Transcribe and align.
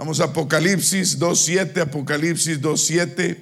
Vamos 0.00 0.18
a 0.20 0.24
Apocalipsis 0.24 1.18
2.7, 1.18 1.82
Apocalipsis 1.82 2.58
2.7. 2.58 3.36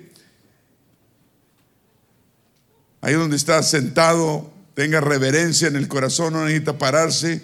Ahí 3.00 3.14
donde 3.14 3.36
está 3.36 3.62
sentado, 3.62 4.52
tenga 4.74 5.00
reverencia 5.00 5.68
en 5.68 5.76
el 5.76 5.86
corazón, 5.86 6.32
no 6.32 6.44
necesita 6.44 6.76
pararse. 6.76 7.42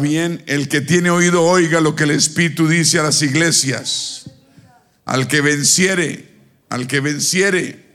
Bien, 0.00 0.42
el 0.48 0.68
que 0.68 0.80
tiene 0.80 1.10
oído 1.10 1.44
oiga 1.44 1.80
lo 1.80 1.94
que 1.94 2.02
el 2.02 2.10
Espíritu 2.10 2.66
dice 2.66 2.98
a 2.98 3.04
las 3.04 3.22
iglesias. 3.22 4.28
Al 5.04 5.28
que 5.28 5.40
venciere, 5.40 6.28
al 6.68 6.88
que 6.88 6.98
venciere, 6.98 7.86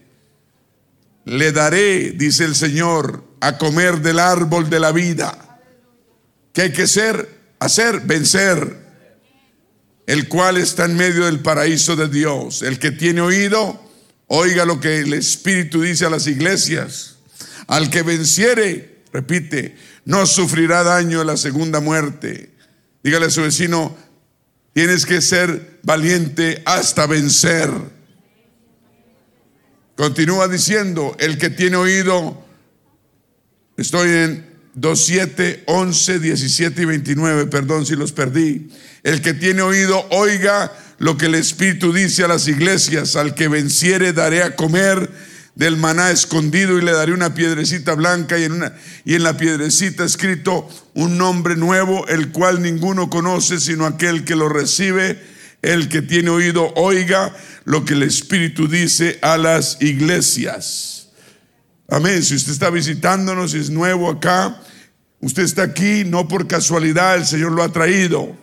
le 1.25 1.52
daré, 1.52 2.11
dice 2.11 2.45
el 2.45 2.55
Señor, 2.55 3.25
a 3.41 3.57
comer 3.57 4.00
del 4.00 4.20
árbol 4.20 4.70
de 4.70 4.79
la 4.79 4.93
vida. 4.93 5.59
¿Qué 6.54 6.61
hay 6.61 6.71
que 6.71 6.84
hacer? 6.84 7.38
Hacer, 7.59 8.00
vencer. 8.00 8.80
El 10.12 10.28
cual 10.28 10.57
está 10.57 10.84
en 10.84 10.98
medio 10.98 11.23
del 11.23 11.39
paraíso 11.39 11.95
de 11.95 12.09
Dios. 12.09 12.63
El 12.63 12.80
que 12.80 12.91
tiene 12.91 13.22
oído, 13.22 13.81
oiga 14.27 14.66
lo 14.66 14.81
que 14.81 14.99
el 14.99 15.13
Espíritu 15.13 15.84
dice 15.84 16.05
a 16.05 16.09
las 16.09 16.27
iglesias. 16.27 17.20
Al 17.67 17.90
que 17.90 18.02
venciere, 18.02 19.03
repite, 19.13 19.77
no 20.03 20.26
sufrirá 20.26 20.84
daño 20.84 21.22
en 21.22 21.27
la 21.27 21.38
segunda 21.38 21.80
muerte. 21.80 22.52
Dígale 23.02 23.27
a 23.27 23.30
su 23.30 23.41
vecino, 23.41 23.95
tienes 24.73 25.05
que 25.05 25.22
ser 25.22 25.80
valiente 25.81 26.62
hasta 26.66 27.08
vencer. 27.08 27.72
Continúa 29.95 30.50
diciendo, 30.50 31.16
el 31.20 31.38
que 31.38 31.50
tiene 31.50 31.78
oído, 31.78 32.45
estoy 33.78 34.09
en 34.09 34.51
2, 34.73 35.05
7, 35.05 35.63
11, 35.67 36.20
17 36.20 36.81
y 36.81 36.85
29, 36.85 37.45
perdón 37.48 37.85
si 37.85 37.95
los 37.95 38.11
perdí. 38.11 38.70
El 39.03 39.21
que 39.21 39.34
tiene 39.34 39.61
oído, 39.61 40.05
oiga 40.11 40.71
lo 40.99 41.17
que 41.17 41.25
el 41.25 41.35
Espíritu 41.35 41.91
dice 41.91 42.23
a 42.23 42.27
las 42.27 42.47
iglesias, 42.47 43.16
al 43.16 43.34
que 43.34 43.47
venciere 43.47 44.13
daré 44.13 44.44
a 44.44 44.55
comer 44.55 45.09
del 45.55 45.75
maná 45.75 46.11
escondido 46.11 46.78
y 46.78 46.81
le 46.81 46.91
daré 46.91 47.11
una 47.11 47.33
piedrecita 47.33 47.95
blanca 47.95 48.38
y 48.38 48.45
en, 48.45 48.53
una, 48.53 48.73
y 49.03 49.16
en 49.16 49.23
la 49.23 49.36
piedrecita 49.36 50.05
escrito 50.05 50.69
un 50.94 51.17
nombre 51.17 51.56
nuevo, 51.56 52.08
el 52.08 52.31
cual 52.31 52.61
ninguno 52.61 53.09
conoce 53.09 53.59
sino 53.59 53.85
aquel 53.85 54.23
que 54.23 54.35
lo 54.35 54.47
recibe. 54.47 55.19
El 55.61 55.89
que 55.89 56.02
tiene 56.02 56.31
oído, 56.31 56.73
oiga 56.75 57.35
lo 57.66 57.85
que 57.85 57.94
el 57.94 58.03
Espíritu 58.03 58.67
dice 58.67 59.19
a 59.22 59.38
las 59.38 59.78
iglesias. 59.80 61.00
Amén. 61.92 62.23
Si 62.23 62.36
usted 62.36 62.53
está 62.53 62.70
visitándonos 62.70 63.53
y 63.53 63.58
es 63.58 63.70
nuevo 63.70 64.09
acá, 64.09 64.61
usted 65.20 65.44
está 65.44 65.64
aquí 65.64 66.06
no 66.06 66.25
por 66.25 66.47
casualidad, 66.47 67.17
el 67.17 67.25
Señor 67.25 67.52
lo 67.52 67.64
ha 67.64 67.73
traído. 67.73 68.34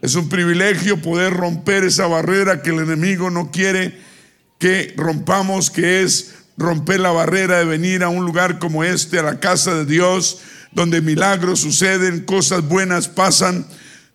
Es 0.00 0.14
un 0.14 0.30
privilegio 0.30 1.02
poder 1.02 1.34
romper 1.34 1.84
esa 1.84 2.06
barrera 2.06 2.62
que 2.62 2.70
el 2.70 2.78
enemigo 2.78 3.28
no 3.28 3.50
quiere 3.50 4.00
que 4.58 4.94
rompamos, 4.96 5.70
que 5.70 6.02
es 6.02 6.36
romper 6.56 7.00
la 7.00 7.10
barrera 7.10 7.58
de 7.58 7.66
venir 7.66 8.02
a 8.02 8.08
un 8.08 8.24
lugar 8.24 8.58
como 8.58 8.82
este, 8.82 9.18
a 9.18 9.24
la 9.24 9.40
casa 9.40 9.74
de 9.74 9.84
Dios, 9.84 10.38
donde 10.72 11.02
milagros 11.02 11.60
suceden, 11.60 12.24
cosas 12.24 12.66
buenas 12.66 13.08
pasan, 13.08 13.66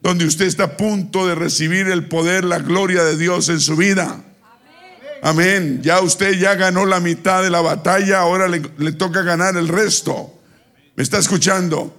donde 0.02 0.26
usted 0.26 0.48
está 0.48 0.64
a 0.64 0.78
punto 0.78 1.28
de 1.28 1.36
recibir 1.36 1.88
el 1.88 2.08
poder, 2.08 2.44
la 2.44 2.58
gloria 2.58 3.04
de 3.04 3.16
Dios 3.16 3.48
en 3.50 3.60
su 3.60 3.76
vida. 3.76 4.24
Amén. 5.26 5.82
Ya 5.82 6.02
usted 6.02 6.34
ya 6.34 6.54
ganó 6.54 6.86
la 6.86 7.00
mitad 7.00 7.42
de 7.42 7.50
la 7.50 7.60
batalla, 7.60 8.20
ahora 8.20 8.48
le, 8.48 8.60
toca 8.92 9.24
ganar 9.24 9.58
el 9.58 9.68
resto. 9.68 10.32
¿Me 10.96 11.02
está 11.02 11.18
escuchando? 11.18 11.98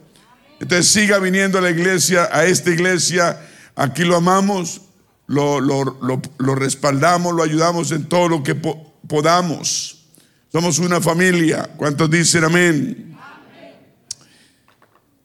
Entonces 0.60 0.86
siga 0.86 1.18
viniendo 1.18 1.58
a 1.58 1.60
la 1.60 1.70
iglesia, 1.70 2.28
a 2.30 2.44
esta 2.44 2.70
iglesia. 2.70 3.36
Aquí 3.74 4.04
lo 4.04 4.14
amamos, 4.14 4.80
lo, 5.26 5.60
lo, 5.60 6.54
respaldamos, 6.54 7.34
lo 7.34 7.42
ayudamos 7.42 7.90
en 7.90 8.04
todo 8.04 8.28
lo 8.28 8.44
que 8.44 8.54
podamos. 8.54 10.06
Somos 10.52 10.78
una 10.78 11.00
familia. 11.00 11.68
¿Cuántos 11.76 12.08
dicen 12.08 12.44
amén? 12.44 13.16
amén? 13.20 13.86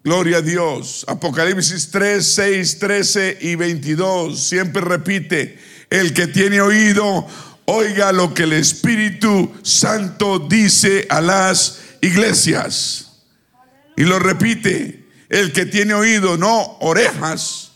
Gloria 0.04 0.38
a 0.38 0.42
Dios. 0.42 1.06
Apocalipsis 1.08 1.92
3, 1.92 2.26
6, 2.26 2.80
13 2.80 3.38
y 3.42 3.54
22. 3.54 4.44
Siempre 4.44 4.82
repite, 4.82 5.60
el 5.92 6.16
que 6.16 6.26
tiene 6.26 6.62
oído, 6.62 7.28
oiga 7.72 8.12
lo 8.12 8.34
que 8.34 8.44
el 8.44 8.54
Espíritu 8.54 9.54
Santo 9.64 10.40
dice 10.40 11.08
a 11.10 11.22
las 11.22 11.80
iglesias. 12.02 13.14
Y 13.96 14.04
lo 14.04 14.20
repite, 14.20 15.08
el 15.30 15.54
que 15.54 15.66
tiene 15.66 15.94
oído, 15.94 16.38
no 16.38 16.78
orejas, 16.82 17.72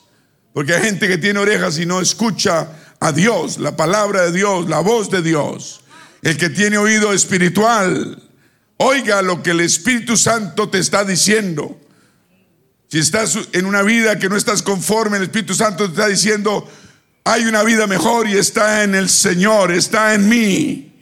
porque 0.54 0.74
hay 0.74 0.82
gente 0.84 1.08
que 1.08 1.18
tiene 1.18 1.40
orejas 1.40 1.80
y 1.80 1.86
no 1.86 2.02
escucha 2.02 2.70
a 3.00 3.12
Dios, 3.14 3.58
la 3.58 3.78
palabra 3.78 4.24
de 4.24 4.32
Dios, 4.34 4.68
la 4.68 4.80
voz 4.80 5.10
de 5.10 5.22
Dios. 5.22 5.82
El 6.22 6.38
que 6.38 6.50
tiene 6.50 6.78
oído 6.78 7.14
espiritual, 7.14 8.22
oiga 8.78 9.22
lo 9.22 9.42
que 9.44 9.52
el 9.52 9.62
Espíritu 9.62 10.18
Santo 10.18 10.70
te 10.70 10.80
está 10.80 11.06
diciendo. 11.06 11.80
Si 12.90 13.00
estás 13.00 13.38
en 13.54 13.66
una 13.66 13.82
vida 13.82 14.20
que 14.20 14.28
no 14.28 14.36
estás 14.36 14.62
conforme, 14.62 15.18
el 15.18 15.24
Espíritu 15.24 15.54
Santo 15.54 15.86
te 15.86 15.92
está 15.92 16.08
diciendo, 16.08 16.70
hay 17.28 17.46
una 17.46 17.63
vida 17.63 17.88
mejor 17.88 18.30
y 18.30 18.38
está 18.38 18.84
en 18.84 18.94
el 18.94 19.09
Señor, 19.09 19.72
está 19.72 20.13
en 20.13 20.30
mí. 20.30 20.94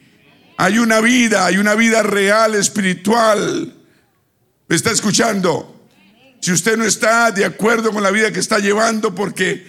Hay 0.56 0.79
una 0.79 1.01
vida, 1.01 1.45
hay 1.45 1.57
una 1.57 1.75
vida 1.75 2.01
real, 2.01 2.56
espiritual. 2.56 3.75
¿Me 4.69 4.75
está 4.75 4.91
escuchando? 4.91 5.85
Si 6.39 6.53
usted 6.53 6.78
no 6.78 6.85
está 6.85 7.29
de 7.31 7.44
acuerdo 7.44 7.91
con 7.91 8.01
la 8.01 8.09
vida 8.09 8.31
que 8.31 8.39
está 8.39 8.59
llevando 8.59 9.13
porque 9.13 9.67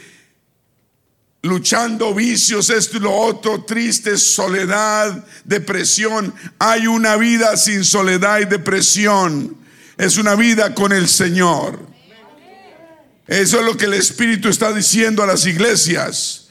luchando 1.42 2.14
vicios, 2.14 2.70
esto 2.70 2.98
y 2.98 3.00
lo 3.00 3.12
otro, 3.12 3.64
triste, 3.64 4.16
soledad, 4.16 5.24
depresión, 5.44 6.32
hay 6.60 6.86
una 6.86 7.16
vida 7.16 7.56
sin 7.56 7.82
soledad 7.82 8.38
y 8.38 8.44
depresión. 8.44 9.56
Es 9.96 10.18
una 10.18 10.36
vida 10.36 10.72
con 10.72 10.92
el 10.92 11.08
Señor. 11.08 11.80
Eso 13.26 13.58
es 13.58 13.66
lo 13.66 13.76
que 13.76 13.86
el 13.86 13.94
Espíritu 13.94 14.48
está 14.48 14.72
diciendo 14.72 15.20
a 15.24 15.26
las 15.26 15.46
iglesias. 15.46 16.43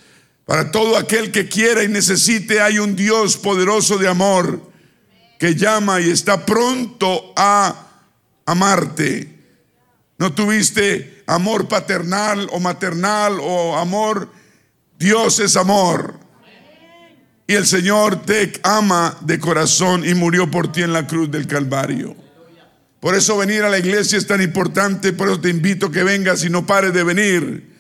Para 0.46 0.72
todo 0.72 0.98
aquel 0.98 1.32
que 1.32 1.48
quiera 1.48 1.84
y 1.84 1.88
necesite 1.88 2.60
hay 2.60 2.80
un 2.80 2.96
Dios 2.96 3.38
poderoso 3.38 3.98
de 3.98 4.10
amor 4.10 4.62
que 5.40 5.56
llama 5.56 6.02
y 6.02 6.10
está 6.10 6.46
pronto 6.46 7.34
a 7.36 7.88
amarte. 8.46 9.30
No 10.18 10.34
tuviste 10.34 11.24
amor 11.28 11.68
paternal 11.68 12.50
o 12.52 12.60
maternal 12.60 13.38
o 13.42 13.78
amor. 13.78 14.30
Dios 15.00 15.40
es 15.40 15.56
amor. 15.56 16.20
Y 17.48 17.56
el 17.56 17.66
Señor 17.66 18.22
te 18.26 18.54
ama 18.64 19.18
de 19.22 19.40
corazón 19.40 20.08
y 20.08 20.14
murió 20.14 20.50
por 20.50 20.72
ti 20.72 20.82
en 20.82 20.94
la 20.94 21.08
cruz 21.08 21.30
del 21.32 21.48
Calvario. 21.48 22.16
Por 23.00 23.16
eso 23.16 23.38
venir 23.38 23.64
a 23.64 23.70
la 23.70 23.80
iglesia 23.80 24.18
es 24.18 24.28
tan 24.28 24.42
importante, 24.42 25.12
por 25.12 25.28
eso 25.28 25.42
te 25.42 25.50
invito 25.50 25.88
a 25.88 25.92
que 25.92 26.04
vengas 26.04 26.44
y 26.46 26.50
no 26.50 26.66
pares 26.66 26.94
de 26.94 27.04
venir 27.04 27.73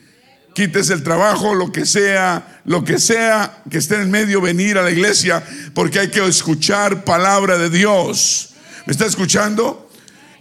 quites 0.54 0.90
el 0.90 1.04
trabajo, 1.04 1.54
lo 1.54 1.72
que 1.72 1.86
sea, 1.86 2.62
lo 2.66 2.84
que 2.84 3.00
sea 3.00 3.64
que 3.70 3.78
esté 3.78 3.96
en 3.96 4.12
medio, 4.12 4.42
venir 4.42 4.78
a 4.78 4.84
la 4.84 4.92
iglesia, 4.92 5.44
porque 5.74 6.00
hay 6.00 6.10
que 6.10 6.26
escuchar 6.26 7.04
palabra 7.04 7.58
de 7.58 7.70
Dios. 7.70 8.52
¿Me 8.86 8.92
está 8.92 9.06
escuchando? 9.06 9.90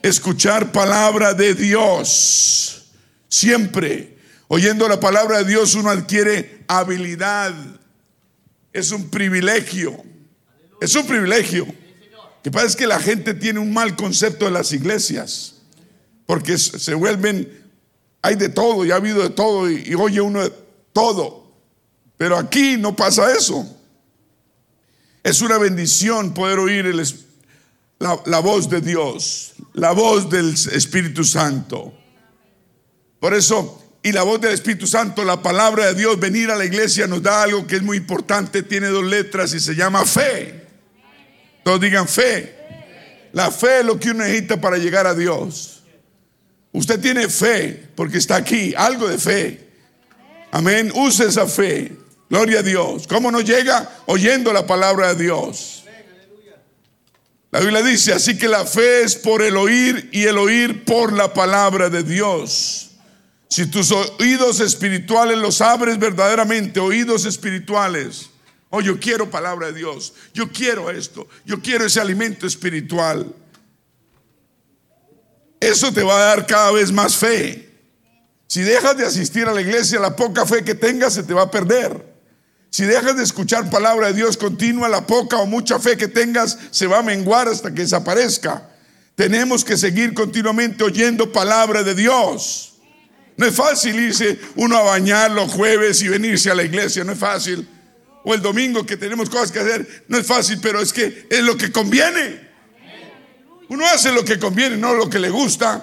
Escuchar 0.03 0.72
palabra 0.72 1.34
de 1.34 1.55
Dios. 1.55 2.87
Siempre, 3.28 4.19
oyendo 4.49 4.89
la 4.89 5.01
palabra 5.01 5.39
de 5.39 5.45
Dios, 5.45 5.75
uno 5.75 5.91
adquiere 5.91 6.65
habilidad. 6.69 7.55
Es 8.72 8.91
un 8.91 9.09
privilegio. 9.11 10.03
Es 10.81 10.95
un 10.95 11.06
privilegio. 11.06 11.67
Que 12.43 12.51
pasa 12.51 12.77
que 12.77 12.87
la 12.87 12.99
gente 12.99 13.34
tiene 13.34 13.61
un 13.61 13.72
mal 13.72 13.95
concepto 13.95 14.47
de 14.47 14.51
las 14.51 14.72
iglesias, 14.72 15.55
porque 16.27 16.59
se 16.59 16.95
vuelven 16.95 17.62
hay 18.22 18.37
de 18.37 18.49
todo 18.49 18.84
y 18.84 18.93
ha 18.93 18.97
habido 18.97 19.22
de 19.22 19.31
todo 19.31 19.69
y, 19.71 19.94
oye 19.94 20.21
uno 20.21 20.43
de 20.44 20.53
todo. 20.93 21.43
Pero 22.16 22.39
aquí 22.39 22.77
no 22.78 22.95
pasa 22.95 23.33
eso. 23.36 23.66
Es 25.24 25.42
una 25.42 25.59
bendición 25.59 26.33
poder 26.33 26.60
oír 26.60 26.95
la, 27.98 28.21
la, 28.24 28.39
voz 28.39 28.71
de 28.71 28.80
Dios, 28.80 29.54
la 29.74 29.92
voz 29.92 30.30
del 30.30 30.54
Espíritu 30.54 31.24
Santo. 31.24 31.92
Por 33.19 33.34
eso, 33.34 33.80
y 34.04 34.13
la 34.13 34.22
voz 34.22 34.41
del 34.41 34.53
Espíritu 34.53 34.86
Santo, 34.86 35.24
la 35.24 35.42
palabra 35.42 35.86
de 35.86 35.95
Dios, 35.95 36.19
venir 36.19 36.51
a 36.51 36.57
la 36.57 36.65
iglesia 36.65 37.07
nos 37.07 37.22
da 37.22 37.42
algo 37.42 37.66
que 37.66 37.77
es 37.77 37.83
muy 37.83 37.97
importante, 37.97 38.63
tiene 38.63 38.89
dos 38.89 39.04
letras 39.04 39.53
y 39.54 39.60
se 39.60 39.74
llama 39.74 40.04
fe. 40.04 40.66
Todos 41.65 41.80
digan 41.80 42.09
fe. 42.09 42.57
La 43.33 43.51
fe 43.51 43.80
es 43.80 43.86
lo 43.86 43.98
que 43.98 44.10
uno 44.10 44.24
necesita 44.24 44.60
para 44.60 44.77
llegar 44.77 45.07
a 45.07 45.15
Dios. 45.15 45.82
Usted 46.72 47.01
tiene 47.01 47.28
fe 47.28 47.89
porque 47.95 48.19
está 48.19 48.36
aquí, 48.36 48.74
algo 48.77 49.07
de 49.07 49.19
fe. 49.19 49.69
Amén. 50.51 50.91
Use 50.95 51.27
esa 51.27 51.47
fe. 51.47 51.92
Gloria 52.28 52.60
a 52.60 52.63
Dios. 52.63 53.07
¿Cómo 53.07 53.30
nos 53.30 53.45
llega? 53.45 53.91
Oyendo 54.07 54.53
la 54.53 54.66
palabra 54.66 55.15
de 55.15 55.22
Dios. 55.24 55.84
La 57.51 57.60
Biblia 57.60 57.83
dice, 57.83 58.15
así 58.15 58.39
que 58.39 58.48
la 58.48 58.65
fe 58.65 59.03
es 59.03 59.15
por 59.15 59.42
el 59.42 59.59
oír 59.59 60.09
y 60.10 60.22
el 60.22 60.39
oír 60.39 60.84
por 60.84 61.13
la 61.13 61.34
palabra 61.34 61.91
de 61.91 62.03
Dios. 62.03 62.92
Si 63.48 63.66
tus 63.66 63.92
oídos 63.92 64.60
espirituales 64.60 65.36
los 65.36 65.60
abres 65.60 65.98
verdaderamente, 65.98 66.80
oídos 66.80 67.27
espirituales. 67.27 68.30
Oh, 68.71 68.80
yo 68.80 68.98
quiero 68.98 69.30
palabra 69.30 69.66
de 69.66 69.74
Dios. 69.74 70.15
Yo 70.33 70.51
quiero 70.51 70.89
esto. 70.91 71.28
Yo 71.45 71.60
quiero 71.60 71.84
ese 71.84 72.01
alimento 72.01 72.47
espiritual. 72.47 73.34
Eso 75.62 75.92
te 75.92 76.03
va 76.03 76.16
a 76.16 76.24
dar 76.24 76.44
cada 76.44 76.72
vez 76.72 76.91
más 76.91 77.16
fe. 77.16 77.70
Si 78.48 78.62
dejas 78.62 78.97
de 78.97 79.06
asistir 79.06 79.47
a 79.47 79.53
la 79.54 79.60
iglesia, 79.60 80.00
la 80.00 80.16
poca 80.16 80.44
fe 80.44 80.64
que 80.64 80.74
tengas 80.74 81.14
se 81.14 81.22
te 81.22 81.32
va 81.32 81.42
a 81.42 81.50
perder. 81.53 82.04
Si 82.68 82.84
dejas 82.84 83.16
de 83.16 83.22
escuchar 83.22 83.70
palabra 83.70 84.09
de 84.09 84.14
Dios 84.14 84.36
continua, 84.36 84.88
la 84.88 85.06
poca 85.06 85.36
o 85.36 85.47
mucha 85.47 85.78
fe 85.78 85.97
que 85.97 86.09
tengas 86.09 86.59
se 86.72 86.88
va 86.88 86.98
a 86.98 87.03
menguar 87.04 87.47
hasta 87.47 87.72
que 87.72 87.82
desaparezca. 87.82 88.70
Tenemos 89.14 89.64
que 89.64 89.76
seguir 89.76 90.14
continuamente 90.14 90.82
oyendo 90.82 91.30
palabra 91.30 91.84
de 91.84 91.94
Dios. 91.94 92.72
No 93.36 93.47
es 93.47 93.54
fácil 93.54 94.00
irse 94.00 94.41
uno 94.56 94.76
a 94.76 94.82
bañar 94.82 95.30
los 95.30 95.53
jueves 95.53 96.03
y 96.03 96.09
venirse 96.09 96.50
a 96.50 96.56
la 96.56 96.64
iglesia, 96.64 97.04
no 97.04 97.12
es 97.12 97.18
fácil. 97.18 97.68
O 98.24 98.34
el 98.34 98.42
domingo 98.42 98.84
que 98.84 98.97
tenemos 98.97 99.30
cosas 99.30 99.53
que 99.53 99.60
hacer, 99.60 100.06
no 100.09 100.18
es 100.18 100.26
fácil, 100.26 100.59
pero 100.60 100.82
es 100.82 100.92
que 100.92 101.28
es 101.30 101.41
lo 101.44 101.56
que 101.56 101.70
conviene. 101.70 102.52
Uno 103.72 103.86
hace 103.86 104.13
lo 104.13 104.22
que 104.22 104.39
conviene, 104.39 104.77
no 104.77 104.92
lo 104.92 105.09
que 105.09 105.19
le 105.19 105.30
gusta. 105.30 105.83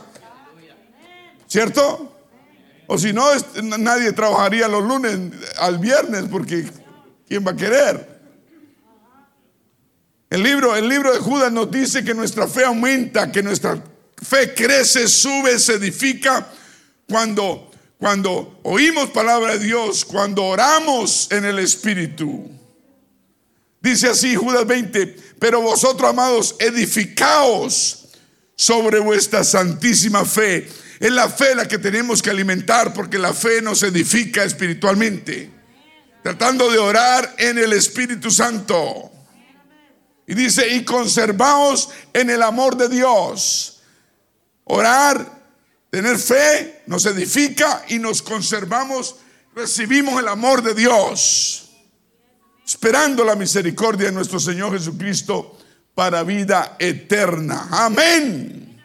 ¿Cierto? 1.48 2.20
O 2.86 3.00
si 3.00 3.12
no, 3.14 3.26
nadie 3.64 4.12
trabajaría 4.14 4.68
los 4.68 4.84
lunes 4.84 5.18
al 5.58 5.80
viernes 5.80 6.26
porque 6.30 6.70
¿quién 7.28 7.44
va 7.44 7.50
a 7.50 7.56
querer? 7.56 8.20
El 10.30 10.44
libro, 10.44 10.76
el 10.76 10.88
libro 10.88 11.12
de 11.12 11.18
Judas 11.18 11.52
nos 11.52 11.72
dice 11.72 12.04
que 12.04 12.14
nuestra 12.14 12.48
fe 12.48 12.64
aumenta, 12.64 13.32
que 13.32 13.42
nuestra 13.42 13.84
fe 14.22 14.54
crece, 14.54 15.08
sube, 15.08 15.58
se 15.58 15.74
edifica 15.74 16.48
cuando, 17.08 17.72
cuando 17.98 18.60
oímos 18.62 19.10
palabra 19.10 19.58
de 19.58 19.66
Dios, 19.66 20.06
cuando 20.06 20.46
oramos 20.46 21.28
en 21.32 21.44
el 21.44 21.58
Espíritu. 21.58 22.59
Dice 23.82 24.10
así 24.10 24.36
Judas 24.36 24.68
20, 24.68 25.16
pero 25.40 25.62
vosotros 25.62 26.10
amados, 26.10 26.56
edificaos 26.60 28.10
sobre 28.56 29.00
vuestra 29.00 29.44
santísima 29.44 30.26
fe. 30.26 30.70
Es 31.00 31.12
la 31.12 31.30
fe 31.30 31.56
la 31.56 31.68
que 31.68 31.78
tenemos 31.78 32.22
que 32.22 32.30
alimentar 32.30 32.94
porque 32.94 33.18
la 33.18 33.34
fe 33.34 33.62
nos 33.62 33.84
edifica 33.84 34.44
espiritualmente. 34.44 35.50
Tratando 36.22 36.70
de 36.70 36.78
orar 36.78 37.36
en 37.38 37.58
el 37.58 37.72
Espíritu 37.72 38.30
Santo. 38.30 39.12
Y 40.28 40.34
dice, 40.34 40.68
y 40.76 40.84
conservaos 40.84 41.90
en 42.14 42.30
el 42.30 42.44
amor 42.44 42.76
de 42.76 42.90
Dios. 42.90 43.82
Orar 44.66 45.40
Tener 45.90 46.20
fe 46.20 46.84
nos 46.86 47.06
edifica 47.06 47.84
y 47.88 47.98
nos 47.98 48.22
conservamos, 48.22 49.16
recibimos 49.56 50.20
el 50.20 50.28
amor 50.28 50.62
de 50.62 50.76
Dios, 50.76 51.69
esperando 52.70 53.24
la 53.24 53.36
misericordia 53.36 54.06
de 54.06 54.12
nuestro 54.12 54.40
Señor 54.40 54.74
Jesucristo 54.74 55.58
para 55.96 56.22
vida 56.22 56.76
eterna. 56.78 57.68
Amén. 57.72 58.80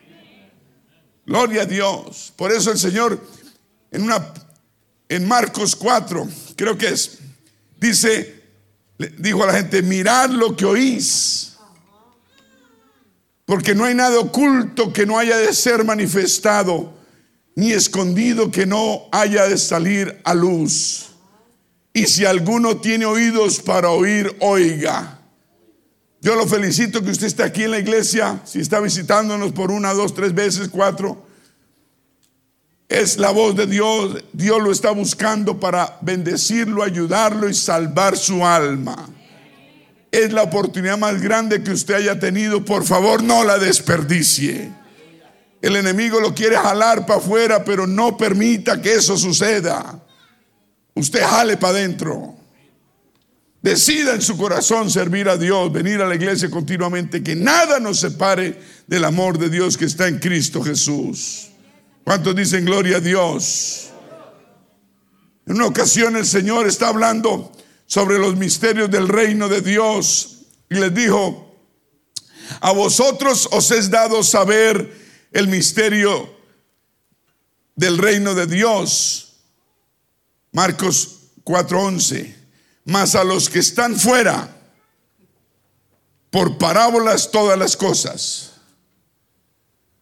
Gloria 1.26 1.62
a 1.62 1.66
Dios. 1.66 2.32
Por 2.34 2.50
eso 2.50 2.70
el 2.70 2.78
Señor 2.78 3.20
en 3.90 4.04
una 4.04 4.32
en 5.06 5.28
Marcos 5.28 5.76
4, 5.76 6.26
creo 6.56 6.78
que 6.78 6.88
es, 6.88 7.18
dice, 7.78 8.42
dijo 9.18 9.44
a 9.44 9.48
la 9.48 9.52
gente, 9.52 9.82
mirad 9.82 10.30
lo 10.30 10.56
que 10.56 10.64
oís. 10.64 11.58
Porque 13.44 13.74
no 13.74 13.84
hay 13.84 13.94
nada 13.94 14.18
oculto 14.18 14.94
que 14.94 15.04
no 15.04 15.18
haya 15.18 15.36
de 15.36 15.52
ser 15.52 15.84
manifestado 15.84 16.94
ni 17.54 17.72
escondido 17.72 18.50
que 18.50 18.64
no 18.64 19.10
haya 19.12 19.46
de 19.46 19.58
salir 19.58 20.22
a 20.24 20.32
luz. 20.32 21.13
Y 21.96 22.06
si 22.06 22.24
alguno 22.24 22.78
tiene 22.78 23.06
oídos 23.06 23.60
para 23.60 23.88
oír, 23.90 24.36
oiga. 24.40 25.20
Yo 26.20 26.34
lo 26.34 26.44
felicito 26.44 27.04
que 27.04 27.12
usted 27.12 27.28
esté 27.28 27.44
aquí 27.44 27.62
en 27.62 27.70
la 27.70 27.78
iglesia, 27.78 28.40
si 28.44 28.58
está 28.58 28.80
visitándonos 28.80 29.52
por 29.52 29.70
una, 29.70 29.94
dos, 29.94 30.12
tres 30.12 30.34
veces, 30.34 30.68
cuatro. 30.68 31.24
Es 32.88 33.16
la 33.16 33.30
voz 33.30 33.54
de 33.54 33.68
Dios. 33.68 34.24
Dios 34.32 34.60
lo 34.60 34.72
está 34.72 34.90
buscando 34.90 35.60
para 35.60 35.96
bendecirlo, 36.00 36.82
ayudarlo 36.82 37.48
y 37.48 37.54
salvar 37.54 38.16
su 38.16 38.44
alma. 38.44 39.08
Es 40.10 40.32
la 40.32 40.42
oportunidad 40.42 40.98
más 40.98 41.22
grande 41.22 41.62
que 41.62 41.70
usted 41.70 41.94
haya 41.94 42.18
tenido. 42.18 42.64
Por 42.64 42.84
favor, 42.84 43.22
no 43.22 43.44
la 43.44 43.58
desperdicie. 43.58 44.72
El 45.62 45.76
enemigo 45.76 46.20
lo 46.20 46.34
quiere 46.34 46.56
jalar 46.56 47.06
para 47.06 47.20
afuera, 47.20 47.64
pero 47.64 47.86
no 47.86 48.16
permita 48.16 48.82
que 48.82 48.94
eso 48.94 49.16
suceda. 49.16 50.00
Usted 50.94 51.22
jale 51.22 51.56
para 51.56 51.78
adentro. 51.78 52.36
Decida 53.62 54.14
en 54.14 54.20
su 54.20 54.36
corazón 54.36 54.90
servir 54.90 55.28
a 55.28 55.38
Dios, 55.38 55.72
venir 55.72 56.02
a 56.02 56.06
la 56.06 56.14
iglesia 56.14 56.50
continuamente, 56.50 57.22
que 57.22 57.34
nada 57.34 57.80
nos 57.80 57.98
separe 57.98 58.60
del 58.86 59.04
amor 59.04 59.38
de 59.38 59.48
Dios 59.48 59.78
que 59.78 59.86
está 59.86 60.06
en 60.06 60.18
Cristo 60.18 60.62
Jesús. 60.62 61.48
¿Cuántos 62.04 62.36
dicen 62.36 62.66
gloria 62.66 62.98
a 62.98 63.00
Dios? 63.00 63.88
En 65.46 65.56
una 65.56 65.66
ocasión 65.66 66.16
el 66.16 66.26
Señor 66.26 66.66
está 66.66 66.88
hablando 66.88 67.52
sobre 67.86 68.18
los 68.18 68.36
misterios 68.36 68.90
del 68.90 69.08
reino 69.08 69.48
de 69.48 69.62
Dios 69.62 70.42
y 70.68 70.74
les 70.74 70.94
dijo, 70.94 71.56
a 72.60 72.72
vosotros 72.72 73.48
os 73.50 73.70
es 73.70 73.90
dado 73.90 74.22
saber 74.22 74.92
el 75.32 75.48
misterio 75.48 76.34
del 77.76 77.98
reino 77.98 78.34
de 78.34 78.46
Dios. 78.46 79.23
Marcos 80.54 81.32
4:11. 81.44 82.34
Mas 82.86 83.14
a 83.14 83.24
los 83.24 83.50
que 83.50 83.58
están 83.58 83.96
fuera, 83.96 84.48
por 86.30 86.58
parábolas 86.58 87.30
todas 87.30 87.58
las 87.58 87.76
cosas, 87.76 88.52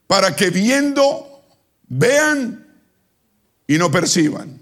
para 0.07 0.35
que 0.37 0.51
viendo, 0.51 1.43
vean 1.89 2.67
y 3.67 3.79
no 3.79 3.91
perciban, 3.91 4.61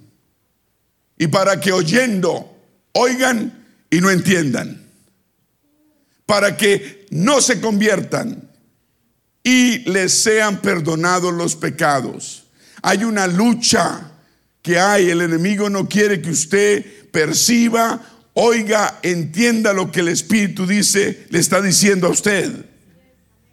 y 1.19 1.27
para 1.27 1.59
que 1.61 1.73
oyendo, 1.73 2.57
oigan 2.93 3.67
y 3.91 4.01
no 4.01 4.11
entiendan, 4.11 4.87
para 6.27 6.57
que 6.57 7.07
no 7.11 7.41
se 7.41 7.61
conviertan 7.61 8.49
y 9.43 9.79
les 9.91 10.13
sean 10.23 10.61
perdonados 10.61 11.33
los 11.33 11.57
pecados. 11.57 12.45
Hay 12.83 13.03
una 13.05 13.27
lucha 13.27 14.10
que 14.63 14.79
hay. 14.79 15.11
El 15.11 15.21
enemigo 15.21 15.71
no 15.71 15.89
quiere 15.89 16.21
que 16.21 16.31
usted 16.31 16.85
perciba, 17.11 18.01
oiga, 18.35 18.99
entienda 19.03 19.73
lo 19.73 19.91
que 19.91 20.01
el 20.01 20.09
Espíritu 20.09 20.67
dice, 20.67 21.27
le 21.31 21.39
está 21.39 21.61
diciendo 21.61 22.07
a 22.07 22.11
usted. 22.11 22.67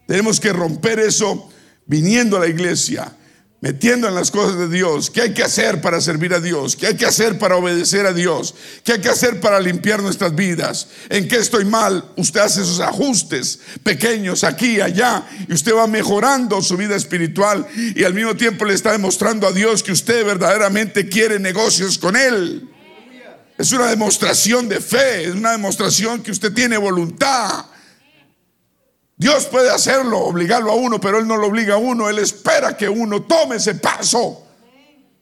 Tenemos 0.07 0.39
que 0.39 0.53
romper 0.53 0.99
eso 0.99 1.49
viniendo 1.85 2.37
a 2.37 2.41
la 2.41 2.47
iglesia 2.47 3.13
metiendo 3.59 4.07
en 4.07 4.13
las 4.13 4.29
cosas 4.29 4.59
de 4.59 4.69
Dios, 4.69 5.09
qué 5.09 5.21
hay 5.21 5.33
que 5.33 5.43
hacer 5.43 5.81
para 5.81 5.99
servir 5.99 6.33
a 6.33 6.39
Dios, 6.39 6.75
qué 6.75 6.87
hay 6.87 6.95
que 6.95 7.07
hacer 7.07 7.39
para 7.39 7.55
obedecer 7.55 8.05
a 8.05 8.13
Dios, 8.13 8.53
qué 8.83 8.93
hay 8.93 9.01
que 9.01 9.09
hacer 9.09 9.39
para 9.39 9.59
limpiar 9.59 10.01
nuestras 10.03 10.35
vidas, 10.35 10.87
en 11.09 11.27
qué 11.27 11.37
estoy 11.37 11.65
mal, 11.65 12.05
usted 12.17 12.41
hace 12.41 12.61
esos 12.61 12.79
ajustes 12.79 13.59
pequeños 13.81 14.43
aquí 14.43 14.79
allá 14.79 15.27
y 15.47 15.53
usted 15.53 15.73
va 15.73 15.87
mejorando 15.87 16.61
su 16.61 16.77
vida 16.77 16.95
espiritual 16.95 17.65
y 17.95 18.03
al 18.03 18.13
mismo 18.13 18.35
tiempo 18.35 18.63
le 18.63 18.75
está 18.75 18.91
demostrando 18.91 19.47
a 19.47 19.51
Dios 19.51 19.81
que 19.81 19.91
usted 19.91 20.23
verdaderamente 20.23 21.09
quiere 21.09 21.39
negocios 21.39 21.97
con 21.97 22.15
Él. 22.15 22.69
Es 23.57 23.71
una 23.71 23.87
demostración 23.87 24.69
de 24.69 24.79
fe, 24.79 25.23
es 25.23 25.33
una 25.33 25.51
demostración 25.51 26.21
que 26.21 26.29
usted 26.29 26.53
tiene 26.53 26.77
voluntad 26.77 27.65
Dios 29.17 29.47
puede 29.47 29.71
hacerlo, 29.71 30.19
obligarlo 30.19 30.71
a 30.71 30.75
uno, 30.75 31.01
pero 31.01 31.17
Él 31.17 31.27
no 31.27 31.37
lo 31.37 31.47
obliga 31.47 31.73
a 31.73 31.77
uno. 31.77 32.07
Él 32.07 32.19
espera 32.19 32.77
que 32.77 32.87
uno 32.87 33.23
tome 33.23 33.55
ese 33.55 33.73
paso 33.75 34.45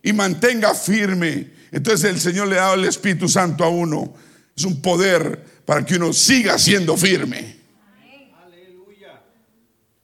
y 0.03 0.11
mantenga 0.11 0.75
firme. 0.75 1.51
Entonces 1.71 2.09
el 2.09 2.19
Señor 2.19 2.49
le 2.49 2.57
da 2.57 2.73
el 2.73 2.83
Espíritu 2.83 3.29
Santo 3.29 3.63
a 3.63 3.69
uno. 3.69 4.13
Es 4.55 4.65
un 4.65 4.81
poder 4.81 5.63
para 5.65 5.85
que 5.85 5.95
uno 5.95 6.11
siga 6.11 6.59
siendo 6.59 6.97
firme. 6.97 7.55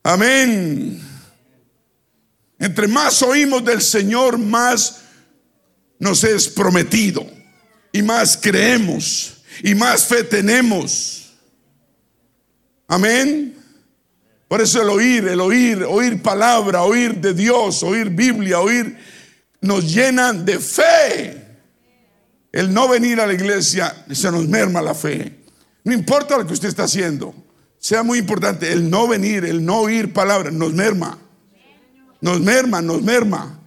Amén. 0.04 1.02
Entre 2.58 2.88
más 2.88 3.22
oímos 3.22 3.64
del 3.66 3.82
Señor, 3.82 4.38
más 4.38 5.02
nos 6.00 6.24
es 6.24 6.48
prometido. 6.48 7.30
Y 7.92 8.02
más 8.02 8.38
creemos. 8.38 9.44
Y 9.64 9.76
más 9.76 10.06
fe 10.06 10.24
tenemos. 10.24 11.34
Amén. 12.88 13.61
Por 14.52 14.60
eso 14.60 14.82
el 14.82 14.90
oír, 14.90 15.30
el 15.30 15.40
oír, 15.40 15.82
oír 15.86 16.22
palabra, 16.22 16.84
oír 16.84 17.16
de 17.22 17.34
Dios, 17.34 17.84
oír 17.84 18.10
Biblia, 18.10 18.60
oír, 18.60 18.98
nos 19.62 19.94
llenan 19.94 20.44
de 20.44 20.60
fe. 20.60 21.58
El 22.52 22.74
no 22.74 22.90
venir 22.90 23.22
a 23.22 23.28
la 23.28 23.32
iglesia 23.32 24.04
se 24.12 24.30
nos 24.30 24.50
merma 24.50 24.82
la 24.82 24.94
fe. 24.94 25.40
No 25.86 25.94
importa 25.94 26.38
lo 26.38 26.46
que 26.46 26.52
usted 26.52 26.68
está 26.68 26.84
haciendo, 26.84 27.34
sea 27.80 28.04
muy 28.04 28.20
importante, 28.20 28.74
el 28.74 28.90
no 28.90 29.08
venir, 29.08 29.46
el 29.46 29.64
no 29.64 29.84
oír 29.84 30.12
palabra, 30.12 30.52
nos 30.52 30.74
merma. 30.74 31.18
Nos 32.20 32.42
merma, 32.42 32.82
nos 32.82 33.02
merma. 33.02 33.58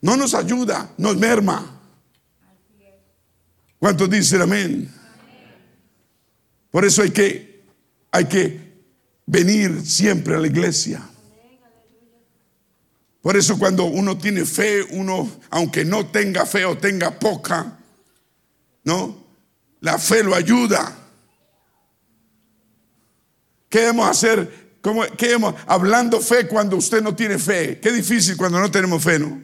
no 0.00 0.16
nos 0.16 0.34
ayuda, 0.34 0.90
nos 0.98 1.16
merma. 1.18 1.80
¿Cuántos 3.78 4.10
dicen 4.10 4.42
amén? 4.42 4.92
Por 6.72 6.84
eso 6.84 7.02
hay 7.02 7.10
que, 7.12 7.62
hay 8.10 8.24
que 8.24 8.61
venir 9.32 9.86
siempre 9.86 10.34
a 10.34 10.38
la 10.38 10.46
iglesia. 10.46 11.00
Por 13.22 13.36
eso 13.36 13.58
cuando 13.58 13.84
uno 13.84 14.18
tiene 14.18 14.44
fe, 14.44 14.82
uno, 14.90 15.30
aunque 15.48 15.86
no 15.86 16.06
tenga 16.06 16.44
fe 16.44 16.66
o 16.66 16.76
tenga 16.76 17.18
poca, 17.18 17.78
¿no? 18.84 19.24
La 19.80 19.96
fe 19.98 20.22
lo 20.22 20.34
ayuda. 20.34 20.98
¿Qué 23.70 23.80
debemos 23.80 24.06
hacer? 24.06 24.76
¿Cómo, 24.82 25.02
¿Qué 25.16 25.28
debemos? 25.28 25.54
Hablando 25.66 26.20
fe 26.20 26.46
cuando 26.46 26.76
usted 26.76 27.02
no 27.02 27.16
tiene 27.16 27.38
fe. 27.38 27.80
Qué 27.80 27.90
difícil 27.90 28.36
cuando 28.36 28.60
no 28.60 28.70
tenemos 28.70 29.02
fe, 29.02 29.18
¿no? 29.18 29.42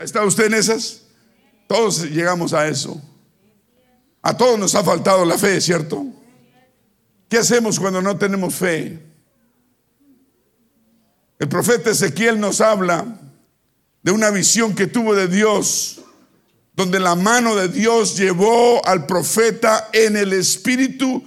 ¿Está 0.00 0.24
usted 0.24 0.46
en 0.46 0.54
esas? 0.54 1.02
Todos 1.68 2.10
llegamos 2.10 2.52
a 2.54 2.66
eso. 2.66 3.00
A 4.20 4.36
todos 4.36 4.58
nos 4.58 4.74
ha 4.74 4.82
faltado 4.82 5.24
la 5.24 5.38
fe, 5.38 5.60
¿cierto? 5.60 6.06
¿Qué 7.28 7.38
hacemos 7.38 7.78
cuando 7.78 8.02
no 8.02 8.18
tenemos 8.18 8.54
fe? 8.54 9.11
El 11.42 11.48
profeta 11.48 11.90
Ezequiel 11.90 12.38
nos 12.38 12.60
habla 12.60 13.04
de 14.00 14.12
una 14.12 14.30
visión 14.30 14.76
que 14.76 14.86
tuvo 14.86 15.16
de 15.16 15.26
Dios, 15.26 16.00
donde 16.76 17.00
la 17.00 17.16
mano 17.16 17.56
de 17.56 17.66
Dios 17.66 18.16
llevó 18.16 18.80
al 18.86 19.06
profeta 19.06 19.88
en 19.92 20.16
el 20.16 20.34
espíritu 20.34 21.20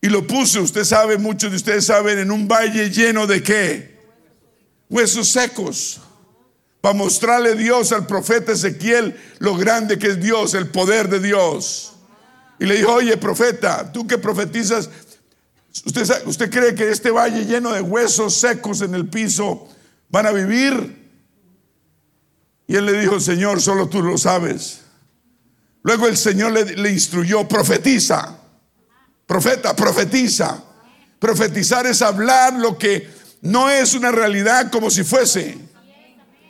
y 0.00 0.08
lo 0.08 0.26
puso, 0.26 0.62
usted 0.62 0.84
sabe, 0.84 1.18
muchos 1.18 1.50
de 1.50 1.58
ustedes 1.58 1.84
saben, 1.84 2.18
en 2.18 2.30
un 2.30 2.48
valle 2.48 2.88
lleno 2.88 3.26
de 3.26 3.42
qué? 3.42 3.98
Huesos 4.88 5.28
secos. 5.28 6.00
Para 6.80 6.94
mostrarle 6.94 7.54
Dios 7.54 7.92
al 7.92 8.06
profeta 8.06 8.52
Ezequiel 8.52 9.20
lo 9.38 9.54
grande 9.54 9.98
que 9.98 10.06
es 10.06 10.18
Dios, 10.18 10.54
el 10.54 10.68
poder 10.70 11.10
de 11.10 11.20
Dios. 11.20 11.92
Y 12.58 12.64
le 12.64 12.76
dijo, 12.76 12.94
oye 12.94 13.18
profeta, 13.18 13.92
tú 13.92 14.06
que 14.06 14.16
profetizas, 14.16 14.88
¿Usted, 15.84 16.26
¿Usted 16.26 16.50
cree 16.50 16.74
que 16.74 16.90
este 16.90 17.10
valle 17.10 17.44
lleno 17.44 17.72
de 17.72 17.80
huesos 17.80 18.34
secos 18.34 18.80
en 18.80 18.94
el 18.94 19.08
piso 19.08 19.68
van 20.08 20.26
a 20.26 20.32
vivir? 20.32 21.10
Y 22.66 22.76
él 22.76 22.86
le 22.86 23.00
dijo, 23.00 23.18
Señor, 23.20 23.60
solo 23.60 23.88
tú 23.88 24.02
lo 24.02 24.18
sabes. 24.18 24.80
Luego 25.82 26.06
el 26.06 26.16
Señor 26.16 26.52
le, 26.52 26.76
le 26.76 26.90
instruyó, 26.90 27.48
profetiza. 27.48 28.38
Profeta, 29.26 29.74
profetiza. 29.74 30.62
Profetizar 31.18 31.86
es 31.86 32.02
hablar 32.02 32.54
lo 32.54 32.78
que 32.78 33.08
no 33.42 33.70
es 33.70 33.94
una 33.94 34.10
realidad 34.10 34.70
como 34.70 34.90
si 34.90 35.04
fuese. 35.04 35.58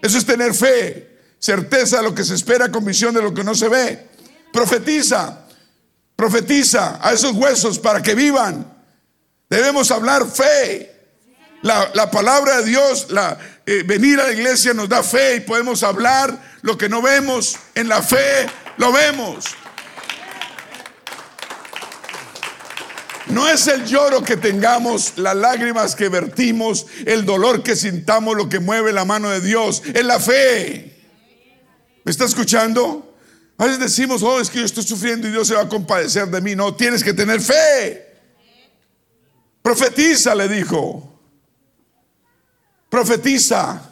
Eso 0.02 0.18
es 0.18 0.24
tener 0.24 0.54
fe, 0.54 1.18
certeza 1.38 1.98
de 1.98 2.02
lo 2.04 2.14
que 2.14 2.24
se 2.24 2.34
espera, 2.34 2.70
convicción 2.70 3.14
de 3.14 3.22
lo 3.22 3.34
que 3.34 3.44
no 3.44 3.54
se 3.54 3.68
ve. 3.68 4.08
Profetiza, 4.52 5.46
profetiza 6.16 6.98
a 7.00 7.12
esos 7.12 7.32
huesos 7.32 7.78
para 7.78 8.02
que 8.02 8.14
vivan. 8.14 8.77
Debemos 9.48 9.90
hablar 9.90 10.26
fe. 10.26 10.94
La, 11.62 12.10
palabra 12.10 12.58
de 12.58 12.66
Dios, 12.66 13.08
la, 13.10 13.36
eh, 13.66 13.82
venir 13.84 14.20
a 14.20 14.24
la 14.24 14.32
iglesia 14.32 14.72
nos 14.74 14.88
da 14.88 15.02
fe 15.02 15.36
y 15.36 15.40
podemos 15.40 15.82
hablar 15.82 16.38
lo 16.62 16.78
que 16.78 16.88
no 16.88 17.02
vemos. 17.02 17.56
En 17.74 17.88
la 17.88 18.00
fe 18.00 18.46
lo 18.76 18.92
vemos. 18.92 19.44
No 23.26 23.48
es 23.48 23.66
el 23.66 23.84
lloro 23.84 24.22
que 24.22 24.36
tengamos, 24.36 25.14
las 25.16 25.36
lágrimas 25.36 25.94
que 25.94 26.08
vertimos, 26.08 26.86
el 27.04 27.26
dolor 27.26 27.62
que 27.62 27.76
sintamos, 27.76 28.36
lo 28.36 28.48
que 28.48 28.60
mueve 28.60 28.92
la 28.92 29.04
mano 29.04 29.28
de 29.28 29.40
Dios. 29.40 29.82
Es 29.92 30.04
la 30.04 30.20
fe. 30.20 30.96
¿Me 32.04 32.10
está 32.10 32.24
escuchando? 32.24 33.16
A 33.58 33.64
veces 33.64 33.80
decimos, 33.80 34.22
oh, 34.22 34.40
es 34.40 34.48
que 34.48 34.60
yo 34.60 34.64
estoy 34.64 34.84
sufriendo 34.84 35.26
y 35.26 35.32
Dios 35.32 35.48
se 35.48 35.54
va 35.54 35.62
a 35.62 35.68
compadecer 35.68 36.28
de 36.28 36.40
mí. 36.40 36.54
No, 36.54 36.74
tienes 36.74 37.02
que 37.02 37.12
tener 37.12 37.40
fe. 37.40 38.07
Profetiza, 39.68 40.34
le 40.34 40.48
dijo. 40.48 41.20
Profetiza. 42.88 43.82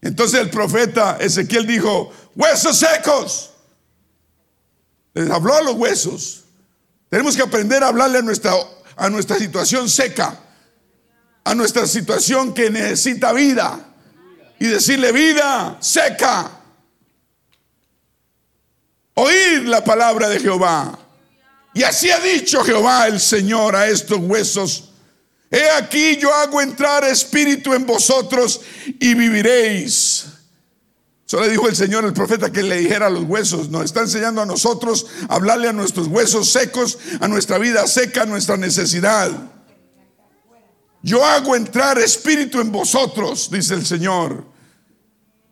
Entonces 0.00 0.40
el 0.40 0.48
profeta 0.48 1.18
Ezequiel 1.20 1.66
dijo, 1.66 2.10
huesos 2.34 2.78
secos. 2.78 3.50
Les 5.12 5.28
habló 5.28 5.56
a 5.56 5.60
los 5.60 5.74
huesos. 5.74 6.44
Tenemos 7.10 7.36
que 7.36 7.42
aprender 7.42 7.84
a 7.84 7.88
hablarle 7.88 8.20
a 8.20 8.22
nuestra, 8.22 8.54
a 8.96 9.10
nuestra 9.10 9.36
situación 9.36 9.90
seca, 9.90 10.40
a 11.44 11.54
nuestra 11.54 11.86
situación 11.86 12.54
que 12.54 12.70
necesita 12.70 13.34
vida. 13.34 13.78
Y 14.58 14.68
decirle 14.68 15.12
vida 15.12 15.76
seca. 15.80 16.50
Oír 19.12 19.68
la 19.68 19.84
palabra 19.84 20.30
de 20.30 20.40
Jehová. 20.40 21.05
Y 21.76 21.82
así 21.82 22.10
ha 22.10 22.18
dicho 22.20 22.64
Jehová 22.64 23.06
el 23.06 23.20
Señor 23.20 23.76
a 23.76 23.86
estos 23.86 24.18
huesos. 24.18 24.92
He 25.50 25.68
aquí 25.68 26.16
yo 26.16 26.32
hago 26.32 26.62
entrar 26.62 27.04
espíritu 27.04 27.74
en 27.74 27.84
vosotros 27.84 28.62
y 28.98 29.12
viviréis. 29.12 30.24
Eso 31.26 31.38
le 31.38 31.50
dijo 31.50 31.68
el 31.68 31.76
Señor, 31.76 32.06
el 32.06 32.14
profeta, 32.14 32.50
que 32.50 32.62
le 32.62 32.78
dijera 32.78 33.08
a 33.08 33.10
los 33.10 33.24
huesos. 33.24 33.68
Nos 33.68 33.84
está 33.84 34.00
enseñando 34.00 34.40
a 34.40 34.46
nosotros 34.46 35.06
hablarle 35.28 35.68
a 35.68 35.74
nuestros 35.74 36.06
huesos 36.06 36.50
secos, 36.50 36.98
a 37.20 37.28
nuestra 37.28 37.58
vida 37.58 37.86
seca, 37.86 38.22
a 38.22 38.26
nuestra 38.26 38.56
necesidad. 38.56 39.30
Yo 41.02 41.22
hago 41.26 41.54
entrar 41.54 41.98
espíritu 41.98 42.58
en 42.58 42.72
vosotros, 42.72 43.50
dice 43.50 43.74
el 43.74 43.84
Señor. 43.84 44.46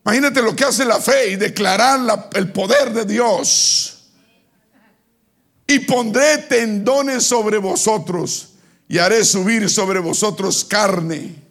Imagínate 0.07 0.41
lo 0.41 0.57
que 0.57 0.65
hace 0.65 0.87
la 0.87 1.01
fe 1.01 1.33
y 1.33 1.37
declarar 1.37 2.31
el 2.33 2.51
poder 2.51 2.95
de 2.95 3.05
Dios 3.05 3.94
y 5.67 5.79
pondré 5.81 6.39
tendones 6.39 7.25
sobre 7.25 7.59
vosotros 7.59 8.55
y 8.89 8.99
haré 8.99 9.25
subir 9.25 9.69
sobre 9.71 10.01
vosotros 10.01 10.65
carne 10.65 11.45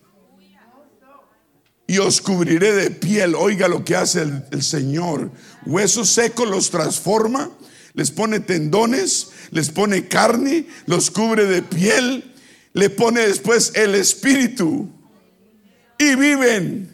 y 1.87 1.97
os 1.97 2.21
cubriré 2.21 2.73
de 2.73 2.91
piel. 2.91 3.35
Oiga 3.35 3.67
lo 3.67 3.83
que 3.83 3.95
hace 3.95 4.21
el, 4.21 4.63
Señor. 4.63 5.31
Huesos 5.65 6.09
secos 6.09 6.49
los 6.49 6.69
transforma, 6.69 7.51
les 7.93 8.11
pone 8.11 8.39
tendones, 8.39 9.29
les 9.51 9.69
pone 9.69 10.07
carne, 10.07 10.65
los 10.85 11.11
cubre 11.11 11.45
de 11.45 11.61
piel, 11.61 12.33
le 12.73 12.89
pone 12.89 13.21
después 13.21 13.73
el 13.75 13.95
espíritu 13.95 14.89
y 15.99 16.15
viven. 16.15 16.93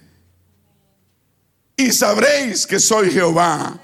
Y 1.77 1.91
sabréis 1.91 2.67
que 2.67 2.79
soy 2.79 3.11
Jehová 3.11 3.81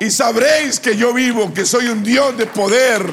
y 0.00 0.10
sabréis 0.10 0.80
que 0.80 0.96
yo 0.96 1.12
vivo, 1.12 1.52
que 1.52 1.66
soy 1.66 1.86
un 1.88 2.02
Dios 2.02 2.36
de 2.38 2.46
poder. 2.46 3.04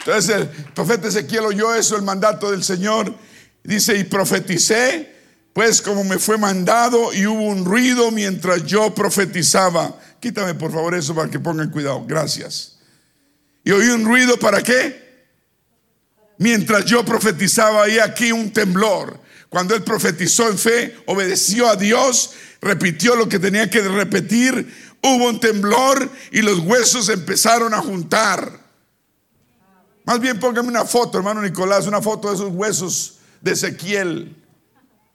Entonces 0.00 0.34
el 0.34 0.48
profeta 0.48 1.06
Ezequiel 1.06 1.44
oyó 1.44 1.72
eso, 1.72 1.96
el 1.96 2.02
mandato 2.02 2.50
del 2.50 2.64
Señor. 2.64 3.14
Dice, 3.62 3.96
y 3.96 4.02
profeticé, 4.02 5.14
pues 5.52 5.80
como 5.80 6.02
me 6.02 6.18
fue 6.18 6.38
mandado, 6.38 7.12
y 7.14 7.24
hubo 7.26 7.44
un 7.44 7.64
ruido 7.64 8.10
mientras 8.10 8.64
yo 8.64 8.92
profetizaba. 8.92 9.96
Quítame 10.18 10.54
por 10.54 10.72
favor 10.72 10.96
eso 10.96 11.14
para 11.14 11.30
que 11.30 11.38
pongan 11.38 11.70
cuidado. 11.70 12.04
Gracias. 12.04 12.78
Y 13.62 13.70
oí 13.70 13.86
un 13.90 14.04
ruido 14.04 14.38
para 14.38 14.60
qué? 14.60 15.08
Mientras 16.38 16.84
yo 16.84 17.04
profetizaba, 17.04 17.88
y 17.88 18.00
aquí 18.00 18.32
un 18.32 18.50
temblor. 18.52 19.20
Cuando 19.50 19.74
él 19.74 19.82
profetizó 19.82 20.48
en 20.48 20.56
fe, 20.56 20.96
obedeció 21.06 21.68
a 21.68 21.74
Dios, 21.74 22.32
repitió 22.62 23.16
lo 23.16 23.28
que 23.28 23.40
tenía 23.40 23.68
que 23.68 23.82
repetir, 23.82 24.72
hubo 25.02 25.28
un 25.28 25.40
temblor 25.40 26.08
y 26.30 26.40
los 26.40 26.60
huesos 26.60 27.08
empezaron 27.08 27.74
a 27.74 27.82
juntar. 27.82 28.60
Más 30.04 30.20
bien 30.20 30.38
póngame 30.38 30.68
una 30.68 30.84
foto, 30.84 31.18
hermano 31.18 31.42
Nicolás, 31.42 31.88
una 31.88 32.00
foto 32.00 32.28
de 32.28 32.36
esos 32.36 32.52
huesos 32.52 33.18
de 33.40 33.52
Ezequiel 33.52 34.36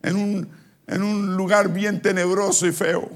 en 0.03 0.15
un, 0.17 0.49
en 0.85 1.01
un 1.01 1.37
lugar 1.37 1.69
bien 1.69 2.01
tenebroso 2.01 2.67
y 2.67 2.73
feo. 2.73 3.09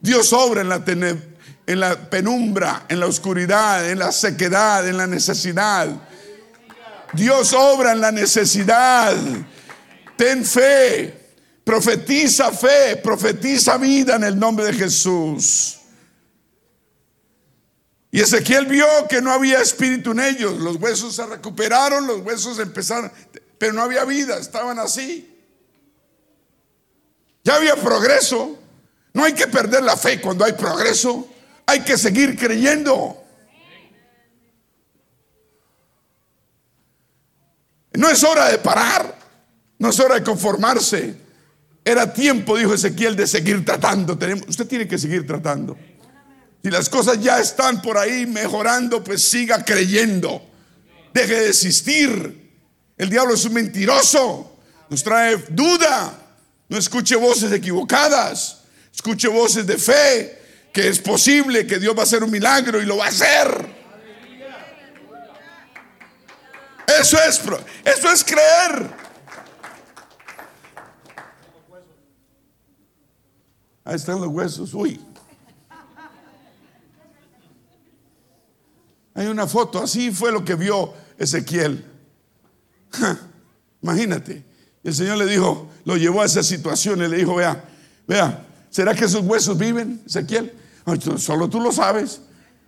Dios 0.00 0.30
obra 0.34 0.60
en 0.60 0.68
la, 0.68 0.82
en 0.86 1.80
la 1.80 2.10
penumbra, 2.10 2.84
en 2.88 3.00
la 3.00 3.06
oscuridad, 3.06 3.88
en 3.88 3.98
la 3.98 4.12
sequedad, 4.12 4.86
en 4.86 4.98
la 4.98 5.06
necesidad. 5.06 5.88
Dios 7.14 7.54
obra 7.54 7.92
en 7.92 8.00
la 8.02 8.12
necesidad. 8.12 9.14
Ten 10.22 10.44
fe. 10.44 11.12
Profetiza 11.64 12.52
fe, 12.52 12.96
profetiza 13.02 13.76
vida 13.76 14.14
en 14.14 14.22
el 14.22 14.38
nombre 14.38 14.66
de 14.66 14.72
Jesús. 14.72 15.80
Y 18.12 18.20
Ezequiel 18.20 18.66
vio 18.66 18.86
que 19.08 19.20
no 19.20 19.32
había 19.32 19.60
espíritu 19.60 20.12
en 20.12 20.20
ellos. 20.20 20.60
Los 20.60 20.76
huesos 20.76 21.16
se 21.16 21.26
recuperaron, 21.26 22.06
los 22.06 22.20
huesos 22.20 22.60
empezaron, 22.60 23.10
pero 23.58 23.72
no 23.72 23.82
había 23.82 24.04
vida, 24.04 24.38
estaban 24.38 24.78
así. 24.78 25.28
Ya 27.42 27.56
había 27.56 27.74
progreso. 27.74 28.56
No 29.14 29.24
hay 29.24 29.32
que 29.32 29.48
perder 29.48 29.82
la 29.82 29.96
fe 29.96 30.20
cuando 30.20 30.44
hay 30.44 30.52
progreso. 30.52 31.26
Hay 31.66 31.80
que 31.80 31.98
seguir 31.98 32.38
creyendo. 32.38 33.20
No 37.94 38.08
es 38.08 38.22
hora 38.22 38.48
de 38.50 38.58
parar. 38.58 39.21
No 39.82 39.90
es 39.90 39.98
hora 39.98 40.14
de 40.14 40.22
conformarse. 40.22 41.12
Era 41.84 42.12
tiempo, 42.12 42.56
dijo 42.56 42.72
Ezequiel, 42.72 43.16
de 43.16 43.26
seguir 43.26 43.64
tratando. 43.64 44.16
usted 44.46 44.68
tiene 44.68 44.86
que 44.86 44.96
seguir 44.96 45.26
tratando. 45.26 45.76
Si 46.62 46.70
las 46.70 46.88
cosas 46.88 47.20
ya 47.20 47.40
están 47.40 47.82
por 47.82 47.98
ahí 47.98 48.24
mejorando, 48.24 49.02
pues 49.02 49.28
siga 49.28 49.64
creyendo. 49.64 50.40
Deje 51.12 51.34
de 51.34 51.46
desistir. 51.48 52.52
El 52.96 53.10
diablo 53.10 53.34
es 53.34 53.44
un 53.44 53.54
mentiroso. 53.54 54.56
Nos 54.88 55.02
trae 55.02 55.36
duda. 55.48 56.16
No 56.68 56.78
escuche 56.78 57.16
voces 57.16 57.50
equivocadas. 57.50 58.60
Escuche 58.94 59.26
voces 59.26 59.66
de 59.66 59.78
fe. 59.78 60.38
Que 60.72 60.86
es 60.86 61.00
posible 61.00 61.66
que 61.66 61.80
Dios 61.80 61.96
va 61.96 62.02
a 62.02 62.04
hacer 62.04 62.22
un 62.22 62.30
milagro 62.30 62.80
y 62.80 62.86
lo 62.86 62.98
va 62.98 63.06
a 63.06 63.08
hacer. 63.08 63.82
Eso 67.00 67.18
es, 67.20 67.40
eso 67.84 68.12
es 68.12 68.22
creer. 68.22 69.01
Ahí 73.84 73.96
están 73.96 74.20
los 74.20 74.28
huesos. 74.28 74.74
Uy. 74.74 75.00
Hay 79.14 79.26
una 79.26 79.46
foto, 79.46 79.82
así 79.82 80.10
fue 80.10 80.32
lo 80.32 80.44
que 80.44 80.54
vio 80.54 80.94
Ezequiel. 81.18 81.84
imagínate. 83.82 84.44
El 84.82 84.94
Señor 84.94 85.18
le 85.18 85.26
dijo, 85.26 85.68
lo 85.84 85.96
llevó 85.96 86.22
a 86.22 86.26
esa 86.26 86.42
situación 86.42 87.02
y 87.02 87.08
le 87.08 87.18
dijo, 87.18 87.36
vea, 87.36 87.64
vea, 88.06 88.46
¿será 88.70 88.94
que 88.94 89.04
esos 89.04 89.22
huesos 89.22 89.56
viven, 89.58 90.02
Ezequiel? 90.06 90.52
solo 91.18 91.48
tú 91.48 91.60
lo 91.60 91.70
sabes. 91.70 92.22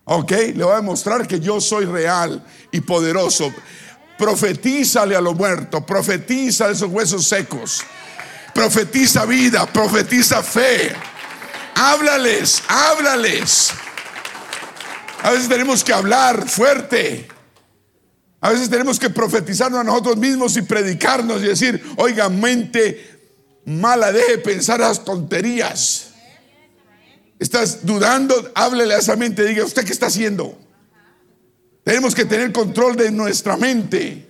Ok, 0.04 0.30
le 0.54 0.64
voy 0.64 0.74
a 0.74 0.76
demostrar 0.76 1.26
que 1.26 1.40
yo 1.40 1.60
soy 1.60 1.86
real 1.86 2.44
y 2.70 2.80
poderoso. 2.82 3.52
Profetízale 4.18 5.16
a 5.16 5.20
los 5.20 5.34
muertos, 5.34 5.82
profetiza 5.84 6.66
a 6.66 6.70
esos 6.70 6.90
huesos 6.90 7.26
secos 7.26 7.82
profetiza 8.54 9.26
vida, 9.26 9.66
profetiza 9.66 10.42
fe. 10.42 10.92
Háblales, 11.74 12.62
háblales. 12.68 13.70
A 15.22 15.30
veces 15.30 15.48
tenemos 15.48 15.82
que 15.82 15.92
hablar 15.92 16.48
fuerte. 16.48 17.28
A 18.40 18.50
veces 18.50 18.70
tenemos 18.70 18.98
que 18.98 19.10
profetizarnos 19.10 19.80
a 19.80 19.84
nosotros 19.84 20.16
mismos 20.16 20.56
y 20.56 20.62
predicarnos 20.62 21.42
y 21.42 21.46
decir, 21.46 21.82
oiga, 21.96 22.28
mente 22.28 23.14
mala, 23.64 24.12
deje 24.12 24.38
pensar 24.38 24.80
las 24.80 25.04
tonterías. 25.04 26.10
Estás 27.38 27.84
dudando, 27.84 28.52
háblele 28.54 28.94
a 28.94 28.98
esa 28.98 29.16
mente, 29.16 29.44
diga, 29.44 29.64
¿usted 29.64 29.84
qué 29.84 29.92
está 29.92 30.06
haciendo? 30.06 30.58
Tenemos 31.82 32.14
que 32.14 32.24
tener 32.24 32.52
control 32.52 32.96
de 32.96 33.10
nuestra 33.10 33.56
mente. 33.56 34.26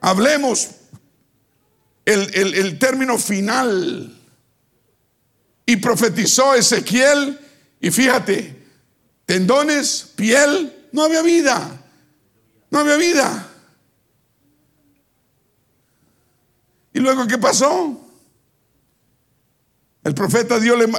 Hablemos 0.00 0.68
el, 2.04 2.78
término 2.78 3.18
final. 3.18 4.18
Y 5.64 5.76
profetizó 5.76 6.54
Ezequiel, 6.54 7.38
y 7.80 7.90
fíjate, 7.90 8.56
tendones, 9.26 10.12
piel, 10.16 10.88
no 10.92 11.04
había 11.04 11.22
vida. 11.22 11.80
No 12.70 12.80
había 12.80 12.96
vida. 12.96 13.48
¿Y 16.92 17.00
luego 17.00 17.26
qué 17.26 17.38
pasó? 17.38 17.98
El 20.04 20.14
profeta 20.14 20.58
Dios 20.58 20.78
le, 20.78 20.92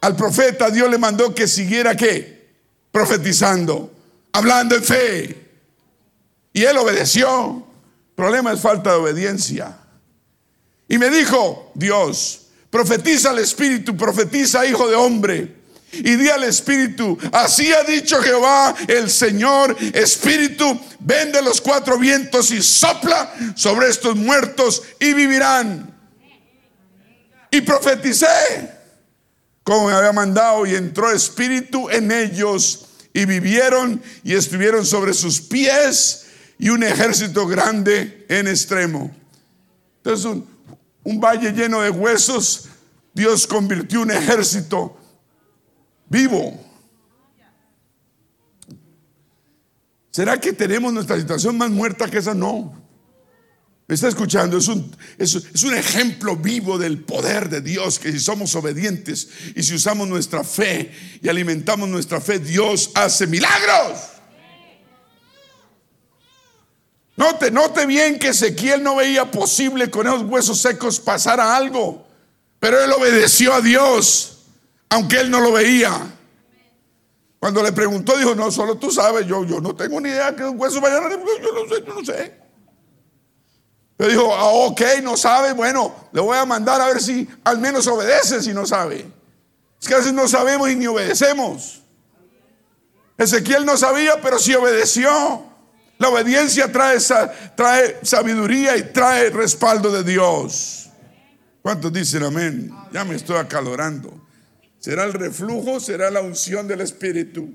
al 0.00 0.16
profeta 0.16 0.70
Dios 0.70 0.90
le 0.90 0.98
mandó 0.98 1.34
que 1.34 1.46
siguiera 1.46 1.96
qué? 1.96 2.48
Profetizando, 2.90 3.92
hablando 4.32 4.74
en 4.74 4.82
fe. 4.82 5.50
Y 6.52 6.64
él 6.64 6.76
obedeció. 6.78 7.66
El 8.08 8.14
problema 8.14 8.52
es 8.52 8.60
falta 8.60 8.90
de 8.90 8.96
obediencia. 8.96 9.79
Y 10.90 10.98
me 10.98 11.08
dijo, 11.08 11.70
Dios, 11.74 12.48
profetiza 12.68 13.30
al 13.30 13.38
Espíritu, 13.38 13.96
profetiza, 13.96 14.66
hijo 14.66 14.90
de 14.90 14.96
hombre. 14.96 15.54
Y 15.92 16.16
di 16.16 16.28
al 16.28 16.42
Espíritu, 16.42 17.16
así 17.32 17.72
ha 17.72 17.84
dicho 17.84 18.20
Jehová 18.20 18.74
el 18.88 19.08
Señor, 19.08 19.76
Espíritu, 19.94 20.80
vende 20.98 21.40
los 21.42 21.60
cuatro 21.60 21.96
vientos 21.96 22.50
y 22.50 22.60
sopla 22.60 23.32
sobre 23.54 23.88
estos 23.88 24.16
muertos 24.16 24.82
y 24.98 25.14
vivirán. 25.14 25.96
Y 27.52 27.60
profeticé 27.60 28.26
como 29.62 29.86
me 29.86 29.92
había 29.92 30.12
mandado 30.12 30.66
y 30.66 30.74
entró 30.74 31.12
Espíritu 31.12 31.88
en 31.90 32.10
ellos 32.10 32.86
y 33.12 33.26
vivieron 33.26 34.02
y 34.24 34.34
estuvieron 34.34 34.84
sobre 34.84 35.14
sus 35.14 35.40
pies 35.40 36.26
y 36.58 36.70
un 36.70 36.82
ejército 36.82 37.46
grande 37.46 38.26
en 38.28 38.48
extremo. 38.48 39.14
Entonces 39.98 40.24
un, 40.24 40.49
un 41.02 41.20
valle 41.20 41.52
lleno 41.52 41.80
de 41.80 41.90
huesos, 41.90 42.68
Dios 43.12 43.46
convirtió 43.46 44.02
un 44.02 44.10
ejército 44.10 44.96
vivo. 46.08 46.58
¿Será 50.10 50.38
que 50.38 50.52
tenemos 50.52 50.92
nuestra 50.92 51.18
situación 51.18 51.56
más 51.56 51.70
muerta 51.70 52.08
que 52.10 52.18
esa? 52.18 52.34
No. 52.34 52.80
¿Me 53.86 53.94
está 53.94 54.08
escuchando? 54.08 54.58
Es 54.58 54.68
un, 54.68 54.94
es, 55.18 55.34
es 55.34 55.62
un 55.64 55.74
ejemplo 55.74 56.36
vivo 56.36 56.78
del 56.78 57.00
poder 57.02 57.48
de 57.48 57.60
Dios, 57.60 57.98
que 57.98 58.12
si 58.12 58.20
somos 58.20 58.54
obedientes 58.54 59.28
y 59.56 59.62
si 59.62 59.74
usamos 59.74 60.06
nuestra 60.08 60.44
fe 60.44 60.92
y 61.20 61.28
alimentamos 61.28 61.88
nuestra 61.88 62.20
fe, 62.20 62.38
Dios 62.38 62.92
hace 62.94 63.26
milagros. 63.26 64.19
Note, 67.20 67.50
note 67.50 67.84
bien 67.84 68.18
que 68.18 68.28
Ezequiel 68.28 68.82
no 68.82 68.96
veía 68.96 69.30
posible 69.30 69.90
con 69.90 70.06
esos 70.06 70.22
huesos 70.22 70.58
secos 70.58 70.98
pasara 70.98 71.54
algo, 71.54 72.06
pero 72.58 72.82
él 72.82 72.90
obedeció 72.92 73.52
a 73.52 73.60
Dios, 73.60 74.38
aunque 74.88 75.20
él 75.20 75.30
no 75.30 75.38
lo 75.40 75.52
veía. 75.52 75.92
Cuando 77.38 77.62
le 77.62 77.72
preguntó, 77.72 78.16
dijo, 78.16 78.34
no, 78.34 78.50
solo 78.50 78.78
tú 78.78 78.90
sabes, 78.90 79.26
yo, 79.26 79.44
yo 79.44 79.60
no 79.60 79.76
tengo 79.76 80.00
ni 80.00 80.08
idea 80.08 80.34
que 80.34 80.44
los 80.44 80.54
huesos 80.54 80.80
vayan 80.80 81.04
a... 81.04 81.10
Yo 81.10 81.18
no 81.18 81.68
sé, 81.68 81.84
yo 81.86 81.94
no 81.94 82.04
sé. 82.06 82.40
Pero 83.98 84.10
dijo, 84.10 84.34
ah, 84.34 84.48
ok, 84.48 84.80
no 85.02 85.14
sabe, 85.18 85.52
bueno, 85.52 85.94
le 86.12 86.22
voy 86.22 86.38
a 86.38 86.46
mandar 86.46 86.80
a 86.80 86.86
ver 86.86 87.02
si 87.02 87.28
al 87.44 87.58
menos 87.58 87.86
obedece 87.86 88.40
si 88.40 88.54
no 88.54 88.64
sabe. 88.64 89.06
Es 89.78 89.86
que 89.86 89.92
a 89.92 89.98
veces 89.98 90.14
no 90.14 90.26
sabemos 90.26 90.70
y 90.70 90.74
ni 90.74 90.86
obedecemos. 90.86 91.82
Ezequiel 93.18 93.66
no 93.66 93.76
sabía, 93.76 94.22
pero 94.22 94.38
sí 94.38 94.54
obedeció. 94.54 95.49
La 96.00 96.08
obediencia 96.08 96.72
trae, 96.72 96.96
trae 97.54 97.98
sabiduría 98.02 98.74
y 98.74 98.84
trae 98.84 99.28
respaldo 99.28 99.92
de 99.92 100.02
Dios. 100.02 100.88
¿Cuántos 101.60 101.92
dicen 101.92 102.22
amén? 102.22 102.70
Ya 102.90 103.04
me 103.04 103.16
estoy 103.16 103.36
acalorando. 103.36 104.18
¿Será 104.78 105.04
el 105.04 105.12
reflujo? 105.12 105.78
¿Será 105.78 106.10
la 106.10 106.22
unción 106.22 106.66
del 106.66 106.80
Espíritu? 106.80 107.52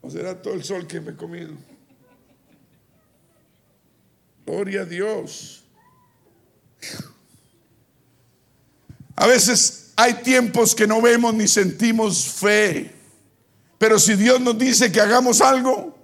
¿O 0.00 0.10
será 0.10 0.40
todo 0.40 0.54
el 0.54 0.64
sol 0.64 0.86
que 0.86 0.98
me 0.98 1.10
he 1.10 1.14
comido? 1.14 1.52
Gloria 4.46 4.80
a 4.80 4.84
Dios. 4.86 5.62
A 9.14 9.26
veces 9.26 9.92
hay 9.94 10.14
tiempos 10.22 10.74
que 10.74 10.86
no 10.86 11.02
vemos 11.02 11.34
ni 11.34 11.46
sentimos 11.46 12.24
fe. 12.24 12.97
Pero 13.78 13.98
si 13.98 14.16
Dios 14.16 14.40
nos 14.40 14.58
dice 14.58 14.90
que 14.90 15.00
hagamos 15.00 15.40
algo 15.40 15.96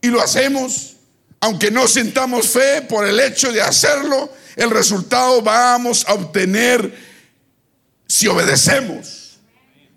y 0.00 0.08
lo 0.08 0.20
hacemos, 0.20 0.96
aunque 1.40 1.70
no 1.70 1.88
sintamos 1.88 2.48
fe 2.48 2.82
por 2.82 3.06
el 3.06 3.18
hecho 3.18 3.50
de 3.50 3.62
hacerlo, 3.62 4.30
el 4.56 4.70
resultado 4.70 5.42
vamos 5.42 6.06
a 6.06 6.14
obtener 6.14 6.94
si 8.06 8.26
obedecemos. 8.28 9.38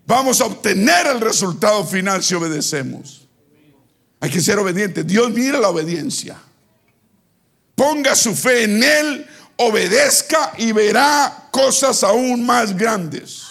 Vamos 0.06 0.42
a 0.42 0.46
obtener 0.46 1.08
el 1.08 1.22
resultado 1.22 1.86
final 1.86 2.24
si 2.24 2.34
obedecemos. 2.34 3.28
Hay 4.20 4.30
que 4.30 4.42
ser 4.42 4.58
obediente. 4.58 5.04
Dios 5.04 5.32
mira 5.32 5.60
la 5.60 5.70
obediencia. 5.70 6.38
Ponga 7.76 8.16
su 8.16 8.36
fe 8.36 8.64
en 8.64 8.84
Él, 8.84 9.28
obedezca 9.56 10.54
y 10.58 10.72
verá 10.72 11.48
cosas 11.52 12.04
aún 12.04 12.46
más 12.46 12.76
grandes. 12.76 13.44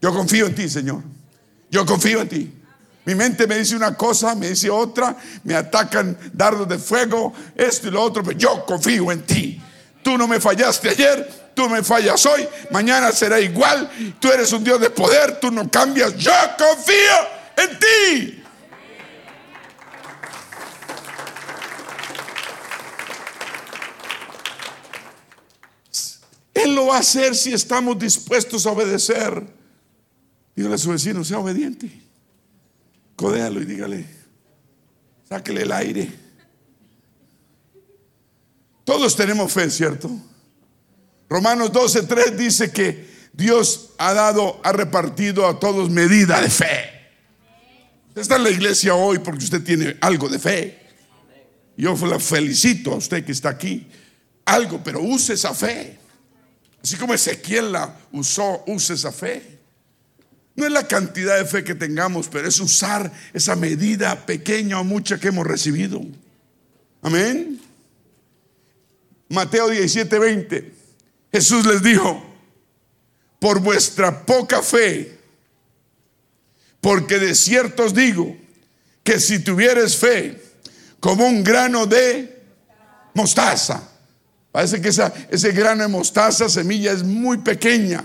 Yo 0.00 0.12
confío 0.12 0.46
en 0.46 0.54
ti, 0.54 0.68
Señor. 0.68 1.02
Yo 1.70 1.84
confío 1.84 2.22
en 2.22 2.28
ti. 2.28 2.54
Mi 3.04 3.14
mente 3.14 3.46
me 3.46 3.56
dice 3.56 3.74
una 3.74 3.96
cosa, 3.96 4.34
me 4.34 4.50
dice 4.50 4.68
otra, 4.68 5.16
me 5.44 5.54
atacan 5.54 6.16
dardos 6.32 6.68
de 6.68 6.78
fuego, 6.78 7.32
esto 7.56 7.88
y 7.88 7.90
lo 7.90 8.02
otro, 8.02 8.22
pero 8.22 8.36
yo 8.36 8.66
confío 8.66 9.10
en 9.10 9.22
ti. 9.22 9.62
Tú 10.02 10.18
no 10.18 10.28
me 10.28 10.38
fallaste 10.40 10.90
ayer, 10.90 11.52
tú 11.54 11.70
me 11.70 11.82
fallas 11.82 12.24
hoy, 12.26 12.46
mañana 12.70 13.10
será 13.12 13.40
igual. 13.40 13.90
Tú 14.20 14.30
eres 14.30 14.52
un 14.52 14.62
Dios 14.62 14.78
de 14.80 14.90
poder, 14.90 15.40
tú 15.40 15.50
no 15.50 15.70
cambias. 15.70 16.16
Yo 16.16 16.32
confío 16.58 16.94
en 17.56 17.78
ti. 17.78 18.44
Él 26.52 26.74
lo 26.74 26.88
va 26.88 26.96
a 26.96 27.00
hacer 27.00 27.34
si 27.34 27.52
estamos 27.52 27.98
dispuestos 27.98 28.66
a 28.66 28.72
obedecer. 28.72 29.57
Dígale 30.58 30.74
a 30.74 30.78
su 30.78 30.90
vecino, 30.90 31.22
sea 31.22 31.38
obediente. 31.38 31.88
Codéalo 33.14 33.62
y 33.62 33.64
dígale, 33.64 34.04
sáquele 35.28 35.62
el 35.62 35.70
aire. 35.70 36.10
Todos 38.82 39.14
tenemos 39.14 39.52
fe, 39.52 39.70
¿cierto? 39.70 40.10
Romanos 41.28 41.70
12:3 41.70 42.34
dice 42.34 42.72
que 42.72 43.06
Dios 43.32 43.90
ha 43.98 44.12
dado, 44.12 44.60
ha 44.64 44.72
repartido 44.72 45.46
a 45.46 45.60
todos 45.60 45.90
medida 45.90 46.40
de 46.40 46.50
fe. 46.50 46.90
Usted 48.08 48.22
está 48.22 48.34
en 48.34 48.42
la 48.42 48.50
iglesia 48.50 48.96
hoy 48.96 49.20
porque 49.20 49.44
usted 49.44 49.62
tiene 49.62 49.96
algo 50.00 50.28
de 50.28 50.40
fe. 50.40 50.76
Yo 51.76 51.94
la 52.04 52.18
felicito 52.18 52.94
a 52.94 52.96
usted 52.96 53.24
que 53.24 53.30
está 53.30 53.50
aquí. 53.50 53.86
Algo, 54.44 54.82
pero 54.82 55.00
use 55.02 55.34
esa 55.34 55.54
fe. 55.54 56.00
Así 56.82 56.96
como 56.96 57.14
Ezequiel 57.14 57.70
la 57.70 57.96
usó, 58.10 58.64
use 58.66 58.94
esa 58.94 59.12
fe. 59.12 59.57
No 60.58 60.66
es 60.66 60.72
la 60.72 60.88
cantidad 60.88 61.38
de 61.38 61.44
fe 61.44 61.62
que 61.62 61.76
tengamos, 61.76 62.26
pero 62.26 62.48
es 62.48 62.58
usar 62.58 63.12
esa 63.32 63.54
medida 63.54 64.26
pequeña 64.26 64.80
o 64.80 64.82
mucha 64.82 65.20
que 65.20 65.28
hemos 65.28 65.46
recibido. 65.46 66.00
Amén. 67.00 67.60
Mateo 69.28 69.68
17, 69.68 70.18
20. 70.18 70.72
Jesús 71.30 71.64
les 71.64 71.80
dijo, 71.80 72.20
por 73.38 73.60
vuestra 73.60 74.26
poca 74.26 74.60
fe, 74.60 75.16
porque 76.80 77.20
de 77.20 77.36
cierto 77.36 77.84
os 77.84 77.94
digo 77.94 78.36
que 79.04 79.20
si 79.20 79.38
tuvieres 79.38 79.96
fe 79.96 80.42
como 80.98 81.24
un 81.24 81.44
grano 81.44 81.86
de 81.86 82.42
mostaza, 83.14 83.88
parece 84.50 84.80
que 84.80 84.88
esa, 84.88 85.14
ese 85.30 85.52
grano 85.52 85.84
de 85.84 85.88
mostaza, 85.88 86.48
semilla, 86.48 86.90
es 86.90 87.04
muy 87.04 87.38
pequeña. 87.38 88.02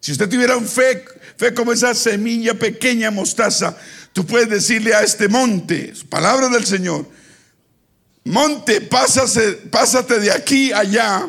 Si 0.00 0.12
usted 0.12 0.28
tuviera 0.28 0.58
fe, 0.60 1.04
fe 1.38 1.54
como 1.54 1.72
esa 1.72 1.94
semilla 1.94 2.54
pequeña 2.54 3.12
mostaza, 3.12 3.76
tú 4.12 4.26
puedes 4.26 4.50
decirle 4.50 4.92
a 4.92 5.02
este 5.02 5.28
monte, 5.28 5.94
palabra 6.10 6.48
del 6.48 6.66
Señor, 6.66 7.08
monte, 8.24 8.80
pásate, 8.80 9.52
pásate 9.70 10.18
de 10.18 10.32
aquí 10.32 10.72
allá 10.72 11.28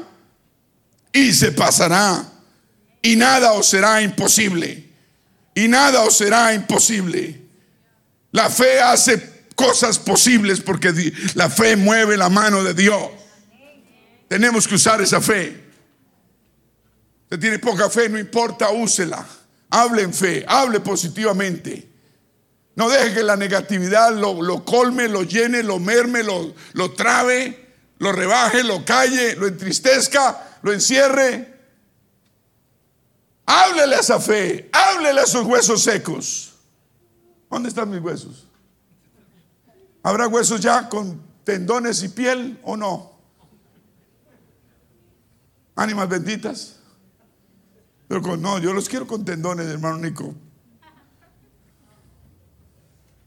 y 1.13 1.31
se 1.31 1.51
pasará. 1.51 2.25
Y 3.01 3.15
nada 3.15 3.53
os 3.53 3.67
será 3.67 4.01
imposible. 4.01 4.89
Y 5.53 5.67
nada 5.67 6.01
os 6.01 6.17
será 6.17 6.53
imposible. 6.53 7.39
La 8.31 8.49
fe 8.49 8.81
hace 8.81 9.45
cosas 9.55 9.99
posibles 9.99 10.59
porque 10.59 10.91
la 11.35 11.49
fe 11.49 11.75
mueve 11.75 12.17
la 12.17 12.29
mano 12.29 12.63
de 12.63 12.73
Dios. 12.73 13.09
Tenemos 14.27 14.67
que 14.67 14.75
usar 14.75 15.01
esa 15.01 15.21
fe. 15.21 15.65
Usted 17.23 17.39
tiene 17.39 17.59
poca 17.59 17.89
fe, 17.89 18.09
no 18.09 18.17
importa, 18.17 18.69
úsela. 18.71 19.25
Hable 19.69 20.01
en 20.01 20.13
fe, 20.13 20.45
hable 20.47 20.79
positivamente. 20.79 21.89
No 22.75 22.89
deje 22.89 23.13
que 23.13 23.23
la 23.23 23.35
negatividad 23.35 24.15
lo, 24.15 24.63
colme, 24.63 25.07
lo 25.07 25.23
llene, 25.23 25.63
lo 25.63 25.79
merme, 25.79 26.23
lo, 26.23 26.53
lo 26.73 26.91
trabe, 26.93 27.73
lo 27.97 28.11
rebaje, 28.11 28.63
lo 28.63 28.85
calle, 28.85 29.35
lo 29.35 29.47
entristezca, 29.47 30.59
lo 30.61 30.71
encierre. 30.71 31.59
Háblele 33.45 33.95
a 33.95 33.99
esa 33.99 34.19
fe, 34.19 34.69
háblele 34.71 35.19
a 35.19 35.23
esos 35.23 35.45
huesos 35.45 35.83
secos. 35.83 36.53
¿Dónde 37.49 37.69
están 37.69 37.89
mis 37.89 37.99
huesos? 37.99 38.47
¿Habrá 40.01 40.27
huesos 40.27 40.61
ya 40.61 40.87
con 40.87 41.21
tendones 41.43 42.01
y 42.03 42.09
piel 42.09 42.59
o 42.63 42.77
no? 42.77 43.11
Ánimas 45.75 46.07
benditas. 46.07 46.78
Pero 48.09 48.23
con, 48.23 48.41
no, 48.41 48.57
yo 48.57 48.73
los 48.73 48.89
quiero 48.89 49.05
con 49.05 49.23
tendones, 49.23 49.67
hermano 49.67 49.99
Nico. 49.99 50.33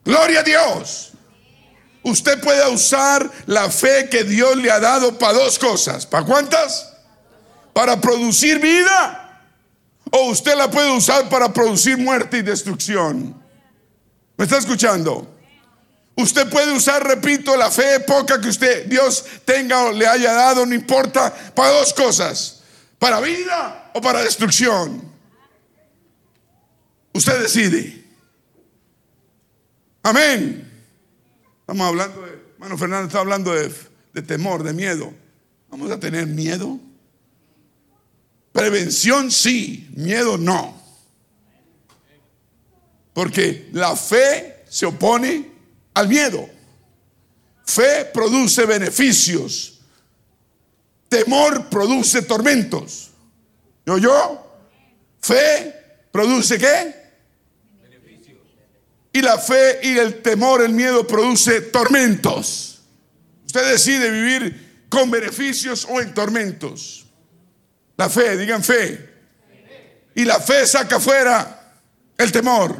Gloria 0.05 0.40
a 0.40 0.42
Dios. 0.42 1.12
Usted 2.03 2.40
puede 2.40 2.68
usar 2.68 3.31
la 3.47 3.71
fe 3.71 4.09
que 4.11 4.25
Dios 4.25 4.57
le 4.57 4.73
ha 4.73 4.81
dado 4.81 5.16
para 5.16 5.35
dos 5.35 5.57
cosas. 5.57 6.05
¿Para 6.05 6.27
cuántas? 6.27 6.95
Para 7.73 8.01
producir 8.01 8.59
vida 8.59 9.40
o 10.11 10.31
usted 10.31 10.57
la 10.57 10.68
puede 10.68 10.90
usar 10.90 11.29
para 11.29 11.53
producir 11.53 11.97
muerte 11.97 12.38
y 12.38 12.42
destrucción. 12.42 13.40
¿Me 14.37 14.45
está 14.45 14.59
escuchando? 14.59 15.33
Usted 16.16 16.51
puede 16.51 16.73
usar, 16.73 17.07
repito, 17.07 17.57
la 17.57 17.71
fe 17.71 18.01
poca 18.01 18.40
que 18.40 18.49
usted, 18.49 18.87
Dios 18.87 19.25
tenga 19.45 19.85
o 19.85 19.92
le 19.92 20.09
haya 20.09 20.33
dado, 20.33 20.66
no 20.66 20.75
importa, 20.75 21.33
para 21.55 21.71
dos 21.71 21.95
cosas, 21.95 22.62
para 22.99 23.21
vida 23.21 23.82
o 23.95 24.01
para 24.01 24.23
destrucción. 24.23 25.03
Usted 27.13 27.43
decide. 27.43 28.05
Amén. 30.03 30.69
Estamos 31.61 31.87
hablando 31.87 32.23
de, 32.23 32.33
hermano 32.55 32.79
Fernando 32.79 33.07
está 33.07 33.21
hablando 33.21 33.53
de, 33.53 33.73
de 34.13 34.23
temor, 34.23 34.63
de 34.63 34.73
miedo. 34.73 35.13
¿Vamos 35.71 35.91
a 35.91 36.01
tener 36.01 36.27
miedo? 36.27 36.81
Prevención 38.53 39.31
sí, 39.31 39.89
miedo 39.95 40.37
no. 40.37 40.81
Porque 43.15 43.69
la 43.73 43.95
fe 43.97 44.65
se 44.69 44.87
opone 44.87 45.51
al 45.95 46.09
miedo. 46.09 46.49
Fe 47.65 48.07
produce 48.13 48.67
beneficios. 48.67 49.81
Temor 51.09 51.69
produce 51.69 52.23
tormentos. 52.23 53.12
¿Yo 53.87 53.99
yo? 53.99 54.47
Fe 55.21 55.75
produce 56.11 56.59
qué? 56.59 57.03
Y 59.12 59.21
la 59.21 59.38
fe 59.38 59.81
y 59.83 59.99
el 59.99 60.23
temor, 60.23 60.62
el 60.62 60.73
miedo 60.73 61.07
produce 61.07 61.61
tormentos. 61.61 62.81
Usted 63.45 63.71
decide 63.71 64.11
vivir 64.11 64.87
con 64.88 65.11
beneficios 65.11 65.87
o 65.88 66.01
en 66.01 66.14
tormentos. 66.14 67.07
La 67.97 68.09
fe, 68.09 68.37
digan 68.38 68.64
fe. 68.64 69.11
Y 70.14 70.25
la 70.25 70.40
fe 70.40 70.66
saca 70.66 70.99
fuera 70.99 71.75
el 72.16 72.33
temor. 72.33 72.75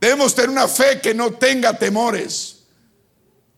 Debemos 0.00 0.34
tener 0.34 0.50
una 0.50 0.68
fe 0.68 1.00
que 1.00 1.14
no 1.14 1.32
tenga 1.32 1.78
temores. 1.78 2.64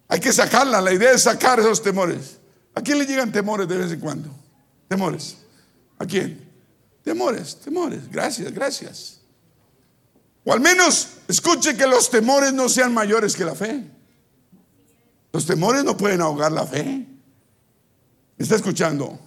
Hay 0.07 0.20
que 0.20 0.33
sacarla. 0.33 0.80
La 0.80 0.92
idea 0.92 1.12
es 1.12 1.22
sacar 1.22 1.59
esos 1.59 1.83
temores. 1.83 2.38
¿A 2.74 2.83
quién 2.83 2.98
le 2.98 3.07
llegan 3.07 3.33
temores 3.33 3.66
de 3.66 3.78
vez 3.78 3.90
en 3.90 4.00
cuando? 4.00 4.30
Temores. 4.87 5.38
¿A 5.98 6.07
quién? 6.07 6.40
Temores, 7.02 7.57
temores. 7.61 8.11
Gracias, 8.11 8.52
gracias. 8.52 9.20
O 10.44 10.52
al 10.52 10.61
menos 10.61 11.09
escuche 11.28 11.76
que 11.76 11.87
los 11.87 12.11
temores 12.11 12.52
no 12.52 12.68
sean 12.68 12.92
mayores 12.92 13.35
que 13.35 13.44
la 13.44 13.54
fe. 13.54 13.85
Los 15.33 15.46
temores 15.46 15.85
no 15.85 15.96
pueden 15.96 16.20
ahogar 16.20 16.52
la 16.52 16.66
fe. 16.66 16.85
¿Me 18.37 18.42
está 18.42 18.57
escuchando? 18.57 19.18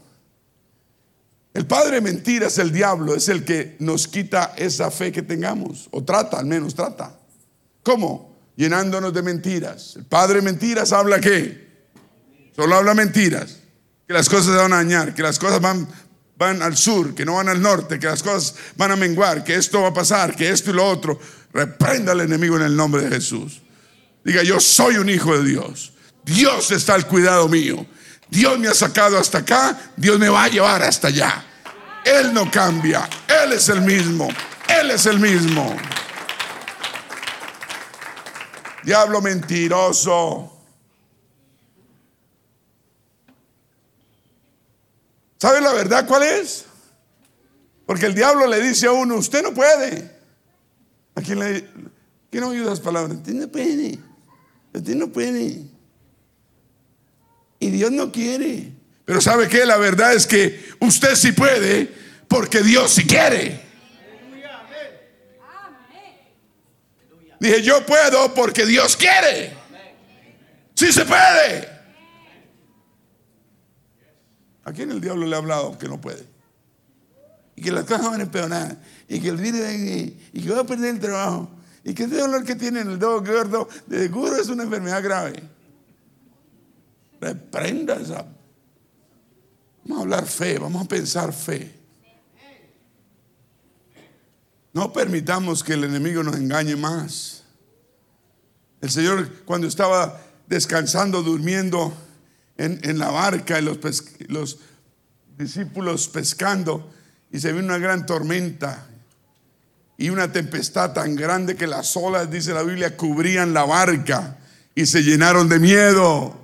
El 1.54 1.66
padre 1.66 2.02
mentiras, 2.02 2.60
el 2.60 2.72
diablo, 2.72 3.16
es 3.16 3.30
el 3.30 3.44
que 3.44 3.78
nos 3.80 4.08
quita 4.08 4.54
esa 4.58 4.92
fe 4.92 5.12
que 5.12 5.24
tengamos, 5.24 5.90
o 5.92 6.04
trata, 6.04 6.38
al 6.38 6.46
menos 6.46 6.76
trata. 6.76 7.18
¿Cómo? 7.82 8.38
Llenándonos 8.56 9.12
de 9.12 9.24
mentiras. 9.24 9.96
El 9.96 10.06
padre 10.06 10.42
mentiras 10.42 10.92
habla 10.92 11.20
qué? 11.20 11.90
Solo 12.56 12.76
habla 12.76 12.94
mentiras. 12.94 13.58
Que 14.08 14.14
las 14.14 14.30
cosas 14.30 14.46
se 14.46 14.52
van 14.52 14.72
a 14.72 14.78
dañar, 14.78 15.16
que 15.16 15.24
las 15.24 15.40
cosas 15.40 15.60
van, 15.60 15.88
van 16.38 16.62
al 16.62 16.78
sur, 16.78 17.16
que 17.16 17.26
no 17.26 17.36
van 17.36 17.50
al 17.50 17.62
norte, 17.62 18.00
que 18.00 18.08
las 18.08 18.22
cosas 18.22 18.56
van 18.76 18.92
a 18.92 18.96
menguar, 18.96 19.44
que 19.44 19.56
esto 19.56 19.82
va 19.82 19.90
a 19.90 19.94
pasar, 19.94 20.36
que 20.36 20.50
esto 20.50 20.70
y 20.72 20.74
lo 20.74 20.88
otro. 20.88 21.20
Reprenda 21.52 22.12
al 22.12 22.22
enemigo 22.22 22.58
en 22.58 22.64
el 22.64 22.76
nombre 22.76 23.04
de 23.04 23.16
Jesús. 23.16 23.62
Diga, 24.24 24.44
yo 24.44 24.60
soy 24.60 24.98
un 24.98 25.10
hijo 25.10 25.36
de 25.38 25.44
Dios. 25.48 25.94
Dios 26.24 26.72
está 26.72 26.94
al 26.94 27.08
cuidado 27.08 27.48
mío. 27.48 27.86
Dios 28.30 28.60
me 28.60 28.68
ha 28.68 28.74
sacado 28.74 29.18
hasta 29.18 29.40
acá, 29.40 29.92
Dios 29.96 30.20
me 30.20 30.30
va 30.30 30.44
a 30.44 30.48
llevar 30.50 30.84
hasta 30.84 31.08
allá. 31.08 31.46
Él 32.04 32.34
no 32.34 32.52
cambia, 32.52 33.08
Él 33.44 33.54
es 33.54 33.70
el 33.70 33.82
mismo, 33.82 34.28
Él 34.68 34.92
es 34.92 35.06
el 35.06 35.20
mismo. 35.20 35.76
Diablo 38.84 39.22
mentiroso. 39.22 40.57
¿Sabe 45.40 45.62
la 45.62 45.74
verdad 45.74 46.08
cuál 46.08 46.24
es? 46.24 46.66
Porque 47.86 48.06
el 48.06 48.16
diablo 48.16 48.48
le 48.48 48.60
dice 48.62 48.88
a 48.88 48.92
uno, 48.92 49.16
usted 49.16 49.44
no 49.44 49.54
puede. 49.54 50.12
¿A 51.16 51.22
quién 51.22 51.40
le 51.40 51.68
¿Quién 52.30 52.44
oye 52.44 52.62
esas 52.62 52.80
palabras? 52.80 53.18
Usted 53.18 53.34
no 53.34 53.48
puede. 53.48 54.00
Usted 54.74 54.96
no 54.96 55.08
puede. 55.08 55.64
Y 57.60 57.70
Dios 57.70 57.92
no 57.92 58.12
quiere. 58.12 58.72
Pero 59.06 59.22
¿sabe 59.22 59.48
qué? 59.48 59.66
La 59.66 59.78
verdad 59.78 60.14
es 60.14 60.28
que 60.28 60.64
usted 60.80 61.16
sí 61.16 61.32
puede 61.32 61.92
porque 62.28 62.62
Dios 62.62 62.92
sí 62.92 63.06
quiere. 63.06 63.66
Dije, 67.40 67.62
yo 67.62 67.86
puedo 67.86 68.34
porque 68.34 68.66
Dios 68.66 68.98
quiere. 68.98 69.56
Sí 70.74 70.92
se 70.92 71.06
puede. 71.06 71.77
¿A 74.68 74.74
quién 74.74 74.92
el 74.92 75.00
diablo 75.00 75.26
le 75.26 75.34
ha 75.34 75.38
hablado 75.38 75.78
que 75.78 75.88
no 75.88 76.02
puede? 76.02 76.28
Y 77.56 77.62
que 77.62 77.72
las 77.72 77.86
cosas 77.86 78.12
van 78.12 78.20
a 78.20 78.24
empeorar. 78.24 78.78
Y 79.08 79.22
que 79.22 79.30
el 79.30 79.46
y, 79.46 80.30
y 80.34 80.42
que 80.42 80.50
va 80.50 80.60
a 80.60 80.64
perder 80.66 80.96
el 80.96 81.00
trabajo. 81.00 81.50
Y 81.86 81.94
que 81.94 82.04
ese 82.04 82.18
dolor 82.18 82.44
que 82.44 82.54
tiene 82.54 82.82
en 82.82 82.90
el 82.90 83.00
dedo 83.00 83.24
gordo, 83.24 83.70
de 83.86 84.00
seguro 84.00 84.36
es 84.36 84.50
una 84.50 84.64
enfermedad 84.64 85.02
grave. 85.02 85.42
Reprenda 87.22 87.96
esa 87.96 88.28
Vamos 89.86 90.00
a 90.00 90.02
hablar 90.02 90.26
fe, 90.26 90.60
vamos 90.60 90.86
a 90.86 90.90
pensar 90.90 91.32
fe. 91.32 91.74
No 94.74 94.92
permitamos 94.92 95.64
que 95.64 95.76
el 95.76 95.86
enemigo 95.86 96.24
nos 96.24 96.36
engañe 96.36 96.76
más. 96.76 97.46
El 98.82 98.90
Señor 98.92 99.46
cuando 99.46 99.66
estaba 99.66 100.20
descansando, 100.46 101.24
durmiendo 101.24 101.94
en, 102.58 102.98
la 102.98 103.10
barca, 103.12 103.60
y 103.60 103.64
los, 103.64 103.78
los 104.28 104.60
discípulos 105.38 106.08
pescando, 106.08 106.92
y 107.32 107.40
se 107.40 107.52
vino 107.52 107.66
una 107.66 107.78
gran 107.78 108.06
tormenta 108.06 108.88
y 109.98 110.10
una 110.10 110.32
tempestad 110.32 110.94
tan 110.94 111.16
grande 111.16 111.56
que 111.56 111.68
las 111.68 111.96
olas, 111.98 112.30
dice 112.30 112.54
la 112.54 112.64
Biblia, 112.64 112.96
cubrían 112.96 113.54
la 113.54 113.66
barca 113.66 114.38
y 114.76 114.86
se 114.86 115.02
llenaron 115.02 115.50
de 115.50 115.60
miedo. 115.60 116.40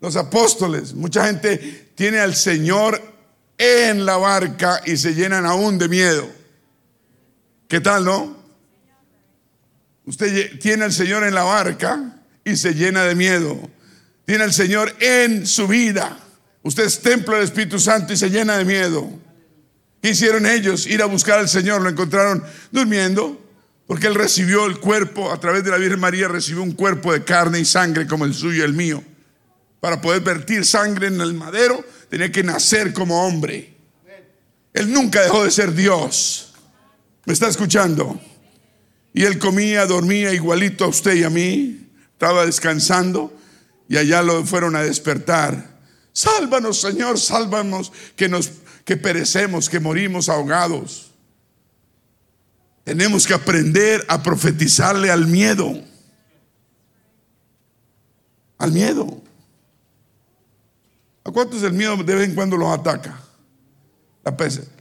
Los 0.00 0.16
apóstoles, 0.16 0.94
mucha 0.94 1.26
gente 1.26 1.90
tiene 1.94 2.20
al 2.20 2.34
Señor 2.34 3.00
en 3.58 4.06
la 4.06 4.16
barca 4.16 4.80
y 4.86 4.96
se 4.96 5.14
llenan 5.14 5.44
aún 5.44 5.76
de 5.76 5.88
miedo. 5.88 6.26
¿Qué 7.68 7.80
tal, 7.80 8.06
no? 8.06 8.36
Usted 10.06 10.58
tiene 10.58 10.84
al 10.84 10.92
Señor 10.92 11.24
en 11.24 11.34
la 11.34 11.42
barca 11.42 12.18
y 12.42 12.56
se 12.56 12.74
llena 12.74 13.04
de 13.04 13.14
miedo. 13.14 13.60
Tiene 14.30 14.44
al 14.44 14.52
Señor 14.52 14.94
en 15.00 15.44
su 15.44 15.66
vida. 15.66 16.16
Usted 16.62 16.84
es 16.84 17.00
templo 17.00 17.34
del 17.34 17.42
Espíritu 17.42 17.80
Santo 17.80 18.12
y 18.12 18.16
se 18.16 18.30
llena 18.30 18.58
de 18.58 18.64
miedo. 18.64 19.10
¿Qué 20.00 20.10
hicieron 20.10 20.46
ellos? 20.46 20.86
Ir 20.86 21.02
a 21.02 21.06
buscar 21.06 21.40
al 21.40 21.48
Señor. 21.48 21.82
Lo 21.82 21.88
encontraron 21.88 22.40
durmiendo. 22.70 23.44
Porque 23.88 24.06
Él 24.06 24.14
recibió 24.14 24.66
el 24.66 24.78
cuerpo, 24.78 25.32
a 25.32 25.40
través 25.40 25.64
de 25.64 25.72
la 25.72 25.78
Virgen 25.78 25.98
María, 25.98 26.28
recibió 26.28 26.62
un 26.62 26.70
cuerpo 26.70 27.12
de 27.12 27.24
carne 27.24 27.58
y 27.58 27.64
sangre 27.64 28.06
como 28.06 28.24
el 28.24 28.32
suyo 28.32 28.58
y 28.58 28.64
el 28.64 28.72
mío. 28.72 29.02
Para 29.80 30.00
poder 30.00 30.22
vertir 30.22 30.64
sangre 30.64 31.08
en 31.08 31.20
el 31.20 31.34
madero, 31.34 31.84
tenía 32.08 32.30
que 32.30 32.44
nacer 32.44 32.92
como 32.92 33.26
hombre. 33.26 33.74
Él 34.72 34.92
nunca 34.92 35.22
dejó 35.22 35.42
de 35.42 35.50
ser 35.50 35.74
Dios. 35.74 36.54
¿Me 37.24 37.32
está 37.32 37.48
escuchando? 37.48 38.20
Y 39.12 39.24
él 39.24 39.40
comía, 39.40 39.86
dormía 39.86 40.32
igualito 40.32 40.84
a 40.84 40.86
usted 40.86 41.16
y 41.16 41.24
a 41.24 41.30
mí. 41.30 41.88
Estaba 42.12 42.46
descansando 42.46 43.39
y 43.90 43.96
allá 43.96 44.22
lo 44.22 44.46
fueron 44.46 44.76
a 44.76 44.82
despertar. 44.82 45.68
Sálvanos, 46.12 46.80
Señor, 46.80 47.18
sálvanos 47.18 47.92
que 48.14 48.28
nos 48.28 48.52
que 48.84 48.96
perecemos, 48.96 49.68
que 49.68 49.80
morimos 49.80 50.28
ahogados. 50.28 51.10
Tenemos 52.84 53.26
que 53.26 53.34
aprender 53.34 54.04
a 54.08 54.22
profetizarle 54.22 55.10
al 55.10 55.26
miedo. 55.26 55.82
Al 58.58 58.70
miedo. 58.70 59.20
¿A 61.24 61.32
cuántos 61.32 61.60
el 61.64 61.72
miedo 61.72 61.96
de 61.96 62.14
vez 62.14 62.28
en 62.28 62.36
cuando 62.36 62.56
los 62.56 62.70
ataca? 62.72 63.20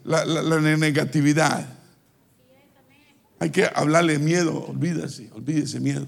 La, 0.04 0.24
la 0.24 0.60
negatividad. 0.78 1.68
Hay 3.40 3.50
que 3.50 3.68
hablarle 3.74 4.20
miedo, 4.20 4.66
olvídese, 4.68 5.32
olvídese 5.34 5.80
miedo. 5.80 6.08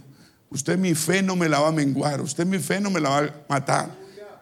Usted 0.52 0.78
mi 0.78 0.94
fe 0.94 1.24
no 1.24 1.36
me 1.36 1.48
la 1.48 1.60
va 1.60 1.70
a 1.70 1.72
menguar, 1.72 2.20
usted 2.22 2.46
mi 2.46 2.60
fe 2.60 2.80
no 2.82 2.90
me 2.90 3.00
la 3.00 3.10
va 3.10 3.18
a 3.20 3.34
matar. 3.48 3.90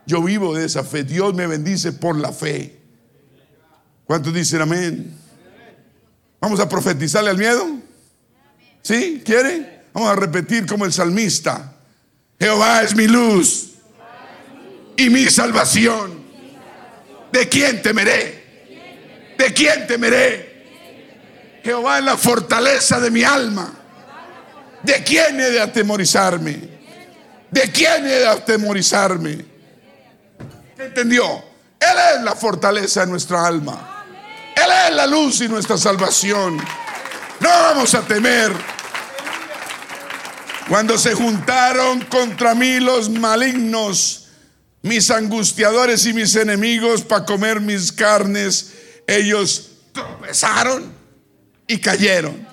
Yo 0.08 0.24
vivo 0.24 0.56
de 0.56 0.66
esa 0.66 0.84
fe, 0.84 1.04
Dios 1.04 1.36
me 1.36 1.46
bendice 1.46 1.94
por 1.94 2.18
la 2.18 2.34
fe. 2.34 2.80
¿Cuántos 4.06 4.34
dicen 4.34 4.62
amén? 4.62 5.16
Vamos 6.42 6.60
a 6.60 6.68
profetizarle 6.68 7.30
al 7.30 7.38
miedo. 7.38 7.64
¿Sí? 8.82 9.22
¿Quiere? 9.24 9.84
Vamos 9.94 10.10
a 10.10 10.16
repetir 10.16 10.66
como 10.66 10.86
el 10.86 10.92
salmista. 10.92 11.76
Jehová 12.40 12.82
es 12.82 12.96
mi 12.96 13.08
luz 13.08 13.76
y 14.98 15.12
mi 15.12 15.26
salvación. 15.26 16.24
¿De 17.32 17.48
quién 17.48 17.84
temeré? 17.84 19.36
¿De 19.38 19.54
quién 19.54 19.86
temeré? 19.86 21.60
Jehová 21.64 22.00
es 22.00 22.06
la 22.06 22.18
fortaleza 22.18 23.00
de 23.00 23.12
mi 23.12 23.24
alma. 23.24 23.79
¿De 24.84 25.04
quién 25.04 25.40
he 25.40 25.50
de 25.52 25.62
atemorizarme? 25.62 26.80
¿De 27.52 27.72
quién 27.72 28.06
he 28.06 28.20
de 28.20 28.28
atemorizarme? 28.28 29.46
¿Entendió? 30.78 31.44
Él 31.80 31.98
es 32.16 32.24
la 32.24 32.36
fortaleza 32.36 33.02
de 33.02 33.08
nuestra 33.08 33.46
alma. 33.46 34.06
Él 34.56 34.72
es 34.88 34.96
la 34.96 35.08
luz 35.08 35.42
y 35.42 35.48
nuestra 35.48 35.78
salvación. 35.78 36.58
No 36.58 37.50
vamos 37.50 37.94
a 37.96 38.02
temer. 38.02 38.52
Cuando 40.68 40.98
se 40.98 41.14
juntaron 41.16 42.02
contra 42.02 42.54
mí 42.54 42.80
los 42.80 43.10
malignos, 43.10 44.28
mis 44.82 45.10
angustiadores 45.10 46.06
y 46.06 46.14
mis 46.14 46.36
enemigos 46.36 47.02
para 47.02 47.26
comer 47.26 47.60
mis 47.60 47.92
carnes, 47.92 48.74
ellos 49.08 49.72
tropezaron 49.94 50.94
y 51.68 51.80
cayeron. 51.80 52.49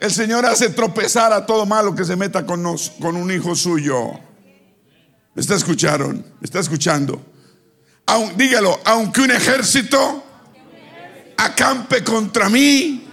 El 0.00 0.12
Señor 0.12 0.46
hace 0.46 0.70
tropezar 0.70 1.32
a 1.32 1.44
todo 1.44 1.66
malo 1.66 1.94
que 1.94 2.04
se 2.04 2.14
meta 2.14 2.46
con, 2.46 2.62
nos, 2.62 2.90
con 3.00 3.16
un 3.16 3.30
hijo 3.32 3.56
suyo. 3.56 4.12
¿Me 5.34 5.42
está 5.42 5.56
escucharon? 5.56 6.16
¿Me 6.40 6.44
está 6.44 6.60
escuchando? 6.60 7.24
dígalo, 8.36 8.80
aunque 8.84 9.20
un 9.20 9.30
ejército 9.30 10.24
acampe 11.36 12.02
contra 12.02 12.48
mí, 12.48 13.06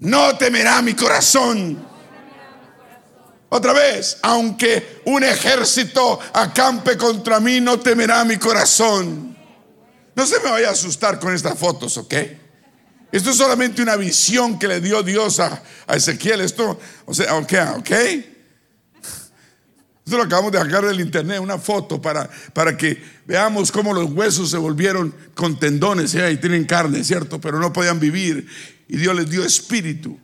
no 0.00 0.36
temerá 0.36 0.82
mi 0.82 0.94
corazón. 0.94 1.86
Otra 3.48 3.72
vez, 3.72 4.18
aunque 4.22 5.02
un 5.04 5.22
ejército 5.22 6.18
acampe 6.32 6.96
contra 6.96 7.38
mí, 7.38 7.60
no 7.60 7.78
temerá 7.78 8.24
mi 8.24 8.38
corazón. 8.38 9.36
No 10.14 10.26
se 10.26 10.40
me 10.40 10.50
vaya 10.50 10.68
a 10.68 10.72
asustar 10.72 11.20
con 11.20 11.34
estas 11.34 11.58
fotos, 11.58 11.96
¿ok? 11.98 12.14
Esto 13.12 13.28
es 13.28 13.36
solamente 13.36 13.82
una 13.82 13.96
visión 13.96 14.58
que 14.58 14.66
le 14.66 14.80
dio 14.80 15.02
Dios 15.02 15.38
a, 15.38 15.62
Ezequiel. 15.86 16.40
Esto, 16.40 16.80
o 17.04 17.12
sea, 17.12 17.34
ok, 17.34 17.52
ok. 17.76 17.90
Esto 20.04 20.16
lo 20.16 20.22
acabamos 20.22 20.50
de 20.50 20.58
sacar 20.58 20.86
del 20.86 20.98
internet, 20.98 21.38
una 21.38 21.58
foto 21.58 22.00
para, 22.00 22.28
para 22.54 22.74
que 22.76 23.00
veamos 23.26 23.70
cómo 23.70 23.92
los 23.92 24.10
huesos 24.10 24.50
se 24.50 24.56
volvieron 24.56 25.14
con 25.34 25.60
tendones 25.60 26.14
y 26.14 26.36
tienen 26.38 26.64
carne, 26.64 27.04
¿cierto? 27.04 27.38
Pero 27.38 27.60
no 27.60 27.70
podían 27.70 28.00
vivir. 28.00 28.48
Y 28.88 28.96
Dios 28.96 29.14
les 29.14 29.28
dio 29.28 29.44
espíritu. 29.44 30.18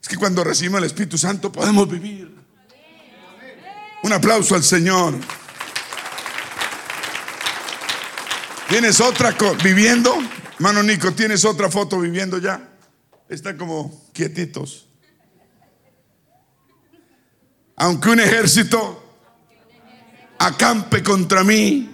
Es 0.00 0.06
que 0.06 0.16
cuando 0.16 0.44
recibimos 0.44 0.78
el 0.78 0.84
Espíritu 0.84 1.16
Santo 1.16 1.50
podemos 1.50 1.88
vivir. 1.88 2.30
Un 4.02 4.12
aplauso 4.12 4.54
al 4.54 4.62
Señor. 4.62 5.14
¿Tienes 8.68 9.00
otra 9.00 9.34
viviendo? 9.62 10.14
Hermano 10.54 10.82
Nico, 10.82 11.12
¿tienes 11.12 11.44
otra 11.44 11.68
foto 11.68 11.98
viviendo 11.98 12.38
ya? 12.38 12.68
Están 13.28 13.56
como 13.56 14.10
quietitos. 14.12 14.88
Aunque 17.76 18.10
un 18.10 18.20
ejército 18.20 19.18
acampe 20.38 21.02
contra 21.02 21.42
mí, 21.42 21.92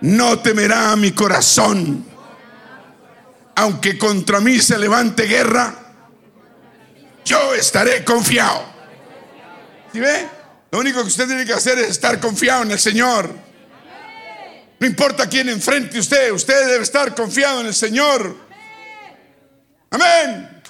no 0.00 0.38
temerá 0.40 0.96
mi 0.96 1.12
corazón. 1.12 2.04
Aunque 3.54 3.96
contra 3.96 4.40
mí 4.40 4.58
se 4.58 4.78
levante 4.78 5.24
guerra, 5.24 5.74
yo 7.24 7.54
estaré 7.54 8.04
confiado. 8.04 8.64
¿Sí 9.92 10.00
ve? 10.00 10.28
Lo 10.70 10.80
único 10.80 11.00
que 11.02 11.08
usted 11.08 11.26
tiene 11.26 11.46
que 11.46 11.52
hacer 11.52 11.78
es 11.78 11.90
estar 11.90 12.18
confiado 12.20 12.64
en 12.64 12.72
el 12.72 12.78
Señor. 12.78 13.47
No 14.80 14.86
importa 14.86 15.28
quién 15.28 15.48
enfrente 15.48 15.98
usted, 15.98 16.32
usted 16.32 16.68
debe 16.68 16.84
estar 16.84 17.14
confiado 17.14 17.60
en 17.60 17.66
el 17.66 17.74
Señor. 17.74 18.36
Amén. 19.90 20.62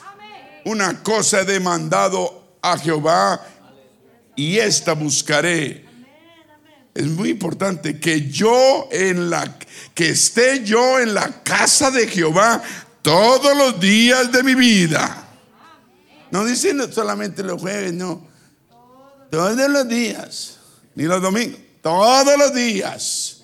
Una 0.65 1.03
cosa 1.03 1.41
he 1.41 1.45
demandado 1.45 2.59
a 2.63 2.79
Jehová 2.79 3.45
y 4.35 4.59
esta 4.59 4.95
buscaré. 4.95 5.87
Es 6.95 7.07
muy 7.07 7.31
importante 7.31 8.01
que 8.01 8.29
yo 8.29 8.89
en 8.91 9.29
la 9.29 9.59
que 9.95 10.11
esté 10.11 10.65
yo 10.65 10.99
en 10.99 11.13
la 11.15 11.43
casa 11.43 11.91
de 11.91 12.09
Jehová 12.09 12.63
todos 13.03 13.57
los 13.57 13.79
días 13.79 14.33
de 14.33 14.43
mi 14.43 14.55
vida. 14.55 15.25
No 16.31 16.45
dicen 16.45 16.93
solamente 16.93 17.43
los 17.43 17.61
jueves, 17.61 17.93
no. 17.93 18.27
Todos 19.31 19.71
los 19.71 19.87
días, 19.87 20.59
ni 20.95 21.05
los 21.05 21.21
domingos, 21.21 21.61
todos 21.83 22.39
los 22.39 22.55
días 22.55 23.38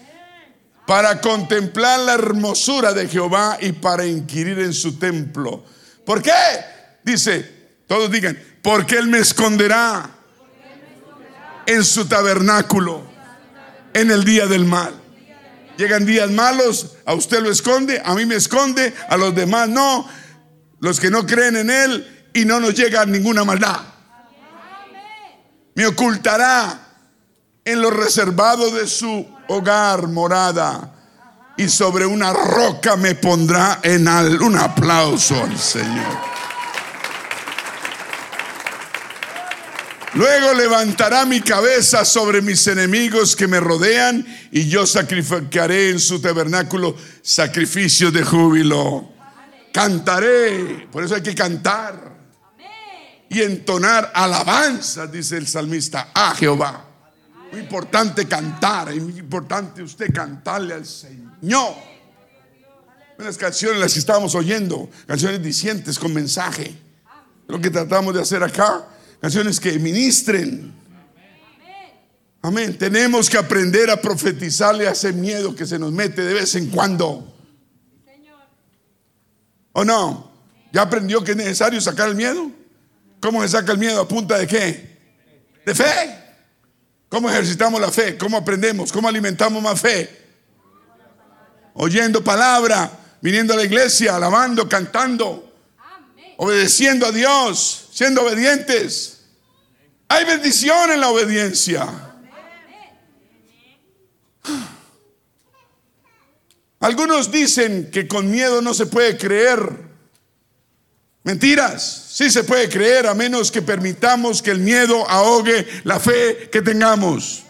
para 0.87 1.21
contemplar 1.21 2.01
la 2.01 2.15
hermosura 2.15 2.93
de 2.93 3.09
Jehová 3.09 3.59
y 3.61 3.73
para 3.73 4.05
inquirir 4.07 4.59
en 4.59 4.73
su 4.73 4.99
templo. 4.99 5.65
¿Por 6.05 6.23
qué? 6.23 6.33
Dice, 7.03 7.51
todos 7.87 8.11
digan, 8.11 8.39
porque 8.63 8.97
Él 8.97 9.09
me 9.09 9.19
esconderá 9.19 10.11
en 11.67 11.85
su 11.85 12.07
tabernáculo 12.07 13.03
en 13.95 14.11
el 14.11 14.25
día 14.25 14.47
del 14.47 14.65
mal. 14.65 14.95
Llegan 15.77 16.07
días 16.07 16.31
malos, 16.31 16.97
a 17.05 17.15
usted 17.15 17.41
lo 17.41 17.51
esconde, 17.51 18.01
a 18.05 18.15
mí 18.15 18.27
me 18.27 18.37
esconde, 18.37 18.93
a 19.09 19.17
los 19.17 19.35
demás 19.35 19.69
no, 19.69 20.09
los 20.81 21.01
que 21.01 21.11
no 21.11 21.27
creen 21.27 21.57
en 21.57 21.71
Él 21.71 22.29
y 22.33 22.45
no 22.45 22.61
nos 22.61 22.75
llega 22.75 23.05
ninguna 23.07 23.45
maldad. 23.45 23.81
Me 25.75 25.87
ocultará 25.87 26.84
en 27.65 27.81
lo 27.81 27.91
reservado 27.91 28.71
de 28.71 28.87
su 28.87 29.27
hogar, 29.49 30.09
morada. 30.09 30.91
y 31.57 31.69
sobre 31.69 32.05
una 32.05 32.33
roca 32.33 32.97
me 32.97 33.15
pondrá 33.15 33.79
en 33.85 34.09
al, 34.09 34.43
un 34.43 34.57
aplauso 34.57 35.41
al 35.41 35.57
Señor. 35.57 36.35
Luego 40.15 40.53
levantará 40.55 41.25
mi 41.25 41.41
cabeza 41.41 42.05
sobre 42.05 42.43
mis 42.43 42.67
enemigos 42.67 43.37
que 43.37 43.47
me 43.47 43.61
rodean 43.61 44.27
y 44.51 44.69
yo 44.69 44.85
sacrificaré 44.87 45.91
en 45.91 46.01
su 46.01 46.21
tabernáculo 46.21 46.97
sacrificios 47.23 48.13
de 48.13 48.25
júbilo. 48.25 49.13
Cantaré, 49.73 50.89
por 50.91 51.05
eso 51.05 51.17
hay 51.17 51.23
que 51.23 51.35
cantar 51.35 52.17
y 53.29 53.43
entonar 53.43 54.13
alabanzas, 54.15 55.11
dice 55.11 55.37
el 55.37 55.49
salmista, 55.49 56.11
a 56.15 56.35
Jehová. 56.35 56.94
Muy 57.55 57.63
importante 57.63 58.27
cantar, 58.27 58.89
es 58.91 59.01
muy 59.01 59.17
importante 59.17 59.81
usted 59.81 60.13
cantarle 60.13 60.75
al 60.75 60.85
Señor. 60.85 61.77
Unas 63.17 63.39
canciones 63.39 63.79
las 63.79 63.93
que 63.93 64.01
estábamos 64.01 64.35
oyendo, 64.35 64.91
canciones 65.07 65.41
dicientes 65.41 65.97
con 65.97 66.13
mensaje. 66.13 66.77
Lo 67.47 67.61
que 67.61 67.71
tratamos 67.71 68.13
de 68.13 68.21
hacer 68.21 68.43
acá, 68.43 68.89
canciones 69.21 69.61
que 69.61 69.79
ministren. 69.79 70.75
Amén. 72.43 72.77
Tenemos 72.77 73.31
que 73.31 73.39
aprender 73.39 73.89
a 73.89 74.01
profetizarle 74.01 74.89
a 74.89 74.91
ese 74.91 75.13
miedo 75.13 75.55
que 75.55 75.65
se 75.65 75.79
nos 75.79 75.93
mete 75.93 76.23
de 76.23 76.35
vez 76.35 76.57
en 76.57 76.67
cuando. 76.71 77.37
¿O 79.75 79.85
no? 79.85 80.33
¿Ya 80.73 80.83
aprendió 80.83 81.23
que 81.23 81.31
es 81.31 81.37
necesario 81.37 81.81
sacar 81.81 82.09
el 82.09 82.17
miedo? 82.17 82.51
¿Cómo 83.21 83.43
se 83.43 83.51
saca 83.51 83.71
el 83.71 83.79
miedo? 83.79 84.01
¿A 84.01 84.09
punta 84.09 84.39
de 84.39 84.49
qué? 84.49 84.99
De 85.65 85.73
fe. 85.73 86.24
¿Cómo 87.15 87.31
ejercitamos 87.31 87.81
la 87.81 87.93
fe? 87.93 88.19
¿Cómo 88.19 88.37
aprendemos? 88.37 88.91
¿Cómo 88.91 89.09
alimentamos 89.09 89.63
más 89.63 89.81
fe? 89.81 90.11
Oyendo 91.75 92.25
palabra, 92.25 92.91
viniendo 93.21 93.55
a 93.55 93.57
la 93.57 93.63
iglesia, 93.63 94.17
alabando, 94.17 94.69
cantando, 94.69 95.55
obedeciendo 96.39 97.07
a 97.07 97.13
Dios, 97.13 97.89
siendo 97.93 98.25
obedientes. 98.25 99.27
Hay 100.09 100.25
bendición 100.25 100.91
en 100.91 101.01
la 101.01 101.11
obediencia. 101.11 101.87
Algunos 106.81 107.31
dicen 107.31 107.93
que 107.93 108.09
con 108.09 108.29
miedo 108.29 108.61
no 108.61 108.75
se 108.75 108.87
puede 108.87 109.17
creer. 109.17 109.94
Mentiras. 111.25 112.07
Sí 112.11 112.31
se 112.31 112.45
puede 112.45 112.69
creer 112.69 113.07
a 113.07 113.15
menos 113.15 113.51
que 113.51 113.63
permitamos 113.63 114.41
que 114.41 114.53
el 114.53 114.61
miedo 114.61 115.09
ahogue 115.09 115.67
la 115.83 115.99
fe 115.99 116.49
que 116.53 116.63
tengamos. 116.63 117.43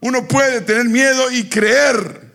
Uno 0.00 0.26
puede 0.26 0.62
tener 0.62 0.86
miedo 0.86 1.30
y 1.30 1.48
creer. 1.48 2.28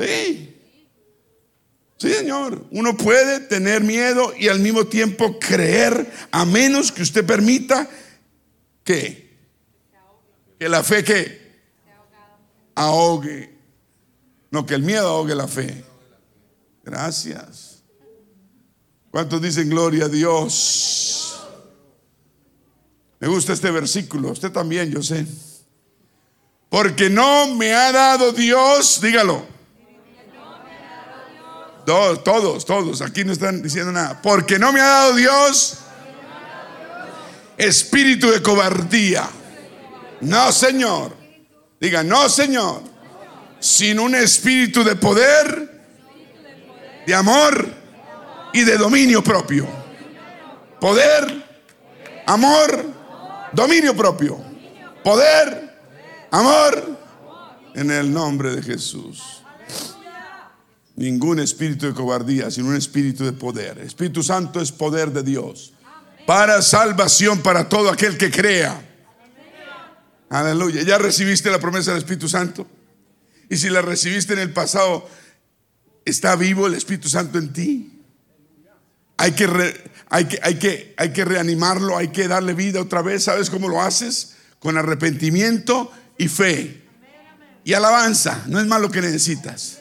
Sí. 0.00 0.54
Sí, 1.98 2.14
Señor. 2.14 2.66
Uno 2.70 2.96
puede 2.96 3.40
tener 3.40 3.82
miedo 3.82 4.32
y 4.36 4.48
al 4.48 4.60
mismo 4.60 4.86
tiempo 4.86 5.38
creer 5.38 6.10
a 6.30 6.44
menos 6.44 6.90
que 6.90 7.02
usted 7.02 7.24
permita 7.24 7.88
que 8.82 9.28
que 10.58 10.68
la 10.68 10.82
fe 10.82 11.04
que 11.04 11.62
ahogue. 12.74 13.56
No, 14.50 14.66
que 14.66 14.74
el 14.74 14.82
miedo 14.82 15.08
ahogue 15.08 15.34
la 15.34 15.46
fe. 15.46 15.84
Gracias. 16.88 17.82
¿Cuántos 19.10 19.42
dicen 19.42 19.68
gloria 19.68 20.06
a 20.06 20.08
Dios? 20.08 21.38
Me 23.20 23.28
gusta 23.28 23.52
este 23.52 23.70
versículo. 23.70 24.30
Usted 24.30 24.50
también, 24.50 24.90
yo 24.90 25.02
sé. 25.02 25.26
Porque 26.70 27.10
no 27.10 27.54
me 27.56 27.74
ha 27.74 27.92
dado 27.92 28.32
Dios, 28.32 29.02
dígalo. 29.02 29.44
Todos, 31.84 32.24
todos, 32.24 32.64
todos. 32.64 33.02
Aquí 33.02 33.22
no 33.22 33.34
están 33.34 33.60
diciendo 33.60 33.92
nada. 33.92 34.22
Porque 34.22 34.58
no 34.58 34.72
me 34.72 34.80
ha 34.80 34.86
dado 34.86 35.14
Dios 35.14 35.80
espíritu 37.58 38.30
de 38.30 38.40
cobardía. 38.40 39.28
No, 40.22 40.50
Señor. 40.52 41.14
Diga, 41.78 42.02
no, 42.02 42.30
Señor. 42.30 42.82
Sin 43.60 43.98
un 43.98 44.14
espíritu 44.14 44.82
de 44.82 44.96
poder 44.96 45.77
de 47.08 47.14
amor 47.14 47.66
y 48.52 48.64
de 48.64 48.76
dominio 48.76 49.24
propio. 49.24 49.66
Poder, 50.78 51.42
amor, 52.26 52.84
dominio 53.54 53.96
propio. 53.96 54.38
Poder, 55.02 55.74
amor, 56.30 56.98
en 57.74 57.90
el 57.90 58.12
nombre 58.12 58.54
de 58.54 58.62
Jesús. 58.62 59.42
Ningún 60.96 61.40
espíritu 61.40 61.86
de 61.86 61.94
cobardía, 61.94 62.50
sino 62.50 62.68
un 62.68 62.76
espíritu 62.76 63.24
de 63.24 63.32
poder. 63.32 63.78
Espíritu 63.78 64.22
Santo 64.22 64.60
es 64.60 64.70
poder 64.70 65.10
de 65.10 65.22
Dios. 65.22 65.72
Para 66.26 66.60
salvación 66.60 67.40
para 67.40 67.70
todo 67.70 67.88
aquel 67.88 68.18
que 68.18 68.30
crea. 68.30 68.82
Aleluya. 70.28 70.82
¿Ya 70.82 70.98
recibiste 70.98 71.50
la 71.50 71.58
promesa 71.58 71.92
del 71.92 72.00
Espíritu 72.00 72.28
Santo? 72.28 72.66
Y 73.48 73.56
si 73.56 73.70
la 73.70 73.80
recibiste 73.80 74.34
en 74.34 74.40
el 74.40 74.52
pasado, 74.52 75.08
¿Está 76.08 76.36
vivo 76.36 76.66
el 76.66 76.74
Espíritu 76.74 77.06
Santo 77.10 77.38
en 77.38 77.52
ti? 77.52 77.92
Hay 79.18 79.32
que, 79.32 79.46
hay, 80.08 80.24
que, 80.24 80.40
hay, 80.42 80.54
que, 80.54 80.94
hay 80.96 81.12
que 81.12 81.24
reanimarlo, 81.24 81.98
hay 81.98 82.08
que 82.08 82.26
darle 82.26 82.54
vida 82.54 82.80
otra 82.80 83.02
vez. 83.02 83.24
¿Sabes 83.24 83.50
cómo 83.50 83.68
lo 83.68 83.82
haces? 83.82 84.36
Con 84.58 84.78
arrepentimiento 84.78 85.92
y 86.16 86.28
fe. 86.28 86.82
Y 87.62 87.74
alabanza, 87.74 88.42
no 88.46 88.58
es 88.58 88.66
más 88.66 88.80
lo 88.80 88.90
que 88.90 89.02
necesitas. 89.02 89.80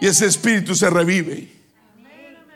Y 0.00 0.06
ese 0.06 0.26
espíritu 0.26 0.76
se 0.76 0.88
revive. 0.88 1.50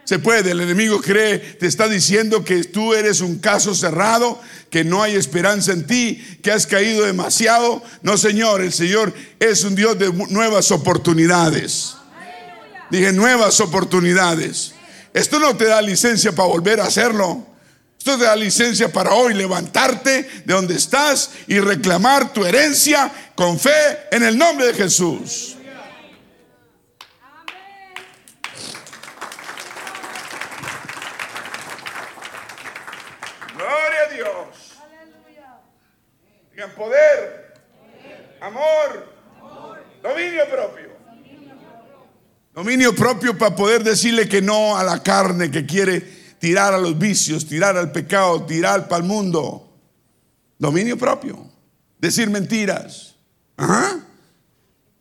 Se 0.04 0.20
puede, 0.20 0.52
el 0.52 0.60
enemigo 0.60 1.00
cree, 1.00 1.38
te 1.38 1.66
está 1.66 1.88
diciendo 1.88 2.44
que 2.44 2.62
tú 2.62 2.94
eres 2.94 3.22
un 3.22 3.38
caso 3.38 3.74
cerrado, 3.74 4.40
que 4.70 4.84
no 4.84 5.02
hay 5.02 5.16
esperanza 5.16 5.72
en 5.72 5.86
ti, 5.86 6.22
que 6.42 6.52
has 6.52 6.66
caído 6.66 7.04
demasiado. 7.04 7.82
No, 8.02 8.16
Señor, 8.16 8.60
el 8.60 8.72
Señor 8.72 9.12
es 9.40 9.64
un 9.64 9.74
Dios 9.74 9.98
de 9.98 10.12
nuevas 10.28 10.70
oportunidades. 10.70 11.96
Dije, 12.90 13.12
nuevas 13.12 13.60
oportunidades. 13.60 14.74
Esto 15.12 15.38
no 15.38 15.56
te 15.56 15.66
da 15.66 15.80
licencia 15.80 16.32
para 16.32 16.48
volver 16.48 16.80
a 16.80 16.84
hacerlo. 16.84 17.46
Esto 17.98 18.18
te 18.18 18.24
da 18.24 18.36
licencia 18.36 18.92
para 18.92 19.14
hoy 19.14 19.32
levantarte 19.32 20.24
de 20.44 20.52
donde 20.52 20.74
estás 20.74 21.30
y 21.46 21.58
reclamar 21.58 22.32
tu 22.32 22.44
herencia 22.44 23.10
con 23.34 23.58
fe 23.58 23.70
en 24.10 24.22
el 24.24 24.36
nombre 24.36 24.66
de 24.66 24.74
Jesús. 24.74 25.56
Gloria 33.56 34.00
a 34.06 34.12
Dios. 34.12 34.74
Digan 36.50 36.70
poder, 36.72 37.54
amor, 38.40 39.14
dominio 40.02 40.46
propio. 40.50 40.83
Dominio 42.54 42.94
propio 42.94 43.36
para 43.36 43.56
poder 43.56 43.82
decirle 43.82 44.28
que 44.28 44.40
no 44.40 44.76
a 44.76 44.84
la 44.84 45.02
carne 45.02 45.50
que 45.50 45.66
quiere 45.66 46.00
tirar 46.38 46.72
a 46.72 46.78
los 46.78 46.96
vicios, 46.96 47.46
tirar 47.46 47.76
al 47.76 47.90
pecado, 47.90 48.44
tirar 48.46 48.86
para 48.86 49.02
el 49.02 49.08
mundo. 49.08 49.76
Dominio 50.56 50.96
propio. 50.96 51.50
Decir 51.98 52.30
mentiras. 52.30 53.16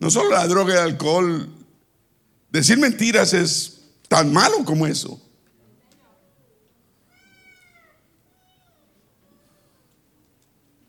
No 0.00 0.10
solo 0.10 0.30
la 0.30 0.48
droga 0.48 0.74
y 0.74 0.76
el 0.78 0.82
alcohol. 0.82 1.48
Decir 2.50 2.76
mentiras 2.78 3.32
es 3.32 3.82
tan 4.08 4.32
malo 4.32 4.64
como 4.64 4.84
eso. 4.86 5.20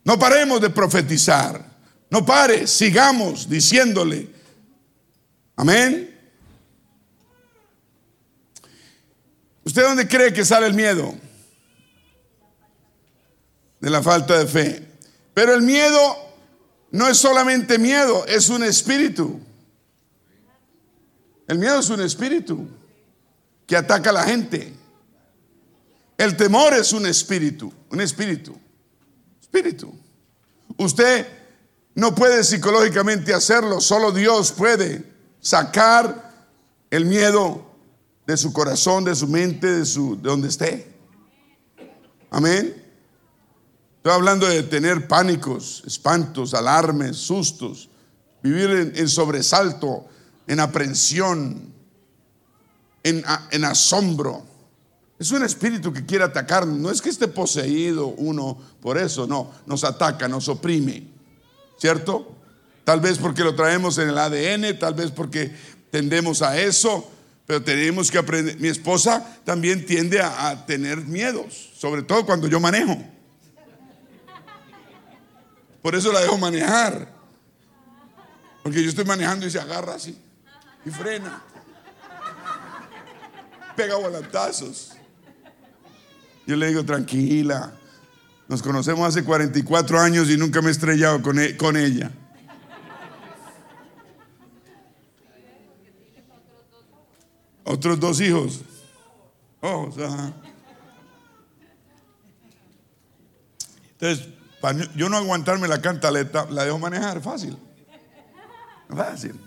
No 0.03 0.17
paremos 0.17 0.61
de 0.61 0.71
profetizar. 0.71 1.63
No 2.09 2.25
pare, 2.25 2.65
sigamos 2.65 3.47
diciéndole. 3.47 4.29
Amén. 5.55 6.14
¿Usted 9.65 9.81
dónde 9.81 10.07
cree 10.07 10.31
que 10.31 10.45
sale 10.45 10.67
el 10.67 10.75
miedo? 10.75 11.15
De 13.79 13.89
la 13.89 14.01
falta 14.01 14.37
de 14.37 14.47
fe. 14.47 14.87
Pero 15.33 15.53
el 15.53 15.63
miedo 15.63 16.15
no 16.91 17.07
es 17.07 17.17
solamente 17.17 17.77
miedo, 17.79 18.25
es 18.27 18.47
un 18.49 18.63
espíritu. 18.63 19.41
El 21.47 21.57
miedo 21.57 21.79
es 21.79 21.89
un 21.89 21.99
espíritu 22.01 22.67
que 23.65 23.75
ataca 23.75 24.11
a 24.11 24.13
la 24.13 24.23
gente. 24.23 24.73
El 26.17 26.37
temor 26.37 26.73
es 26.73 26.93
un 26.93 27.07
espíritu, 27.07 27.73
un 27.89 28.01
espíritu. 28.01 28.57
Espíritu. 29.41 29.93
Usted 30.77 31.27
no 31.95 32.13
puede 32.13 32.43
psicológicamente 32.43 33.33
hacerlo, 33.33 33.81
solo 33.81 34.11
Dios 34.11 34.51
puede 34.51 35.11
sacar 35.39 36.31
el 36.91 37.05
miedo 37.05 37.64
de 38.25 38.37
su 38.37 38.51
corazón, 38.51 39.03
de 39.03 39.15
su 39.15 39.27
mente, 39.27 39.71
de, 39.71 39.85
su, 39.85 40.15
de 40.15 40.29
donde 40.29 40.47
esté. 40.47 40.93
Amén. 42.29 42.83
Estoy 43.97 44.11
hablando 44.11 44.47
de 44.47 44.63
tener 44.63 45.07
pánicos, 45.07 45.83
espantos, 45.85 46.53
alarmes, 46.53 47.17
sustos. 47.17 47.89
vivir 48.43 48.93
en, 48.95 49.09
sobresalto, 49.09 50.05
en 50.47 50.59
aprensión, 50.59 51.73
en, 53.03 53.23
en 53.51 53.65
asombro. 53.65 54.43
Es 55.17 55.31
un 55.31 55.43
espíritu 55.43 55.93
que 55.93 56.05
quiere 56.05 56.23
atacarnos. 56.23 56.77
No 56.77 56.91
es 56.91 57.01
que 57.01 57.09
esté 57.09 57.27
poseído 57.27 58.07
uno 58.07 58.57
por 58.81 58.97
eso, 58.97 59.25
no. 59.25 59.51
Nos 59.65 59.83
ataca, 59.83 60.27
nos 60.27 60.49
oprime. 60.49 61.07
¿Cierto? 61.77 62.35
Tal 62.83 62.99
vez 62.99 63.17
porque 63.17 63.43
lo 63.43 63.55
traemos 63.55 63.97
en 63.97 64.09
el 64.09 64.17
ADN, 64.17 64.77
tal 64.77 64.93
vez 64.93 65.09
porque 65.11 65.51
tendemos 65.89 66.41
a 66.43 66.59
eso, 66.59 67.09
pero 67.45 67.63
tenemos 67.63 68.09
que 68.09 68.17
aprender. 68.17 68.59
Mi 68.59 68.67
esposa 68.67 69.39
también 69.43 69.85
tiende 69.85 70.21
a, 70.21 70.65
tener 70.65 70.97
miedos, 70.97 71.71
sobre 71.77 72.03
todo 72.03 72.25
cuando 72.25 72.47
yo 72.47 72.59
manejo. 72.59 72.97
Por 75.81 75.95
eso 75.95 76.11
la 76.11 76.21
dejo 76.21 76.37
manejar. 76.37 77.13
Porque 78.63 78.81
yo 78.81 78.89
estoy 78.89 79.05
manejando 79.05 79.45
y 79.45 79.51
se 79.51 79.59
agarra 79.59 79.93
así 79.93 80.17
y 80.85 80.89
frena. 80.89 81.41
Pega 83.75 83.95
volantazos. 83.95 84.93
Yo 86.47 86.55
le 86.55 86.67
digo, 86.67 86.85
tranquila, 86.85 87.73
nos 88.47 88.61
conocemos 88.61 89.07
hace 89.07 89.23
44 89.23 89.99
años 89.99 90.29
y 90.29 90.37
nunca 90.37 90.61
me 90.61 90.69
he 90.69 90.71
estrellado 90.71 91.21
con, 91.21 91.39
e-, 91.39 91.57
con 91.57 91.75
ella. 91.75 92.11
Otros 97.85 97.99
dos 97.99 98.19
hijos. 98.19 98.61
Entonces, 103.91 104.27
para 104.59 104.91
yo 104.95 105.07
no 105.07 105.17
aguantarme 105.17 105.67
la 105.67 105.79
cantaleta, 105.79 106.47
la 106.49 106.65
dejo 106.65 106.79
manejar 106.79 107.21
fácil. 107.21 107.55
Fácil. 108.89 109.39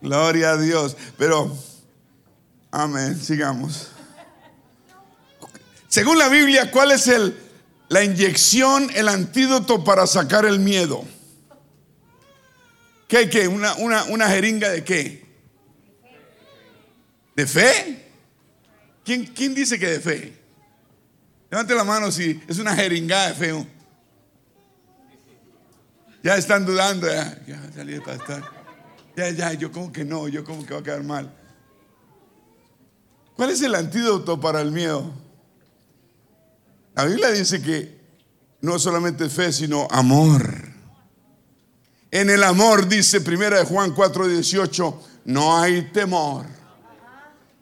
Gloria 0.00 0.50
a 0.50 0.56
Dios. 0.56 0.96
Pero, 1.16 1.56
amén, 2.72 3.16
sigamos. 3.16 3.92
Según 5.86 6.18
la 6.18 6.28
Biblia, 6.28 6.72
¿cuál 6.72 6.90
es 6.90 7.06
el, 7.06 7.38
la 7.88 8.02
inyección, 8.02 8.90
el 8.96 9.06
antídoto 9.06 9.84
para 9.84 10.04
sacar 10.08 10.44
el 10.44 10.58
miedo? 10.58 11.04
¿Qué, 13.06 13.30
qué? 13.30 13.46
¿Una, 13.46 13.74
una, 13.74 14.02
una 14.06 14.28
jeringa 14.28 14.70
de 14.70 14.82
qué? 14.82 15.29
¿De 17.34 17.46
fe? 17.46 18.06
¿Quién, 19.04 19.26
¿Quién, 19.26 19.54
dice 19.54 19.78
que 19.78 19.86
de 19.86 20.00
fe? 20.00 20.38
Levante 21.50 21.74
la 21.74 21.84
mano 21.84 22.10
si 22.10 22.40
es 22.46 22.58
una 22.58 22.74
jeringa 22.74 23.28
de 23.28 23.34
fe. 23.34 23.66
Ya 26.22 26.36
están 26.36 26.66
dudando, 26.66 27.06
ya, 27.06 27.42
ya 27.46 27.72
salí 27.74 27.94
de 27.94 28.00
pastor. 28.00 28.44
Ya, 29.16 29.30
ya, 29.30 29.52
yo 29.54 29.72
como 29.72 29.90
que 29.90 30.04
no, 30.04 30.28
yo 30.28 30.44
como 30.44 30.64
que 30.64 30.74
va 30.74 30.80
a 30.80 30.82
quedar 30.82 31.02
mal. 31.02 31.34
¿Cuál 33.36 33.50
es 33.50 33.62
el 33.62 33.74
antídoto 33.74 34.38
para 34.38 34.60
el 34.60 34.70
miedo? 34.70 35.12
La 36.94 37.04
Biblia 37.06 37.30
dice 37.30 37.62
que 37.62 37.98
no 38.60 38.78
solamente 38.78 39.28
fe, 39.30 39.52
sino 39.52 39.88
amor. 39.90 40.68
En 42.10 42.28
el 42.28 42.42
amor, 42.44 42.88
dice 42.88 43.20
primera 43.20 43.58
de 43.58 43.64
Juan 43.64 43.94
4:18, 43.94 44.94
no 45.24 45.56
hay 45.56 45.90
temor. 45.92 46.46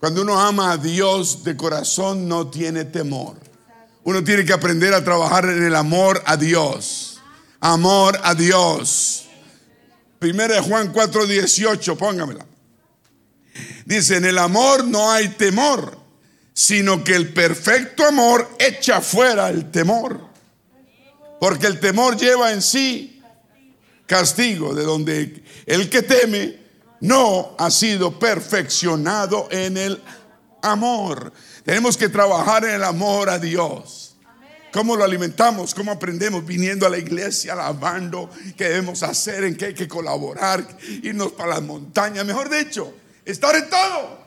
Cuando 0.01 0.23
uno 0.23 0.41
ama 0.41 0.73
a 0.73 0.77
Dios 0.77 1.43
de 1.43 1.57
corazón, 1.57 2.29
no 2.29 2.49
tiene 2.49 2.85
temor. 2.85 3.37
Uno 4.05 4.23
tiene 4.23 4.45
que 4.45 4.53
aprender 4.53 4.95
a 4.95 5.03
trabajar 5.03 5.45
en 5.47 5.65
el 5.65 5.75
amor 5.75 6.23
a 6.25 6.37
Dios. 6.37 7.21
Amor 7.61 8.19
a 8.23 8.35
Dios. 8.35 9.25
Primera 10.19 10.55
de 10.55 10.61
Juan 10.61 10.93
4:18, 10.93 11.97
póngamela. 11.97 12.47
Dice, 13.85 14.17
en 14.17 14.25
el 14.25 14.39
amor 14.39 14.85
no 14.85 15.11
hay 15.11 15.29
temor, 15.31 15.99
sino 16.53 17.03
que 17.03 17.17
el 17.17 17.33
perfecto 17.33 18.07
amor 18.07 18.49
echa 18.59 19.01
fuera 19.01 19.49
el 19.49 19.71
temor. 19.71 20.29
Porque 21.41 21.67
el 21.67 21.81
temor 21.81 22.17
lleva 22.17 22.53
en 22.53 22.63
sí 22.63 23.21
castigo, 24.07 24.75
de 24.75 24.85
donde 24.85 25.43
el 25.67 25.91
que 25.91 26.03
teme 26.03 26.68
no 27.01 27.55
ha 27.59 27.71
sido 27.71 28.19
perfeccionado 28.19 29.49
en 29.51 29.77
el 29.77 30.03
amor. 30.63 31.33
Tenemos 31.65 31.97
que 31.97 32.09
trabajar 32.09 32.65
en 32.65 32.75
el 32.75 32.85
amor 32.85 33.31
a 33.31 33.39
Dios. 33.39 34.17
¿Cómo 34.73 34.97
lo 34.97 35.05
alimentamos? 35.05 35.75
¿Cómo 35.75 35.93
aprendemos? 35.93 36.45
Viniendo 36.45 36.87
a 36.87 36.91
la 36.91 36.99
iglesia, 36.99 37.55
alabando, 37.55 38.29
qué 38.57 38.65
debemos 38.65 39.03
hacer, 39.03 39.45
en 39.45 39.57
qué 39.57 39.67
hay 39.67 39.75
que 39.75 39.89
colaborar, 39.89 40.67
irnos 41.03 41.33
para 41.33 41.51
las 41.51 41.63
montañas, 41.63 42.25
mejor 42.25 42.51
dicho, 42.51 42.93
estar 43.25 43.57
en 43.57 43.71
todo 43.71 44.19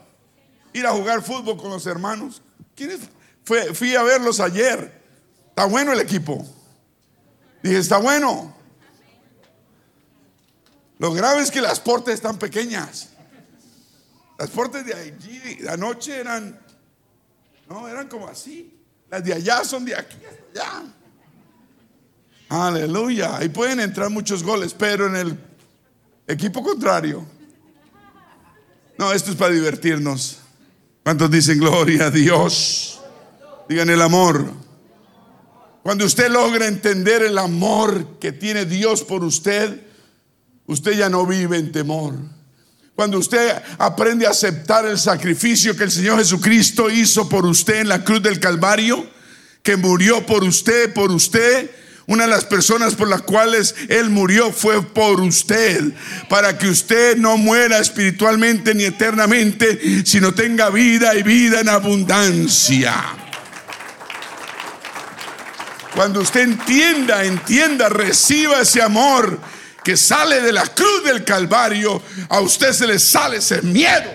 ir 0.73 0.85
a 0.85 0.91
jugar 0.91 1.21
fútbol 1.21 1.57
con 1.57 1.71
los 1.71 1.85
hermanos. 1.85 2.41
¿Quiénes? 2.75 2.99
Fue, 3.43 3.73
fui 3.73 3.95
a 3.95 4.03
verlos 4.03 4.39
ayer. 4.39 5.01
Está 5.49 5.65
bueno 5.65 5.93
el 5.93 5.99
equipo. 5.99 6.45
Dije, 7.61 7.77
está 7.77 7.97
bueno. 7.97 8.55
Lo 11.01 11.11
grave 11.11 11.41
es 11.41 11.49
que 11.49 11.61
las 11.61 11.79
portes 11.79 12.13
están 12.13 12.37
pequeñas. 12.37 13.09
Las 14.37 14.51
portes 14.51 14.85
de 14.85 14.93
allí, 14.93 15.39
de 15.55 15.67
anoche 15.67 16.15
eran, 16.15 16.59
no, 17.67 17.87
eran 17.87 18.07
como 18.07 18.27
así. 18.27 18.71
Las 19.09 19.23
de 19.23 19.33
allá 19.33 19.63
son 19.63 19.83
de 19.83 19.95
aquí 19.95 20.17
allá. 20.53 20.83
Aleluya. 22.49 23.37
Ahí 23.37 23.49
pueden 23.49 23.79
entrar 23.79 24.11
muchos 24.11 24.43
goles, 24.43 24.75
pero 24.75 25.07
en 25.07 25.15
el 25.15 25.39
equipo 26.27 26.61
contrario. 26.61 27.25
No, 28.95 29.11
esto 29.11 29.31
es 29.31 29.37
para 29.37 29.55
divertirnos. 29.55 30.37
¿Cuántos 31.01 31.31
dicen 31.31 31.57
gloria 31.57 32.05
a 32.05 32.11
Dios? 32.11 33.01
Digan 33.67 33.89
el 33.89 34.03
amor. 34.03 34.51
Cuando 35.81 36.05
usted 36.05 36.29
logra 36.29 36.67
entender 36.67 37.23
el 37.23 37.39
amor 37.39 38.19
que 38.19 38.31
tiene 38.31 38.65
Dios 38.65 39.03
por 39.03 39.23
usted, 39.23 39.87
usted 40.67 40.93
ya 40.93 41.09
no 41.09 41.25
vive 41.25 41.57
en 41.57 41.71
temor. 41.71 42.15
Cuando 42.95 43.17
usted 43.17 43.61
aprende 43.77 44.27
a 44.27 44.31
aceptar 44.31 44.85
el 44.85 44.99
sacrificio 44.99 45.75
que 45.75 45.85
el 45.85 45.91
Señor 45.91 46.19
Jesucristo 46.19 46.89
hizo 46.89 47.27
por 47.27 47.45
usted 47.45 47.81
en 47.81 47.89
la 47.89 48.03
cruz 48.03 48.21
del 48.21 48.39
Calvario, 48.39 49.09
que 49.63 49.77
murió 49.77 50.25
por 50.25 50.43
usted, 50.43 50.93
por 50.93 51.11
usted, 51.11 51.71
una 52.07 52.23
de 52.23 52.29
las 52.29 52.45
personas 52.45 52.95
por 52.95 53.07
las 53.07 53.21
cuales 53.21 53.73
Él 53.87 54.09
murió 54.09 54.51
fue 54.51 54.81
por 54.81 55.21
usted, 55.21 55.93
para 56.29 56.57
que 56.57 56.67
usted 56.67 57.17
no 57.17 57.37
muera 57.37 57.79
espiritualmente 57.79 58.75
ni 58.75 58.83
eternamente, 58.83 60.05
sino 60.05 60.33
tenga 60.33 60.69
vida 60.69 61.15
y 61.15 61.23
vida 61.23 61.61
en 61.61 61.69
abundancia. 61.69 62.93
Cuando 65.95 66.21
usted 66.21 66.41
entienda, 66.41 67.23
entienda, 67.23 67.89
reciba 67.89 68.61
ese 68.61 68.81
amor 68.81 69.39
que 69.83 69.97
sale 69.97 70.41
de 70.41 70.51
la 70.51 70.65
cruz 70.67 71.03
del 71.03 71.23
Calvario, 71.23 72.01
a 72.29 72.39
usted 72.39 72.71
se 72.73 72.87
le 72.87 72.99
sale 72.99 73.37
ese 73.37 73.61
miedo 73.61 74.11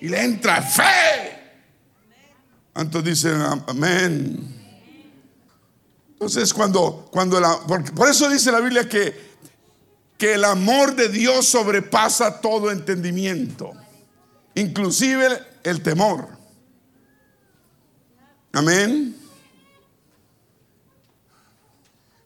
y 0.00 0.08
le 0.08 0.22
entra 0.22 0.62
fe. 0.62 1.38
¿Cuántos 2.72 3.04
dicen 3.04 3.40
amén? 3.66 4.56
Entonces, 6.12 6.52
cuando, 6.52 7.08
cuando 7.12 7.38
la, 7.40 7.60
por, 7.60 8.08
eso 8.08 8.28
dice 8.28 8.50
la 8.50 8.60
Biblia 8.60 8.88
que, 8.88 9.36
que 10.16 10.34
el 10.34 10.44
amor 10.44 10.96
de 10.96 11.08
Dios 11.08 11.46
sobrepasa 11.46 12.40
todo 12.40 12.70
entendimiento, 12.70 13.72
inclusive 14.54 15.40
el 15.62 15.82
temor. 15.82 16.28
Amén. 18.52 19.17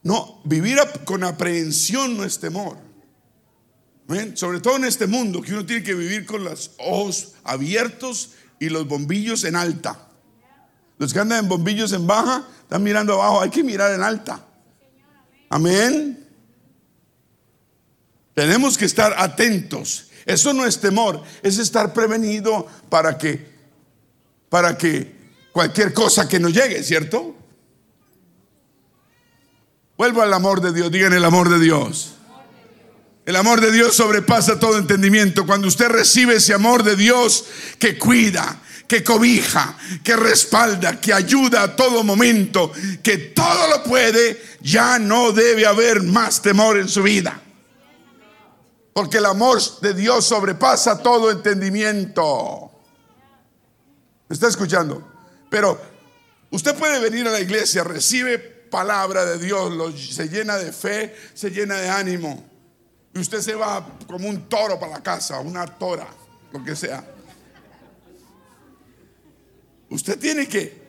No, 0.02 0.40
vivir 0.44 0.78
con 1.04 1.24
aprehensión 1.24 2.16
no 2.16 2.24
es 2.24 2.38
temor. 2.38 2.76
Sobre 4.34 4.60
todo 4.60 4.76
en 4.76 4.84
este 4.84 5.06
mundo 5.06 5.40
que 5.40 5.52
uno 5.52 5.64
tiene 5.64 5.82
que 5.82 5.94
vivir 5.94 6.26
con 6.26 6.44
los 6.44 6.72
ojos 6.78 7.32
abiertos 7.44 8.32
y 8.58 8.68
los 8.68 8.86
bombillos 8.86 9.44
en 9.44 9.56
alta. 9.56 10.08
Los 10.98 11.12
que 11.12 11.20
andan 11.20 11.44
en 11.44 11.48
bombillos 11.48 11.92
en 11.92 12.06
baja 12.06 12.46
están 12.62 12.82
mirando 12.82 13.14
abajo, 13.14 13.40
hay 13.40 13.50
que 13.50 13.64
mirar 13.64 13.92
en 13.92 14.02
alta. 14.02 14.44
Amén. 15.48 16.28
Tenemos 18.34 18.76
que 18.76 18.84
estar 18.84 19.14
atentos. 19.16 20.08
Eso 20.26 20.52
no 20.52 20.66
es 20.66 20.80
temor, 20.80 21.22
es 21.42 21.58
estar 21.58 21.92
prevenido 21.92 22.66
para 22.88 23.18
que 23.18 23.52
para 24.52 24.76
que 24.76 25.10
cualquier 25.50 25.94
cosa 25.94 26.28
que 26.28 26.38
nos 26.38 26.52
llegue, 26.52 26.82
¿cierto? 26.82 27.34
Vuelvo 30.02 30.20
al 30.20 30.34
amor 30.34 30.60
de 30.60 30.72
Dios, 30.72 30.90
digan 30.90 31.12
el 31.12 31.24
amor 31.24 31.48
de 31.48 31.60
Dios. 31.60 32.14
El 33.24 33.36
amor 33.36 33.60
de 33.60 33.70
Dios 33.70 33.94
sobrepasa 33.94 34.58
todo 34.58 34.76
entendimiento. 34.76 35.46
Cuando 35.46 35.68
usted 35.68 35.86
recibe 35.90 36.34
ese 36.34 36.52
amor 36.54 36.82
de 36.82 36.96
Dios 36.96 37.44
que 37.78 37.96
cuida, 37.96 38.60
que 38.88 39.04
cobija, 39.04 39.78
que 40.02 40.16
respalda, 40.16 41.00
que 41.00 41.12
ayuda 41.12 41.62
a 41.62 41.76
todo 41.76 42.02
momento, 42.02 42.72
que 43.00 43.16
todo 43.16 43.68
lo 43.68 43.84
puede, 43.84 44.42
ya 44.60 44.98
no 44.98 45.30
debe 45.30 45.66
haber 45.66 46.02
más 46.02 46.42
temor 46.42 46.78
en 46.78 46.88
su 46.88 47.04
vida. 47.04 47.40
Porque 48.92 49.18
el 49.18 49.26
amor 49.26 49.60
de 49.82 49.94
Dios 49.94 50.24
sobrepasa 50.24 51.00
todo 51.00 51.30
entendimiento. 51.30 52.72
¿Me 54.28 54.34
está 54.34 54.48
escuchando? 54.48 55.08
Pero 55.48 55.80
usted 56.50 56.74
puede 56.74 56.98
venir 56.98 57.28
a 57.28 57.30
la 57.30 57.40
iglesia, 57.40 57.84
recibe 57.84 58.51
palabra 58.72 59.26
de 59.26 59.38
Dios, 59.38 59.72
se 60.00 60.28
llena 60.28 60.56
de 60.56 60.72
fe, 60.72 61.14
se 61.34 61.50
llena 61.50 61.76
de 61.76 61.90
ánimo. 61.90 62.42
Y 63.14 63.20
usted 63.20 63.40
se 63.40 63.54
va 63.54 63.86
como 64.08 64.28
un 64.28 64.48
toro 64.48 64.80
para 64.80 64.92
la 64.92 65.02
casa, 65.02 65.38
una 65.40 65.66
tora, 65.66 66.08
lo 66.50 66.64
que 66.64 66.74
sea. 66.74 67.04
Usted 69.90 70.18
tiene 70.18 70.48
que, 70.48 70.82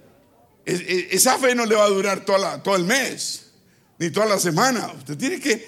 esa 0.65 1.37
fe 1.37 1.53
no 1.53 1.65
le 1.65 1.75
va 1.75 1.83
a 1.83 1.89
durar 1.89 2.23
toda 2.23 2.63
todo 2.63 2.77
el 2.77 2.85
mes, 2.85 3.51
ni 3.99 4.09
toda 4.09 4.27
la 4.27 4.39
semana. 4.39 4.89
Usted 4.97 5.17
tiene 5.17 5.39
que, 5.41 5.67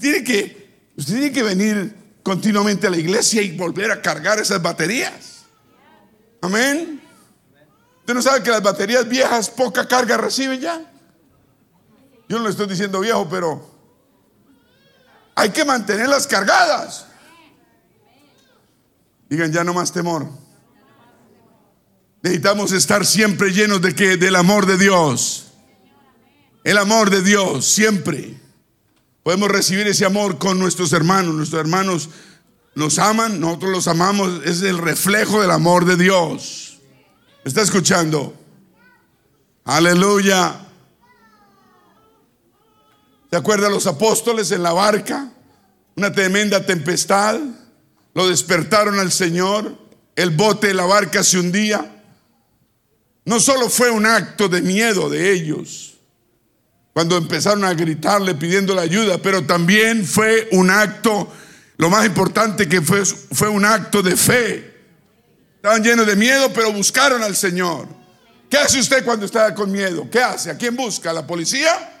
tiene 0.00 0.24
que, 0.24 0.68
usted 0.96 1.14
tiene 1.14 1.32
que 1.32 1.44
venir 1.44 1.94
continuamente 2.24 2.88
a 2.88 2.90
la 2.90 2.98
iglesia 2.98 3.40
y 3.40 3.56
volver 3.56 3.92
a 3.92 4.02
cargar 4.02 4.40
esas 4.40 4.60
baterías. 4.60 5.44
Amén. 6.42 7.00
Usted 8.00 8.14
no 8.14 8.22
sabe 8.22 8.42
que 8.42 8.50
las 8.50 8.62
baterías 8.62 9.08
viejas 9.08 9.48
poca 9.48 9.86
carga 9.86 10.16
reciben 10.16 10.60
ya. 10.60 10.89
Yo 12.30 12.38
no 12.38 12.44
le 12.44 12.50
estoy 12.50 12.68
diciendo 12.68 13.00
viejo, 13.00 13.28
pero 13.28 13.60
hay 15.34 15.50
que 15.50 15.64
mantenerlas 15.64 16.28
cargadas. 16.28 17.06
Digan 19.28 19.50
ya 19.52 19.64
no 19.64 19.74
más 19.74 19.90
temor. 19.90 20.28
Necesitamos 22.22 22.70
estar 22.70 23.04
siempre 23.04 23.50
llenos 23.50 23.82
de 23.82 23.96
que 23.96 24.16
del 24.16 24.36
amor 24.36 24.66
de 24.66 24.78
Dios. 24.78 25.48
El 26.62 26.78
amor 26.78 27.10
de 27.10 27.20
Dios 27.20 27.66
siempre. 27.66 28.40
Podemos 29.24 29.48
recibir 29.48 29.88
ese 29.88 30.04
amor 30.04 30.38
con 30.38 30.56
nuestros 30.56 30.92
hermanos. 30.92 31.34
Nuestros 31.34 31.60
hermanos 31.60 32.10
nos 32.76 33.00
aman, 33.00 33.40
nosotros 33.40 33.72
los 33.72 33.88
amamos. 33.88 34.42
Es 34.44 34.62
el 34.62 34.78
reflejo 34.78 35.40
del 35.42 35.50
amor 35.50 35.84
de 35.84 35.96
Dios. 35.96 36.78
¿Me 37.44 37.48
está 37.48 37.62
escuchando? 37.62 38.34
Aleluya. 39.64 40.69
¿Se 43.30 43.36
acuerdan 43.36 43.72
los 43.72 43.86
apóstoles 43.86 44.50
en 44.50 44.62
la 44.62 44.72
barca? 44.72 45.30
Una 45.96 46.12
tremenda 46.12 46.64
tempestad. 46.66 47.38
Lo 48.14 48.28
despertaron 48.28 48.98
al 48.98 49.12
Señor. 49.12 49.78
El 50.16 50.30
bote 50.30 50.68
de 50.68 50.74
la 50.74 50.84
barca 50.84 51.22
se 51.22 51.38
hundía. 51.38 52.02
No 53.24 53.38
solo 53.38 53.68
fue 53.68 53.90
un 53.90 54.06
acto 54.06 54.48
de 54.48 54.62
miedo 54.62 55.08
de 55.08 55.32
ellos 55.32 55.90
cuando 56.92 57.16
empezaron 57.16 57.64
a 57.64 57.72
gritarle 57.72 58.34
pidiendo 58.34 58.78
ayuda, 58.78 59.18
pero 59.18 59.44
también 59.44 60.04
fue 60.04 60.48
un 60.52 60.70
acto, 60.70 61.32
lo 61.76 61.88
más 61.88 62.04
importante 62.04 62.68
que 62.68 62.82
fue, 62.82 63.04
fue 63.04 63.48
un 63.48 63.64
acto 63.64 64.02
de 64.02 64.16
fe. 64.16 64.74
Estaban 65.56 65.82
llenos 65.82 66.06
de 66.06 66.16
miedo, 66.16 66.52
pero 66.52 66.72
buscaron 66.72 67.22
al 67.22 67.36
Señor. 67.36 67.86
¿Qué 68.48 68.58
hace 68.58 68.80
usted 68.80 69.04
cuando 69.04 69.26
está 69.26 69.54
con 69.54 69.70
miedo? 69.70 70.08
¿Qué 70.10 70.20
hace? 70.20 70.50
¿A 70.50 70.56
quién 70.56 70.74
busca? 70.74 71.10
¿A 71.10 71.12
la 71.12 71.26
policía? 71.26 71.99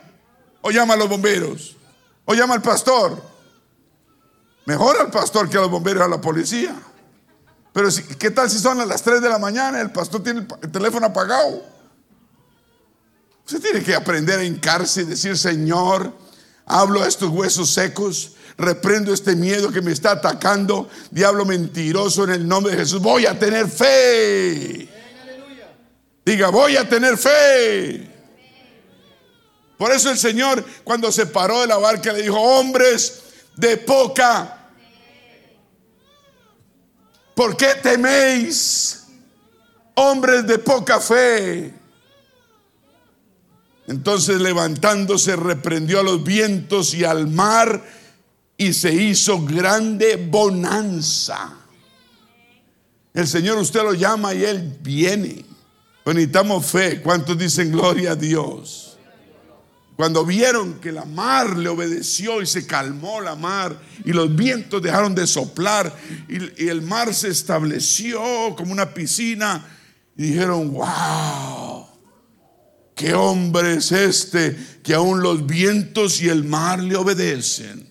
¿O 0.62 0.70
llama 0.70 0.94
a 0.94 0.96
los 0.96 1.08
bomberos? 1.08 1.76
¿O 2.24 2.34
llama 2.34 2.54
al 2.54 2.62
pastor? 2.62 3.22
Mejor 4.66 4.98
al 4.98 5.10
pastor 5.10 5.48
que 5.48 5.56
a 5.56 5.62
los 5.62 5.70
bomberos 5.70 6.02
a 6.02 6.08
la 6.08 6.20
policía. 6.20 6.74
Pero 7.72 7.88
¿qué 8.18 8.30
tal 8.30 8.50
si 8.50 8.58
son 8.58 8.80
a 8.80 8.86
las 8.86 9.02
3 9.02 9.22
de 9.22 9.28
la 9.28 9.38
mañana? 9.38 9.80
El 9.80 9.90
pastor 9.90 10.22
tiene 10.22 10.46
el 10.62 10.70
teléfono 10.70 11.06
apagado. 11.06 11.62
Usted 13.46 13.60
tiene 13.60 13.82
que 13.82 13.94
aprender 13.94 14.38
a 14.38 14.44
hincarse 14.44 15.02
y 15.02 15.04
decir, 15.04 15.36
Señor, 15.36 16.12
hablo 16.66 17.02
a 17.02 17.08
estos 17.08 17.30
huesos 17.30 17.70
secos, 17.70 18.32
reprendo 18.56 19.12
este 19.12 19.34
miedo 19.34 19.72
que 19.72 19.80
me 19.80 19.92
está 19.92 20.12
atacando, 20.12 20.88
diablo 21.10 21.44
mentiroso 21.44 22.24
en 22.24 22.30
el 22.30 22.46
nombre 22.46 22.72
de 22.72 22.78
Jesús. 22.78 23.00
Voy 23.00 23.26
a 23.26 23.38
tener 23.38 23.68
fe. 23.68 24.88
Diga, 26.24 26.50
voy 26.50 26.76
a 26.76 26.88
tener 26.88 27.16
fe. 27.16 28.09
Por 29.80 29.90
eso 29.90 30.12
el 30.12 30.18
Señor 30.18 30.62
cuando 30.84 31.10
se 31.10 31.24
paró 31.24 31.62
de 31.62 31.66
la 31.66 31.78
barca 31.78 32.12
le 32.12 32.20
dijo, 32.20 32.38
hombres 32.38 33.22
de 33.56 33.78
poca 33.78 34.58
¿Por 37.40 37.56
qué 37.56 37.68
teméis, 37.82 39.04
hombres 39.94 40.46
de 40.46 40.58
poca 40.58 41.00
fe? 41.00 41.72
Entonces 43.86 44.38
levantándose 44.42 45.36
reprendió 45.36 46.00
a 46.00 46.02
los 46.02 46.22
vientos 46.22 46.92
y 46.92 47.02
al 47.02 47.28
mar 47.28 47.82
y 48.58 48.74
se 48.74 48.92
hizo 48.92 49.42
grande 49.42 50.16
bonanza. 50.16 51.56
El 53.14 53.26
Señor 53.26 53.56
usted 53.56 53.84
lo 53.84 53.94
llama 53.94 54.34
y 54.34 54.44
Él 54.44 54.76
viene. 54.82 55.46
necesitamos 56.04 56.66
fe. 56.66 57.00
¿Cuántos 57.00 57.38
dicen 57.38 57.72
gloria 57.72 58.10
a 58.10 58.16
Dios? 58.16 58.89
Cuando 60.00 60.24
vieron 60.24 60.80
que 60.80 60.92
la 60.92 61.04
mar 61.04 61.58
le 61.58 61.68
obedeció 61.68 62.40
y 62.40 62.46
se 62.46 62.66
calmó 62.66 63.20
la 63.20 63.34
mar 63.34 63.78
y 64.02 64.14
los 64.14 64.34
vientos 64.34 64.80
dejaron 64.80 65.14
de 65.14 65.26
soplar 65.26 65.94
y, 66.26 66.68
el 66.68 66.80
mar 66.80 67.12
se 67.12 67.28
estableció 67.28 68.18
como 68.56 68.72
una 68.72 68.94
piscina 68.94 69.62
y 70.16 70.28
dijeron, 70.28 70.72
wow, 70.72 71.86
qué 72.94 73.12
hombre 73.12 73.74
es 73.74 73.92
este 73.92 74.56
que 74.82 74.94
aún 74.94 75.20
los 75.20 75.46
vientos 75.46 76.22
y 76.22 76.30
el 76.30 76.44
mar 76.44 76.82
le 76.82 76.96
obedecen. 76.96 77.86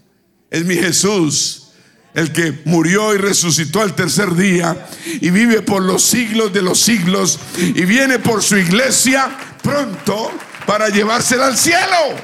Es 0.49 0.65
mi 0.65 0.77
Jesús 0.77 1.67
el 2.15 2.33
que 2.33 2.59
murió 2.65 3.13
y 3.13 3.19
resucitó 3.19 3.81
al 3.81 3.93
tercer 3.93 4.33
día 4.33 4.87
y 5.05 5.29
vive 5.29 5.61
por 5.61 5.83
los 5.83 6.01
siglos 6.01 6.51
de 6.53 6.63
los 6.63 6.79
siglos 6.79 7.37
y 7.59 7.85
viene 7.85 8.17
por 8.17 8.41
su 8.41 8.57
iglesia 8.57 9.29
pronto 9.61 10.31
para 10.69 10.89
llevársela 10.89 11.47
al 11.47 11.57
cielo. 11.57 12.15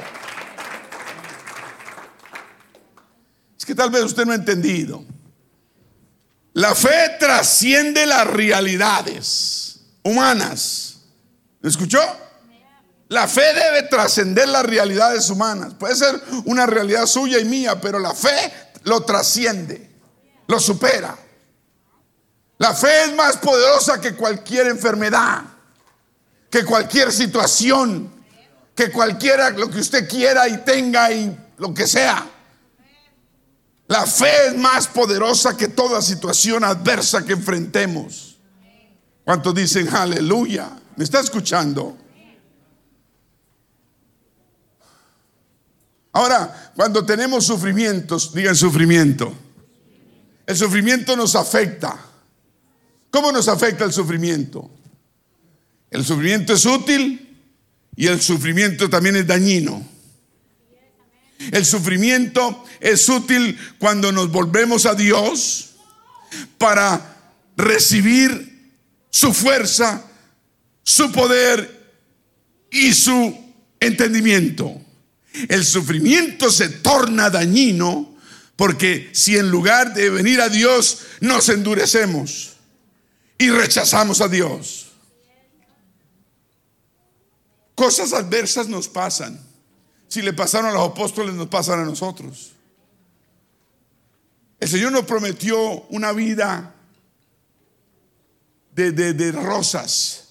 Es 3.58 3.64
que 3.64 3.74
tal 3.74 3.90
vez 3.90 4.04
usted 4.04 4.24
no 4.24 4.30
ha 4.30 4.36
entendido. 4.36 5.04
La 6.52 6.76
fe 6.76 7.16
trasciende 7.18 8.06
las 8.06 8.24
realidades 8.24 9.80
humanas. 10.04 10.98
¿Me 11.60 11.68
escuchó? 11.68 11.98
La 13.08 13.26
fe 13.26 13.52
debe 13.52 13.82
trascender 13.88 14.48
las 14.48 14.64
realidades 14.64 15.28
humanas. 15.28 15.74
Puede 15.74 15.96
ser 15.96 16.14
una 16.44 16.66
realidad 16.66 17.06
suya 17.06 17.40
y 17.40 17.44
mía, 17.46 17.80
pero 17.80 17.98
la 17.98 18.14
fe 18.14 18.52
lo 18.84 19.00
trasciende, 19.00 19.90
lo 20.46 20.60
supera. 20.60 21.18
La 22.58 22.74
fe 22.74 23.06
es 23.06 23.14
más 23.16 23.38
poderosa 23.38 24.00
que 24.00 24.14
cualquier 24.14 24.68
enfermedad, 24.68 25.42
que 26.48 26.64
cualquier 26.64 27.10
situación, 27.10 28.15
que 28.76 28.92
cualquiera, 28.92 29.50
lo 29.50 29.70
que 29.70 29.80
usted 29.80 30.06
quiera 30.06 30.46
y 30.46 30.58
tenga 30.58 31.10
y 31.10 31.34
lo 31.56 31.72
que 31.72 31.86
sea. 31.86 32.30
La 33.88 34.04
fe 34.04 34.48
es 34.48 34.56
más 34.56 34.86
poderosa 34.86 35.56
que 35.56 35.68
toda 35.68 36.02
situación 36.02 36.62
adversa 36.62 37.24
que 37.24 37.32
enfrentemos. 37.32 38.36
¿Cuántos 39.24 39.54
dicen 39.54 39.88
aleluya? 39.88 40.70
¿Me 40.94 41.04
está 41.04 41.20
escuchando? 41.20 41.96
Ahora, 46.12 46.72
cuando 46.74 47.04
tenemos 47.04 47.46
sufrimientos, 47.46 48.32
digan 48.34 48.56
sufrimiento. 48.56 49.32
El 50.46 50.56
sufrimiento 50.56 51.16
nos 51.16 51.34
afecta. 51.34 51.98
¿Cómo 53.10 53.32
nos 53.32 53.48
afecta 53.48 53.84
el 53.84 53.92
sufrimiento? 53.92 54.70
El 55.90 56.04
sufrimiento 56.04 56.52
es 56.52 56.66
útil 56.66 57.25
y 57.96 58.06
el 58.06 58.20
sufrimiento 58.20 58.90
también 58.90 59.16
es 59.16 59.26
dañino. 59.26 59.86
El 61.50 61.64
sufrimiento 61.64 62.64
es 62.80 63.08
útil 63.08 63.58
cuando 63.78 64.12
nos 64.12 64.30
volvemos 64.30 64.86
a 64.86 64.94
Dios 64.94 65.70
para 66.58 67.34
recibir 67.56 68.74
su 69.10 69.32
fuerza, 69.32 70.04
su 70.82 71.10
poder 71.10 71.94
y 72.70 72.92
su 72.92 73.36
entendimiento. 73.80 74.80
El 75.48 75.64
sufrimiento 75.64 76.50
se 76.50 76.68
torna 76.68 77.30
dañino 77.30 78.14
porque 78.56 79.10
si 79.12 79.36
en 79.36 79.50
lugar 79.50 79.94
de 79.94 80.08
venir 80.10 80.40
a 80.40 80.48
Dios 80.48 81.00
nos 81.20 81.48
endurecemos 81.48 82.56
y 83.38 83.50
rechazamos 83.50 84.20
a 84.20 84.28
Dios. 84.28 84.85
Cosas 87.76 88.14
adversas 88.14 88.68
nos 88.68 88.88
pasan. 88.88 89.38
Si 90.08 90.22
le 90.22 90.32
pasaron 90.32 90.70
a 90.70 90.72
los 90.72 90.88
apóstoles, 90.88 91.34
nos 91.34 91.48
pasan 91.48 91.80
a 91.80 91.84
nosotros. 91.84 92.52
El 94.58 94.68
Señor 94.68 94.92
nos 94.92 95.04
prometió 95.04 95.82
una 95.90 96.12
vida 96.12 96.74
de, 98.72 98.92
de, 98.92 99.32
rosas. 99.32 100.28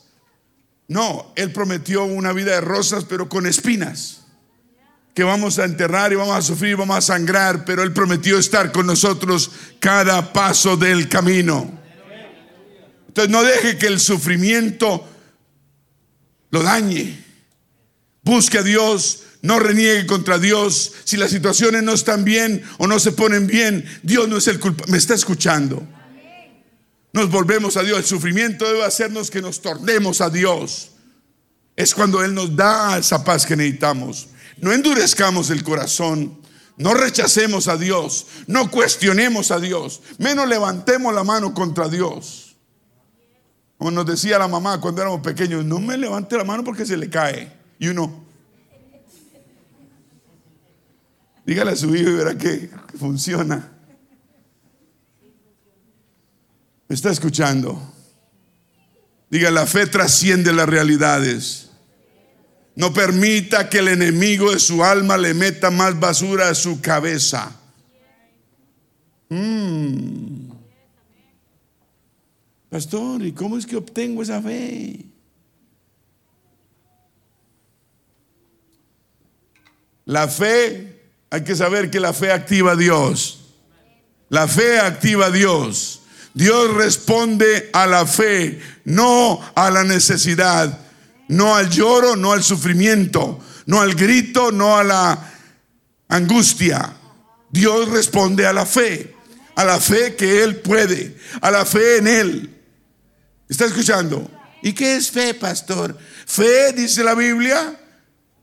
No, 0.87 1.33
Él 1.35 1.53
prometió 1.53 2.03
una 2.03 2.33
vida 2.33 2.53
de 2.53 2.61
rosas, 2.61 3.05
pero 3.05 3.29
con 3.29 3.45
espinas. 3.45 4.21
que 5.13 5.23
vamos 5.23 5.59
a 5.59 5.65
enterrar 5.65 6.11
y 6.11 6.15
vamos 6.15 6.35
a 6.35 6.41
sufrir, 6.41 6.75
vamos 6.75 6.97
a 6.97 7.01
sangrar, 7.01 7.63
pero 7.63 7.83
Él 7.83 7.93
prometió 7.93 8.39
estar 8.39 8.71
con 8.71 8.87
nosotros 8.87 9.51
cada 9.79 10.33
paso 10.33 10.75
del 10.75 11.07
camino. 11.07 11.71
Entonces 13.07 13.31
no 13.31 13.43
deje 13.43 13.77
que 13.77 13.87
el 13.87 13.99
sufrimiento 13.99 15.07
lo 16.49 16.63
dañe. 16.63 17.24
Busque 18.25 18.57
a 18.57 18.63
Dios, 18.63 19.21
no 19.43 19.59
reniegue 19.59 20.07
contra 20.07 20.39
Dios. 20.39 20.93
Si 21.03 21.15
las 21.15 21.29
situaciones 21.29 21.83
no 21.83 21.93
están 21.93 22.25
bien 22.25 22.63
o 22.79 22.87
no 22.87 22.99
se 22.99 23.11
ponen 23.11 23.45
bien, 23.45 23.85
Dios 24.01 24.27
no 24.27 24.37
es 24.37 24.47
el 24.47 24.59
culpable. 24.59 24.91
Me 24.91 24.97
está 24.97 25.13
escuchando. 25.13 25.87
Nos 27.13 27.29
volvemos 27.29 27.77
a 27.77 27.83
Dios. 27.83 27.99
El 27.99 28.05
sufrimiento 28.05 28.65
debe 28.65 28.83
hacernos 28.83 29.29
que 29.29 29.43
nos 29.43 29.61
tornemos 29.61 30.21
a 30.21 30.31
Dios. 30.31 30.89
Es 31.75 31.93
cuando 31.93 32.23
Él 32.23 32.33
nos 32.33 32.55
da 32.55 32.97
esa 32.97 33.23
paz 33.23 33.45
que 33.45 33.55
necesitamos. 33.55 34.29
No 34.57 34.73
endurezcamos 34.73 35.51
el 35.51 35.63
corazón. 35.63 36.41
No 36.77 36.95
rechacemos 36.95 37.67
a 37.67 37.77
Dios. 37.77 38.25
No 38.47 38.71
cuestionemos 38.71 39.51
a 39.51 39.59
Dios. 39.59 40.01
Menos 40.17 40.47
levantemos 40.47 41.13
la 41.13 41.23
mano 41.23 41.53
contra 41.53 41.87
Dios. 41.89 42.55
Como 43.77 43.91
nos 43.91 44.07
decía 44.07 44.39
la 44.39 44.47
mamá 44.47 44.81
cuando 44.81 45.03
éramos 45.03 45.21
pequeños, 45.21 45.63
no 45.63 45.79
me 45.79 45.95
levante 45.95 46.35
la 46.35 46.43
mano 46.43 46.63
porque 46.63 46.87
se 46.87 46.97
le 46.97 47.07
cae. 47.07 47.64
Y 47.79 47.87
uno, 47.89 48.23
dígale 51.45 51.71
a 51.71 51.75
su 51.75 51.95
hijo 51.95 52.09
y 52.09 52.15
verá 52.15 52.37
que 52.37 52.69
funciona. 52.97 53.71
¿Me 56.87 56.95
está 56.95 57.11
escuchando? 57.11 57.81
Diga, 59.29 59.51
la 59.51 59.65
fe 59.65 59.87
trasciende 59.87 60.53
las 60.53 60.69
realidades. 60.69 61.69
No 62.75 62.93
permita 62.93 63.69
que 63.69 63.79
el 63.79 63.87
enemigo 63.87 64.51
de 64.51 64.59
su 64.59 64.83
alma 64.83 65.17
le 65.17 65.33
meta 65.33 65.71
más 65.71 65.99
basura 65.99 66.49
a 66.49 66.55
su 66.55 66.81
cabeza. 66.81 67.51
Mm. 69.29 70.51
Pastor, 72.69 73.25
¿y 73.25 73.31
cómo 73.31 73.57
es 73.57 73.65
que 73.65 73.77
obtengo 73.77 74.21
esa 74.21 74.41
fe? 74.41 75.05
La 80.05 80.27
fe, 80.27 81.01
hay 81.29 81.43
que 81.43 81.55
saber 81.55 81.89
que 81.89 81.99
la 81.99 82.13
fe 82.13 82.31
activa 82.31 82.73
a 82.73 82.75
Dios. 82.75 83.53
La 84.29 84.47
fe 84.47 84.79
activa 84.79 85.27
a 85.27 85.31
Dios. 85.31 86.01
Dios 86.33 86.73
responde 86.73 87.69
a 87.73 87.87
la 87.87 88.05
fe, 88.05 88.59
no 88.83 89.41
a 89.55 89.69
la 89.69 89.83
necesidad 89.83 90.85
no 91.27 91.55
al 91.55 91.69
lloro, 91.69 92.15
no 92.15 92.33
al 92.33 92.43
sufrimiento, 92.43 93.39
no 93.65 93.81
al 93.81 93.95
grito, 93.95 94.51
no 94.51 94.77
a 94.77 94.83
la 94.83 95.31
angustia. 96.07 96.95
Dios 97.49 97.89
responde 97.89 98.45
a 98.45 98.53
la 98.53 98.65
fe, 98.65 99.15
a 99.55 99.63
la 99.63 99.79
fe 99.79 100.15
que 100.15 100.43
Él 100.43 100.57
puede, 100.57 101.17
a 101.41 101.51
la 101.51 101.65
fe 101.65 101.97
en 101.97 102.07
Él. 102.07 102.63
¿Está 103.49 103.65
escuchando? 103.65 104.29
¿Y 104.61 104.73
qué 104.73 104.95
es 104.95 105.11
fe, 105.11 105.33
pastor? 105.33 105.97
Fe, 106.25 106.73
dice 106.73 107.03
la 107.03 107.15
Biblia, 107.15 107.79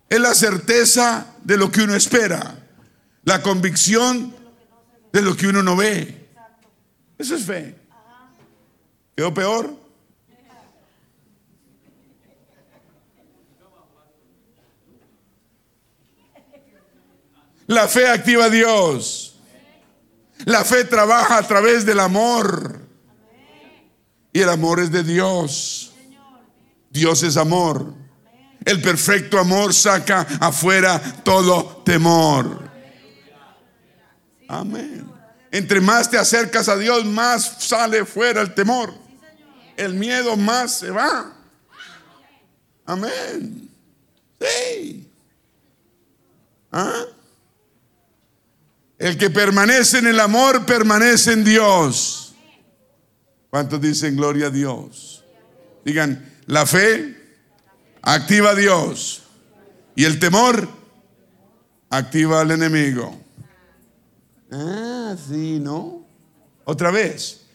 es 0.09 0.21
la 0.21 0.35
certeza 0.35 1.27
de 1.45 1.57
lo 1.57 1.71
que 1.71 1.83
uno 1.83 1.95
espera, 1.95 2.57
la 3.25 3.43
convicción 3.43 4.35
de 5.13 5.23
lo 5.23 5.37
que 5.37 5.47
uno 5.47 5.63
no 5.63 5.77
ve. 5.77 6.29
Eso 7.19 7.37
es 7.37 7.45
fe. 7.45 7.77
¿Quedó 9.15 9.33
peor? 9.35 9.83
La 17.67 17.89
fe 17.89 18.09
activa 18.09 18.47
a 18.47 18.51
Dios. 18.51 19.37
La 20.45 20.65
fe 20.65 20.85
trabaja 20.85 21.39
a 21.39 21.47
través 21.47 21.87
del 21.87 22.01
amor. 22.01 22.81
Y 24.33 24.41
el 24.41 24.49
amor 24.49 24.81
es 24.81 24.91
de 24.91 25.03
Dios. 25.03 25.93
Dios 26.91 27.23
es 27.23 27.37
amor. 27.37 28.02
El 28.65 28.81
perfecto 28.81 29.39
amor 29.39 29.75
saca 29.75 30.27
afuera 30.41 31.01
todo 31.25 31.83
temor. 31.85 32.71
Amén. 34.49 35.11
Entre 35.51 35.81
más 35.81 36.11
te 36.11 36.19
acercas 36.19 36.69
a 36.69 36.77
Dios, 36.77 37.05
más 37.05 37.57
sale 37.59 38.05
fuera 38.05 38.41
el 38.41 38.55
temor. 38.55 38.95
El 39.77 39.95
miedo 39.95 40.37
más 40.37 40.79
se 40.79 40.91
va. 40.91 41.33
Amén. 42.87 43.69
Sí. 44.41 45.11
¿Ah? 46.71 47.05
El 48.99 49.19
que 49.19 49.31
permanece 49.31 49.99
en 49.99 50.07
el 50.07 50.21
amor 50.21 50.65
permanece 50.65 51.33
en 51.33 51.45
Dios. 51.45 52.35
¿Cuántos 53.51 53.81
dicen 53.81 54.17
gloria 54.17 54.47
a 54.47 54.51
Dios? 54.51 55.25
Digan, 55.85 56.41
la 56.47 56.65
fe 56.65 57.22
activa 58.03 58.51
a 58.51 58.55
Dios 58.55 59.23
y 59.95 60.05
el 60.05 60.19
temor 60.19 60.69
activa 61.89 62.41
al 62.41 62.51
enemigo. 62.51 63.19
Ah, 64.51 65.17
sí, 65.29 65.59
¿no? 65.61 66.05
Otra 66.65 66.91
vez, 66.91 67.47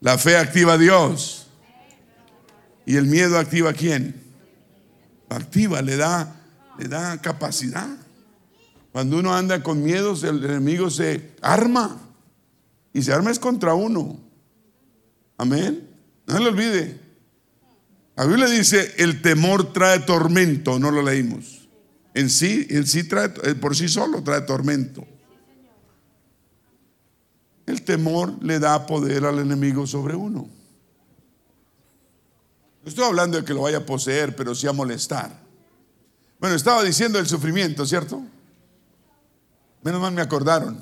la 0.00 0.18
fe 0.18 0.36
activa 0.36 0.74
a 0.74 0.78
Dios 0.78 1.46
y 2.84 2.96
el 2.96 3.06
miedo 3.06 3.38
activa 3.38 3.70
a 3.70 3.74
quién? 3.74 4.20
Activa, 5.28 5.80
le 5.80 5.96
da, 5.96 6.36
le 6.78 6.88
da 6.88 7.20
capacidad. 7.20 7.88
Cuando 8.92 9.18
uno 9.18 9.34
anda 9.34 9.62
con 9.62 9.82
miedos, 9.82 10.22
el 10.24 10.44
enemigo 10.44 10.90
se 10.90 11.34
arma. 11.40 11.98
Y 12.92 13.00
se 13.00 13.12
arma 13.12 13.30
es 13.30 13.38
contra 13.38 13.72
uno. 13.72 14.20
Amén. 15.38 15.88
No 16.26 16.34
se 16.34 16.40
lo 16.40 16.50
olvide. 16.50 17.00
La 18.16 18.26
Biblia 18.26 18.46
dice, 18.46 18.94
el 18.98 19.22
temor 19.22 19.72
trae 19.72 20.00
tormento, 20.00 20.78
no 20.78 20.90
lo 20.90 21.02
leímos. 21.02 21.68
En 22.14 22.28
sí, 22.28 22.66
en 22.68 22.86
sí 22.86 23.04
trae, 23.04 23.32
eh, 23.44 23.54
por 23.54 23.74
sí 23.74 23.88
solo 23.88 24.22
trae 24.22 24.42
tormento. 24.42 25.06
El 27.66 27.82
temor 27.82 28.42
le 28.42 28.58
da 28.58 28.86
poder 28.86 29.24
al 29.24 29.38
enemigo 29.38 29.86
sobre 29.86 30.14
uno. 30.14 30.48
No 32.82 32.88
estoy 32.88 33.04
hablando 33.04 33.38
de 33.38 33.44
que 33.44 33.54
lo 33.54 33.62
vaya 33.62 33.78
a 33.78 33.86
poseer, 33.86 34.36
pero 34.36 34.54
sí 34.54 34.66
a 34.66 34.72
molestar. 34.72 35.40
Bueno, 36.38 36.56
estaba 36.56 36.82
diciendo 36.82 37.18
el 37.18 37.26
sufrimiento, 37.26 37.86
¿cierto? 37.86 38.22
Menos 39.82 40.00
mal 40.00 40.12
me 40.12 40.20
acordaron. 40.20 40.78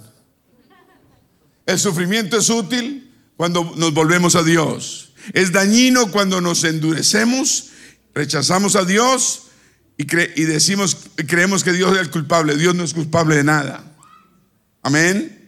El 1.67 1.79
sufrimiento 1.79 2.39
es 2.39 2.49
útil 2.51 3.15
cuando 3.37 3.73
nos 3.77 3.95
volvemos 3.95 4.35
a 4.35 4.43
Dios. 4.43 5.10
Es 5.33 5.53
dañino 5.53 6.11
cuando 6.11 6.41
nos 6.41 6.65
endurecemos, 6.65 7.71
rechazamos 8.15 8.77
a 8.77 8.85
Dios 8.85 9.45
y, 9.97 10.03
y 10.03 10.07
creemos 10.07 11.65
que 11.65 11.73
Dios 11.73 11.95
es 11.95 12.01
el 12.01 12.11
culpable. 12.11 12.57
Dios 12.57 12.75
no 12.75 12.85
es 12.85 12.95
culpable 12.95 13.37
de 13.37 13.45
nada. 13.45 13.85
Amén. 14.83 15.41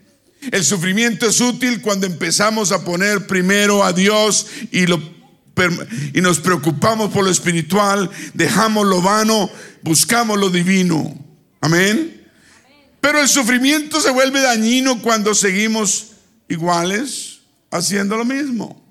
El 0.51 0.65
sufrimiento 0.65 1.27
es 1.27 1.41
útil 1.41 1.81
cuando 1.81 2.07
empezamos 2.07 2.73
a 2.73 2.85
poner 2.85 3.27
primero 3.27 3.85
a 3.85 3.93
Dios 3.93 4.47
y, 4.73 4.85
y 4.85 6.21
nos 6.21 6.41
preocupamos 6.41 7.13
por 7.13 7.25
lo 7.25 7.31
espiritual, 7.31 8.11
dejamos 8.35 8.87
lo 8.87 9.01
vano, 9.01 9.49
buscamos 9.83 10.39
lo 10.39 10.51
divino. 10.51 11.17
Amén. 11.61 12.27
Pero 13.01 13.21
el 13.21 13.29
sufrimiento 13.29 14.01
se 14.01 14.11
vuelve 14.11 14.41
dañino 14.41 15.01
cuando 15.01 15.35
seguimos 15.35 16.09
iguales 16.49 17.41
haciendo 17.71 18.17
lo 18.17 18.25
mismo. 18.25 18.82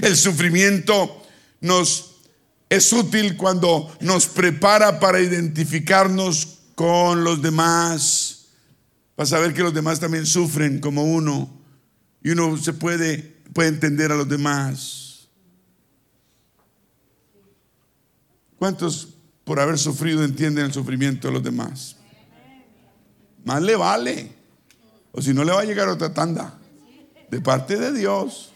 El 0.00 0.16
sufrimiento 0.16 1.22
nos 1.60 2.12
es 2.68 2.90
útil 2.92 3.36
cuando 3.36 3.94
nos 4.00 4.26
prepara 4.26 4.98
para 4.98 5.20
identificarnos 5.20 6.60
con 6.74 7.22
los 7.22 7.42
demás, 7.42 8.46
para 9.14 9.26
saber 9.26 9.52
que 9.52 9.62
los 9.62 9.74
demás 9.74 10.00
también 10.00 10.24
sufren 10.24 10.80
como 10.80 11.04
uno 11.04 11.50
y 12.22 12.30
uno 12.30 12.56
se 12.56 12.72
puede, 12.72 13.18
puede 13.52 13.68
entender 13.68 14.10
a 14.10 14.16
los 14.16 14.28
demás. 14.28 15.28
¿Cuántos 18.58 19.08
por 19.44 19.60
haber 19.60 19.78
sufrido 19.78 20.24
entienden 20.24 20.64
el 20.64 20.72
sufrimiento 20.72 21.28
de 21.28 21.34
los 21.34 21.42
demás? 21.42 21.96
Más 23.44 23.60
le 23.60 23.76
vale. 23.76 24.32
O 25.10 25.20
si 25.20 25.34
no 25.34 25.44
le 25.44 25.52
va 25.52 25.60
a 25.60 25.64
llegar 25.64 25.88
otra 25.88 26.14
tanda. 26.14 26.58
De 27.30 27.40
parte 27.40 27.76
de 27.76 27.92
Dios. 27.92 28.51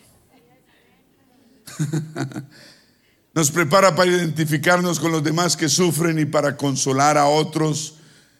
Nos 3.35 3.51
prepara 3.51 3.95
para 3.95 4.11
identificarnos 4.11 4.99
con 4.99 5.12
los 5.12 5.22
demás 5.22 5.57
que 5.57 5.68
sufren 5.68 6.18
y 6.18 6.24
para 6.24 6.57
consolar 6.57 7.18
a 7.18 7.27
otros. 7.27 7.97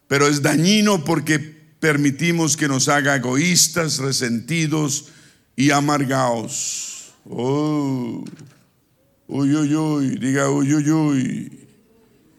Pero 0.09 0.27
es 0.27 0.41
dañino 0.41 1.05
porque 1.05 1.39
permitimos 1.39 2.57
que 2.57 2.69
nos 2.69 2.89
haga 2.89 3.17
egoístas, 3.17 3.99
resentidos 3.99 5.07
y 5.55 5.71
amargados. 5.71 7.13
Oh. 7.29 8.25
Uy, 9.29 9.55
uy, 9.55 9.75
uy, 9.75 10.19
diga 10.19 10.49
uy, 10.49 10.73
uy, 10.73 10.91
uy. 10.91 11.69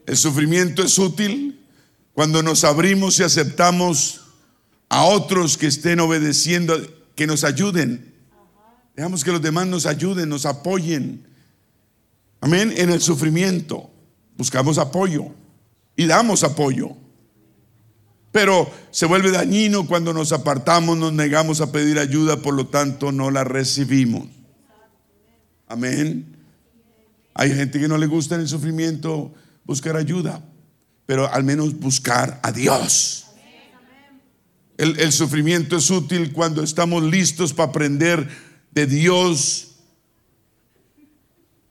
El 0.05 0.17
sufrimiento 0.17 0.83
es 0.83 0.97
útil 0.97 1.59
cuando 2.13 2.41
nos 2.41 2.63
abrimos 2.63 3.19
y 3.19 3.23
aceptamos 3.23 4.21
a 4.89 5.03
otros 5.03 5.57
que 5.57 5.67
estén 5.67 5.99
obedeciendo, 5.99 6.75
que 7.15 7.27
nos 7.27 7.43
ayuden. 7.43 8.16
Dejamos 8.97 9.23
que 9.23 9.31
los 9.31 9.43
demás 9.43 9.67
nos 9.67 9.85
ayuden, 9.85 10.27
nos 10.27 10.47
apoyen. 10.47 11.23
Amén. 12.41 12.73
En 12.75 12.89
el 12.89 12.99
sufrimiento 12.99 13.91
buscamos 14.35 14.79
apoyo 14.79 15.27
y 15.95 16.07
damos 16.07 16.43
apoyo. 16.43 16.97
Pero 18.31 18.71
se 18.89 19.05
vuelve 19.05 19.29
dañino 19.29 19.85
cuando 19.85 20.13
nos 20.13 20.31
apartamos, 20.31 20.97
nos 20.97 21.13
negamos 21.13 21.61
a 21.61 21.71
pedir 21.71 21.99
ayuda, 21.99 22.41
por 22.41 22.55
lo 22.55 22.67
tanto 22.67 23.11
no 23.11 23.29
la 23.29 23.43
recibimos. 23.43 24.29
Amén. 25.67 26.35
Hay 27.35 27.53
gente 27.53 27.79
que 27.79 27.87
no 27.87 27.99
le 27.99 28.07
gusta 28.07 28.33
en 28.33 28.41
el 28.41 28.47
sufrimiento 28.47 29.31
buscar 29.63 29.95
ayuda, 29.95 30.43
pero 31.05 31.31
al 31.31 31.43
menos 31.43 31.79
buscar 31.79 32.39
a 32.41 32.51
Dios. 32.51 33.27
El, 34.75 34.99
el, 34.99 35.11
sufrimiento 35.11 35.77
es 35.77 35.89
útil 35.91 36.33
cuando 36.33 36.63
estamos 36.63 37.03
listos 37.03 37.53
para 37.53 37.69
aprender 37.69 38.46
de 38.77 38.85
Dios 38.85 39.69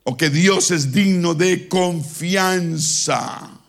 o 0.03 0.17
que 0.17 0.29
Dios 0.29 0.73
es 0.73 0.91
digno 0.91 1.35
de 1.35 1.69
confianza. 1.69 3.61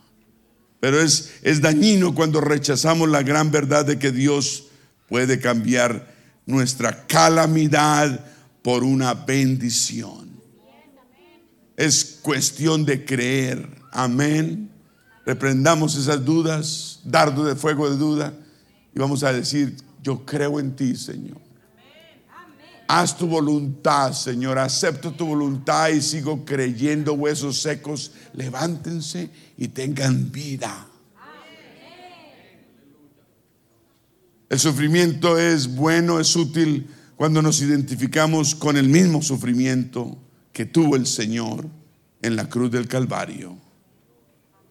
Pero 0.79 0.99
es, 0.99 1.33
es 1.43 1.61
dañino 1.61 2.15
cuando 2.15 2.41
rechazamos 2.41 3.07
la 3.09 3.21
gran 3.21 3.51
verdad 3.51 3.85
de 3.85 3.99
que 3.99 4.11
Dios 4.11 4.65
puede 5.07 5.39
cambiar 5.39 6.15
nuestra 6.47 7.05
calamidad 7.05 8.25
por 8.63 8.83
una 8.83 9.13
bendición. 9.13 10.31
Es 11.75 12.17
cuestión 12.23 12.85
de 12.85 13.05
creer. 13.05 13.69
Amén. 13.91 14.71
Reprendamos 15.27 15.95
esas 15.95 16.25
dudas, 16.25 17.01
dardo 17.03 17.45
de 17.45 17.55
fuego 17.55 17.88
de 17.88 17.97
duda, 17.97 18.33
y 18.95 18.99
vamos 18.99 19.23
a 19.23 19.31
decir, 19.31 19.77
yo 20.01 20.25
creo 20.25 20.59
en 20.59 20.75
ti, 20.75 20.95
Señor. 20.95 21.47
Haz 22.88 23.17
tu 23.17 23.27
voluntad, 23.27 24.13
Señor. 24.13 24.57
Acepto 24.57 25.11
tu 25.11 25.25
voluntad 25.25 25.89
y 25.89 26.01
sigo 26.01 26.45
creyendo. 26.45 27.13
Huesos 27.13 27.61
secos, 27.61 28.11
levántense 28.33 29.29
y 29.57 29.67
tengan 29.67 30.31
vida. 30.31 30.88
El 34.49 34.59
sufrimiento 34.59 35.38
es 35.38 35.75
bueno, 35.75 36.21
es 36.21 36.33
útil 36.35 36.88
cuando 37.17 37.41
nos 37.41 37.61
identificamos 37.61 38.55
con 38.55 38.77
el 38.77 38.88
mismo 38.88 39.21
sufrimiento 39.21 40.17
que 40.53 40.65
tuvo 40.65 40.95
el 40.95 41.05
Señor 41.05 41.67
en 42.21 42.38
la 42.38 42.47
cruz 42.47 42.71
del 42.71 42.88
Calvario. 42.88 43.57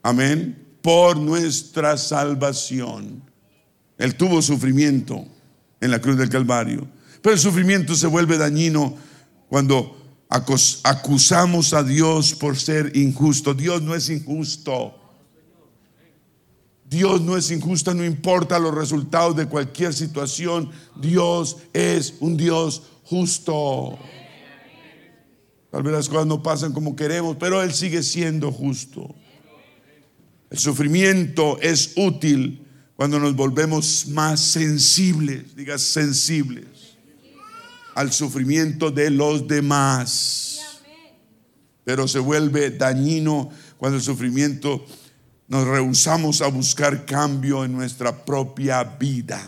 Amén. 0.02 0.64
Por 0.80 1.18
nuestra 1.18 1.98
salvación. 1.98 3.22
Él 3.98 4.14
tuvo 4.14 4.40
sufrimiento 4.40 5.26
en 5.80 5.90
la 5.90 6.00
cruz 6.00 6.16
del 6.16 6.30
Calvario. 6.30 6.88
Pero 7.26 7.34
el 7.34 7.40
sufrimiento 7.40 7.96
se 7.96 8.06
vuelve 8.06 8.38
dañino 8.38 8.94
cuando 9.48 9.96
acusamos 10.28 11.72
a 11.72 11.82
Dios 11.82 12.32
por 12.34 12.56
ser 12.56 12.96
injusto. 12.96 13.52
Dios 13.52 13.82
no 13.82 13.96
es 13.96 14.10
injusto. 14.10 14.94
Dios 16.88 17.20
no 17.22 17.36
es 17.36 17.50
injusto, 17.50 17.94
no 17.94 18.04
importa 18.04 18.60
los 18.60 18.72
resultados 18.72 19.34
de 19.34 19.46
cualquier 19.46 19.92
situación. 19.92 20.70
Dios 21.00 21.56
es 21.72 22.14
un 22.20 22.36
Dios 22.36 22.84
justo. 23.02 23.98
Tal 25.72 25.82
vez 25.82 25.94
las 25.94 26.08
cosas 26.08 26.26
no 26.26 26.44
pasan 26.44 26.72
como 26.72 26.94
queremos, 26.94 27.38
pero 27.40 27.60
Él 27.60 27.74
sigue 27.74 28.04
siendo 28.04 28.52
justo. 28.52 29.16
El 30.48 30.58
sufrimiento 30.58 31.58
es 31.60 31.94
útil 31.96 32.64
cuando 32.94 33.18
nos 33.18 33.34
volvemos 33.34 34.06
más 34.06 34.38
sensibles, 34.38 35.56
diga 35.56 35.76
sensibles 35.76 36.75
al 37.96 38.12
sufrimiento 38.12 38.90
de 38.90 39.10
los 39.10 39.48
demás. 39.48 40.60
Pero 41.82 42.06
se 42.06 42.18
vuelve 42.18 42.70
dañino 42.70 43.50
cuando 43.78 43.96
el 43.96 44.02
sufrimiento 44.02 44.84
nos 45.48 45.66
rehusamos 45.66 46.42
a 46.42 46.48
buscar 46.48 47.06
cambio 47.06 47.64
en 47.64 47.72
nuestra 47.72 48.24
propia 48.24 48.84
vida. 48.84 49.40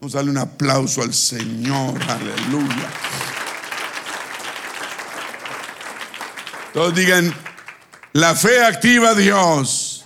Vamos 0.00 0.14
a 0.14 0.18
darle 0.18 0.30
un 0.30 0.38
aplauso 0.38 1.02
al 1.02 1.12
Señor, 1.12 2.00
aleluya. 2.08 2.90
Todos 6.72 6.94
digan, 6.94 7.34
la 8.12 8.36
fe 8.36 8.62
activa 8.62 9.10
a 9.10 9.14
Dios, 9.14 10.04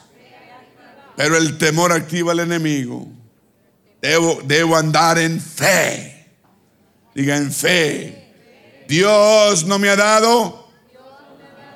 pero 1.15 1.37
el 1.37 1.59
temor 1.59 1.93
activa 1.93 2.33
al 2.33 2.41
enemigo. 2.41 3.07
Debo, 4.01 4.41
debo 4.45 4.77
andar 4.77 5.19
en 5.19 5.39
fe. 5.41 6.18
Diga 7.15 7.37
en 7.37 7.53
fe. 7.53 8.85
Dios 8.89 9.67
no 9.67 9.79
me 9.79 9.89
ha 9.89 9.97
dado 9.97 10.69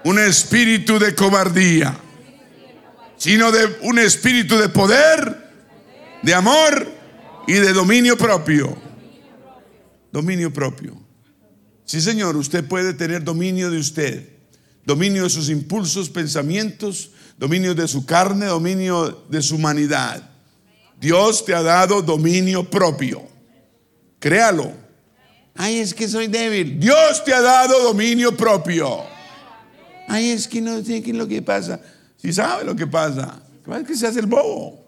un 0.05 0.18
espíritu 0.18 0.99
de 0.99 1.14
cobardía, 1.14 1.97
sino 3.16 3.53
de 3.53 3.78
un 3.83 3.99
espíritu 3.99 4.57
de 4.57 4.68
poder, 4.68 5.51
de 6.22 6.35
amor 6.35 6.91
y 7.47 7.55
de 7.55 7.72
dominio 7.72 8.16
propio. 8.16 8.76
Dominio 10.11 10.53
propio. 10.53 11.01
Sí, 11.85 12.01
Señor, 12.01 12.37
usted 12.37 12.66
puede 12.66 12.95
tener 12.95 13.22
dominio 13.22 13.70
de 13.70 13.78
usted, 13.78 14.28
dominio 14.85 15.24
de 15.24 15.30
sus 15.30 15.51
impulsos, 15.51 16.09
pensamientos, 16.09 17.11
dominio 17.37 17.74
de 17.74 17.89
su 17.89 18.07
carne, 18.07 18.47
dominio 18.47 19.24
de 19.28 19.43
su 19.43 19.57
humanidad. 19.57 20.30
Dios 21.01 21.45
te 21.45 21.55
ha 21.55 21.62
dado 21.62 22.01
dominio 22.01 22.68
propio. 22.70 23.22
Créalo. 24.18 24.82
Ay, 25.55 25.78
es 25.78 25.92
que 25.94 26.09
soy 26.09 26.28
débil. 26.28 26.80
Dios 26.80 27.24
te 27.24 27.32
ha 27.34 27.40
dado 27.40 27.82
dominio 27.82 28.36
propio. 28.36 29.05
Ay, 30.09 30.30
es 30.30 30.48
que 30.48 30.61
no 30.61 30.82
sé 30.82 31.03
qué 31.03 31.11
es 31.11 31.16
lo 31.16 31.28
que 31.28 31.42
pasa. 31.42 31.80
Si 32.16 32.32
sabe 32.32 32.64
lo 32.64 32.74
que 32.74 32.86
pasa, 32.86 33.42
es 33.66 33.86
que 33.86 33.96
se 33.96 34.07
hace 34.07 34.20
el 34.20 34.26
bobo. 34.26 34.82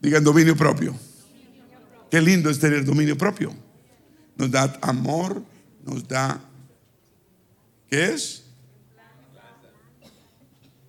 Digan 0.00 0.22
dominio 0.22 0.56
propio. 0.56 0.94
Qué 2.10 2.20
lindo 2.20 2.48
es 2.48 2.58
tener 2.58 2.84
dominio 2.84 3.18
propio. 3.18 3.52
Nos 4.36 4.50
da 4.50 4.78
amor, 4.82 5.42
nos 5.84 6.06
da, 6.06 6.40
¿qué 7.90 8.12
es? 8.12 8.44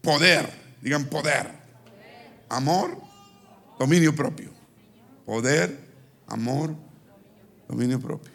Poder. 0.02 0.48
Digan 0.82 1.06
poder. 1.06 1.57
Amor, 2.50 2.98
dominio 3.80 4.16
propio. 4.16 4.52
Poder, 5.26 5.78
amor, 6.28 6.76
dominio 7.68 8.00
propio. 8.00 8.34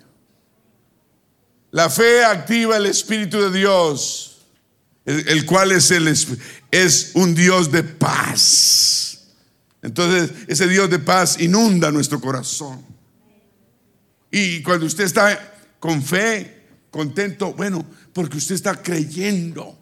La 1.71 1.89
fe 1.89 2.23
activa 2.25 2.77
el 2.77 2.87
Espíritu 2.87 3.41
de 3.41 3.59
Dios, 3.59 4.43
el, 5.07 5.47
cual 5.47 5.73
es, 5.73 5.91
el, 5.91 6.07
es 6.71 7.13
un 7.15 7.35
Dios 7.35 7.73
de 7.73 7.83
paz. 7.83 9.29
Entonces, 9.81 10.33
ese 10.49 10.69
Dios 10.69 10.91
de 10.91 10.99
paz 10.99 11.41
inunda 11.41 11.91
nuestro 11.91 12.21
corazón. 12.21 12.85
Y 14.31 14.63
cuando 14.63 14.87
usted 14.87 15.05
está 15.05 15.55
con 15.81 16.03
fe, 16.03 16.63
contento, 16.91 17.53
bueno, 17.55 17.85
porque 18.13 18.37
usted 18.37 18.55
está 18.55 18.81
creyendo 18.81 19.79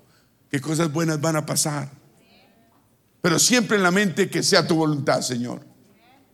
que 0.51 0.61
cosas 0.61 0.93
buenas 0.93 1.20
van 1.20 1.37
a 1.37 1.45
pasar. 1.45 1.99
Pero 3.21 3.39
siempre 3.39 3.77
en 3.77 3.83
la 3.83 3.91
mente 3.91 4.31
que 4.31 4.43
sea 4.43 4.66
tu 4.66 4.77
voluntad, 4.77 5.21
Señor. 5.21 5.61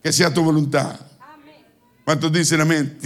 Que 0.03 0.12
sea 0.12 0.32
tu 0.32 0.43
voluntad. 0.43 0.99
¿Cuántos 2.05 2.30
dicen 2.30 2.61
amén? 2.61 2.99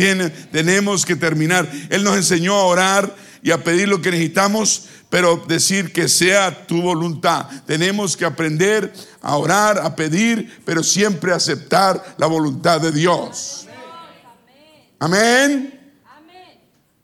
tenemos 0.52 1.06
que 1.06 1.16
terminar. 1.16 1.70
Él 1.88 2.04
nos 2.04 2.16
enseñó 2.16 2.54
a 2.54 2.64
orar 2.64 3.16
y 3.42 3.50
a 3.50 3.64
pedir 3.64 3.88
lo 3.88 4.02
que 4.02 4.10
necesitamos, 4.10 4.88
pero 5.08 5.42
decir 5.48 5.90
que 5.90 6.06
sea 6.06 6.66
tu 6.66 6.82
voluntad. 6.82 7.46
Tenemos 7.64 8.14
que 8.14 8.26
aprender 8.26 8.92
a 9.22 9.36
orar, 9.36 9.78
a 9.78 9.96
pedir, 9.96 10.60
pero 10.66 10.82
siempre 10.82 11.32
aceptar 11.32 12.14
la 12.18 12.26
voluntad 12.26 12.78
de 12.78 12.92
Dios. 12.92 13.66
Amén. 14.98 15.80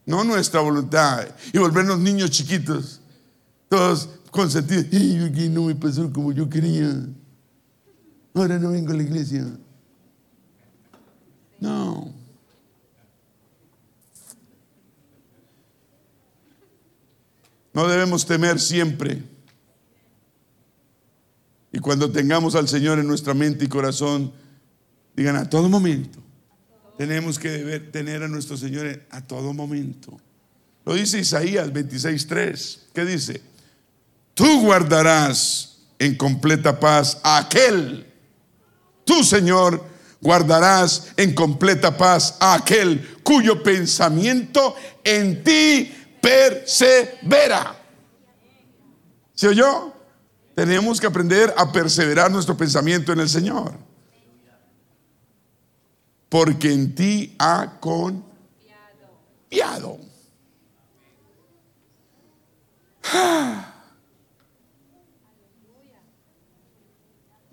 No 0.04 0.22
nuestra 0.22 0.60
voluntad. 0.60 1.26
Y 1.50 1.56
volvernos 1.56 1.98
niños 1.98 2.30
chiquitos. 2.30 3.00
Todos 3.70 4.10
consentido. 4.36 4.82
Y 4.92 5.32
que 5.32 5.48
no 5.48 5.64
me 5.64 5.74
pasó 5.74 6.12
como 6.12 6.30
yo 6.32 6.48
quería. 6.48 6.94
Ahora 8.34 8.58
no 8.58 8.70
vengo 8.70 8.92
a 8.92 8.96
la 8.96 9.02
iglesia. 9.02 9.46
No. 11.58 12.12
No 17.72 17.88
debemos 17.88 18.24
temer 18.26 18.60
siempre. 18.60 19.22
Y 21.72 21.78
cuando 21.78 22.10
tengamos 22.10 22.54
al 22.54 22.68
Señor 22.68 22.98
en 22.98 23.06
nuestra 23.06 23.34
mente 23.34 23.64
y 23.64 23.68
corazón, 23.68 24.32
digan 25.14 25.36
a 25.36 25.48
todo 25.48 25.68
momento. 25.68 26.18
Tenemos 26.96 27.38
que 27.38 27.80
tener 27.92 28.22
a 28.22 28.28
nuestro 28.28 28.56
Señor 28.56 29.02
a 29.10 29.26
todo 29.26 29.52
momento. 29.52 30.18
Lo 30.84 30.94
dice 30.94 31.18
Isaías 31.18 31.70
26:3. 31.72 32.78
¿Qué 32.94 33.04
dice? 33.04 33.42
Tú 34.36 34.60
guardarás 34.60 35.78
en 35.98 36.14
completa 36.14 36.78
paz 36.78 37.18
a 37.22 37.38
aquel. 37.38 38.06
Tú, 39.02 39.24
Señor, 39.24 39.82
guardarás 40.20 41.08
en 41.16 41.34
completa 41.34 41.96
paz 41.96 42.36
a 42.38 42.52
aquel 42.52 43.16
cuyo 43.22 43.62
pensamiento 43.62 44.76
en 45.02 45.42
ti 45.42 45.90
persevera. 46.20 47.82
¿Se 49.34 49.48
oyó? 49.48 49.94
Tenemos 50.54 51.00
que 51.00 51.06
aprender 51.06 51.54
a 51.56 51.72
perseverar 51.72 52.30
nuestro 52.30 52.58
pensamiento 52.58 53.14
en 53.14 53.20
el 53.20 53.30
Señor. 53.30 53.72
Porque 56.28 56.70
en 56.74 56.94
ti 56.94 57.34
ha 57.38 57.78
confiado. 57.80 58.26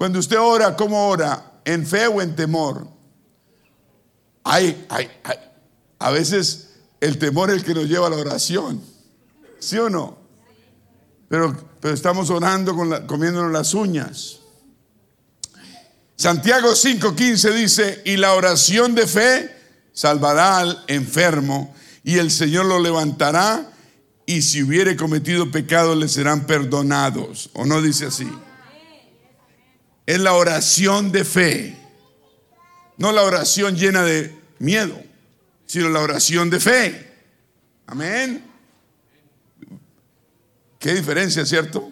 Cuando 0.04 0.20
usted 0.20 0.38
ora, 0.38 0.76
¿cómo 0.76 1.08
ora? 1.08 1.62
¿En 1.64 1.88
fe 1.88 2.08
o 2.08 2.22
en 2.22 2.36
temor? 2.36 2.86
Hay, 4.44 4.86
hay, 4.90 5.10
hay. 5.24 5.38
A 5.98 6.12
veces 6.12 6.72
el 7.00 7.18
temor 7.18 7.50
es 7.50 7.56
el 7.56 7.64
que 7.64 7.74
nos 7.74 7.88
lleva 7.88 8.08
a 8.08 8.10
la 8.10 8.18
oración. 8.18 8.82
¿Sí 9.60 9.78
o 9.78 9.90
no? 9.90 10.18
Pero, 11.30 11.56
pero 11.80 11.94
estamos 11.94 12.30
orando 12.32 12.76
con 12.76 13.08
comiéndonos 13.08 13.54
las 13.54 13.74
uñas. 13.74 14.40
Santiago 16.18 16.72
5:15 16.72 17.54
dice, 17.54 18.02
y 18.04 18.18
la 18.18 18.34
oración 18.34 18.96
de 18.96 19.08
fe 19.08 19.56
salvará 19.94 20.58
al 20.58 20.84
enfermo 20.88 21.74
y 22.04 22.18
el 22.18 22.30
Señor 22.30 22.66
lo 22.66 22.78
levantará 22.80 23.72
y 24.26 24.42
si 24.42 24.64
hubiere 24.64 24.98
cometido 24.98 25.50
pecado 25.50 25.96
le 25.96 26.10
serán 26.10 26.46
perdonados. 26.46 27.52
¿O 27.54 27.66
no 27.66 27.82
dice 27.82 28.08
así? 28.08 28.30
Es 30.06 30.20
la 30.20 30.34
oración 30.34 31.12
de 31.12 31.24
fe, 31.24 31.78
no 32.98 33.12
la 33.12 33.24
oración 33.24 33.76
llena 33.76 34.04
de 34.04 34.38
miedo, 34.60 35.02
sino 35.66 35.90
la 35.90 36.02
oración 36.02 36.50
de 36.50 36.60
fe. 36.60 37.14
Amén. 37.88 38.44
Qué 40.80 40.94
diferencia, 40.94 41.46
¿cierto? 41.46 41.90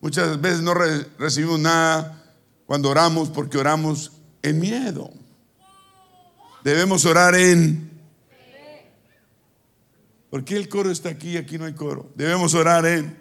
Muchas 0.00 0.40
veces 0.40 0.60
no 0.60 0.74
recibimos 0.74 1.58
nada 1.58 2.34
cuando 2.66 2.90
oramos 2.90 3.28
porque 3.30 3.58
oramos 3.58 4.12
en 4.42 4.60
miedo. 4.60 5.10
Debemos 6.62 7.04
orar 7.04 7.34
en 7.34 7.88
¿Por 10.30 10.44
qué 10.44 10.56
el 10.56 10.68
coro 10.68 10.90
está 10.90 11.08
aquí 11.08 11.30
y 11.30 11.36
aquí 11.36 11.58
no 11.58 11.64
hay 11.64 11.72
coro? 11.72 12.10
Debemos 12.14 12.54
orar 12.54 12.84
en. 12.86 13.16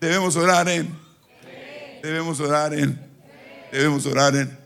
Debemos 0.00 0.34
orar 0.36 0.68
en. 0.68 1.05
Debemos 2.06 2.38
orar 2.38 2.72
en. 2.72 2.96
Debemos 3.72 4.06
orar 4.06 4.36
en. 4.36 4.56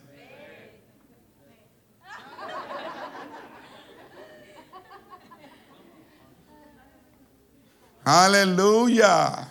Aleluya. 8.04 9.48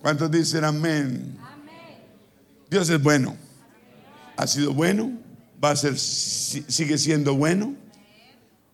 ¿Cuántos 0.00 0.30
dicen 0.30 0.64
amén? 0.64 1.38
Dios 2.70 2.88
es 2.88 3.02
bueno. 3.02 3.36
Ha 4.38 4.46
sido 4.46 4.72
bueno. 4.72 5.12
Va 5.62 5.72
a 5.72 5.76
ser, 5.76 5.98
sigue 5.98 6.96
siendo 6.96 7.34
bueno 7.34 7.76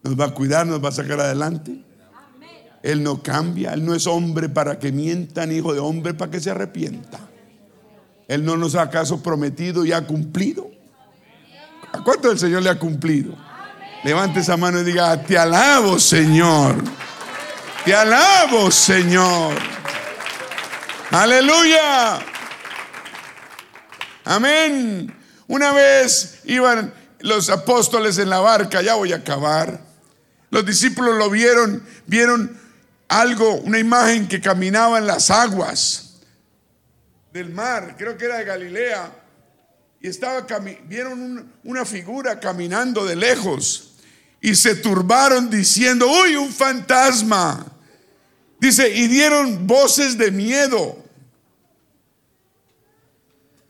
nos 0.05 0.15
va 0.15 0.27
a 0.27 0.31
cuidar, 0.35 0.65
nos 0.65 0.85
va 0.85 0.91
a 0.91 0.93
sacar 0.93 1.19
adelante. 1.19 1.83
Él 2.85 3.03
no 3.03 3.25
cambia, 3.25 3.75
Él 3.75 3.85
no 3.85 3.97
es 3.97 4.07
hombre 4.07 4.49
para 4.49 4.79
que 4.79 4.93
mienta, 4.93 5.45
ni 5.47 5.57
hijo 5.57 5.75
de 5.75 5.81
hombre 5.81 6.15
para 6.15 6.31
que 6.31 6.39
se 6.39 6.53
arrepienta. 6.53 7.19
Él 8.29 8.45
no 8.45 8.57
nos 8.57 8.75
ha 8.75 8.83
acaso 8.83 9.23
prometido 9.23 9.85
y 9.85 9.93
ha 9.93 10.05
cumplido. 10.05 10.71
¿A 11.93 12.03
cuánto 12.03 12.31
el 12.31 12.39
Señor 12.39 12.63
le 12.63 12.71
ha 12.71 12.79
cumplido? 12.79 13.37
Levante 14.03 14.41
esa 14.41 14.57
mano 14.57 14.81
y 14.81 14.85
diga, 14.85 15.23
te 15.23 15.39
alabo 15.39 15.99
Señor. 15.99 16.77
Te 17.85 17.95
alabo 17.95 18.71
Señor. 18.71 19.55
Aleluya. 21.11 22.19
Amén. 24.25 25.15
Una 25.47 25.73
vez 25.73 26.41
iban 26.45 26.93
los 27.21 27.49
apóstoles 27.49 28.19
en 28.19 28.29
la 28.29 28.41
barca, 28.41 28.83
ya 28.83 28.95
voy 28.95 29.13
a 29.13 29.17
acabar. 29.17 29.81
Los 30.51 30.67
discípulos 30.67 31.17
lo 31.17 31.31
vieron, 31.31 31.85
vieron 32.07 32.61
algo, 33.09 33.55
una 33.55 33.79
imagen 33.79 34.27
que 34.27 34.41
caminaba 34.41 34.99
en 34.99 35.07
las 35.07 35.31
aguas 35.31 36.06
del 37.37 37.51
mar, 37.51 37.95
creo 37.97 38.17
que 38.17 38.25
era 38.25 38.39
de 38.39 38.45
Galilea, 38.45 39.13
y 40.01 40.09
estaba 40.09 40.47
vieron 40.85 41.53
una 41.65 41.85
figura 41.85 42.39
caminando 42.41 43.05
de 43.05 43.17
lejos 43.17 43.95
y 44.41 44.55
se 44.55 44.77
turbaron 44.77 45.51
diciendo, 45.51 46.07
"Uy, 46.09 46.37
un 46.37 46.53
fantasma." 46.53 47.67
Dice, 48.59 48.89
y 48.89 49.07
dieron 49.07 49.67
voces 49.67 50.17
de 50.17 50.31
miedo. 50.31 51.05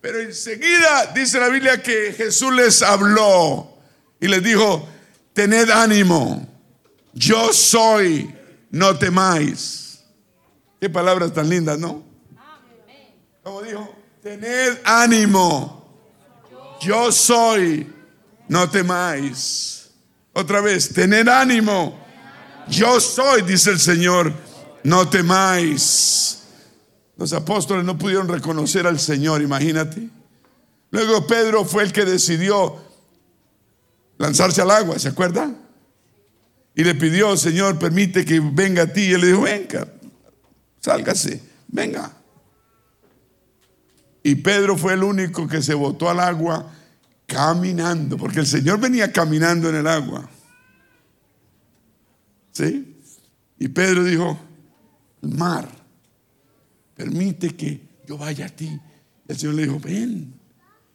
Pero 0.00 0.20
enseguida 0.20 1.12
dice 1.12 1.40
la 1.40 1.48
Biblia 1.48 1.82
que 1.82 2.12
Jesús 2.12 2.54
les 2.54 2.82
habló 2.82 3.76
y 4.20 4.28
les 4.28 4.42
dijo, 4.42 4.88
tened 5.32 5.68
ánimo, 5.70 6.46
yo 7.12 7.52
soy, 7.52 8.32
no 8.70 8.96
temáis. 8.96 10.04
Qué 10.80 10.88
palabras 10.88 11.32
tan 11.34 11.48
lindas, 11.48 11.78
¿no? 11.78 12.05
Como 13.46 13.62
dijo, 13.62 13.94
tened 14.24 14.78
ánimo, 14.82 15.88
yo 16.80 17.12
soy, 17.12 17.86
no 18.48 18.68
temáis. 18.68 19.88
Otra 20.32 20.60
vez, 20.60 20.92
tened 20.92 21.28
ánimo, 21.28 21.96
yo 22.66 22.98
soy, 22.98 23.42
dice 23.42 23.70
el 23.70 23.78
Señor, 23.78 24.32
no 24.82 25.08
temáis. 25.08 26.42
Los 27.16 27.32
apóstoles 27.32 27.84
no 27.84 27.96
pudieron 27.96 28.26
reconocer 28.26 28.84
al 28.84 28.98
Señor, 28.98 29.40
imagínate. 29.40 30.08
Luego 30.90 31.24
Pedro 31.28 31.64
fue 31.64 31.84
el 31.84 31.92
que 31.92 32.04
decidió 32.04 32.74
lanzarse 34.18 34.60
al 34.60 34.72
agua, 34.72 34.98
¿se 34.98 35.06
acuerdan? 35.06 35.56
Y 36.74 36.82
le 36.82 36.96
pidió, 36.96 37.36
Señor, 37.36 37.78
permite 37.78 38.24
que 38.24 38.40
venga 38.40 38.82
a 38.82 38.92
ti. 38.92 39.02
Y 39.02 39.12
él 39.12 39.20
le 39.20 39.26
dijo, 39.28 39.42
venga, 39.42 39.86
sálgase, 40.80 41.40
venga. 41.68 42.12
Y 44.26 44.34
Pedro 44.34 44.76
fue 44.76 44.94
el 44.94 45.04
único 45.04 45.46
que 45.46 45.62
se 45.62 45.72
botó 45.72 46.10
al 46.10 46.18
agua 46.18 46.68
caminando, 47.26 48.16
porque 48.16 48.40
el 48.40 48.46
Señor 48.48 48.80
venía 48.80 49.12
caminando 49.12 49.68
en 49.68 49.76
el 49.76 49.86
agua. 49.86 50.28
¿Sí? 52.50 52.96
Y 53.56 53.68
Pedro 53.68 54.02
dijo, 54.02 54.36
mar, 55.20 55.68
permite 56.96 57.54
que 57.54 57.88
yo 58.04 58.18
vaya 58.18 58.46
a 58.46 58.48
ti. 58.48 58.80
El 59.28 59.38
Señor 59.38 59.54
le 59.54 59.62
dijo, 59.62 59.78
ven. 59.78 60.34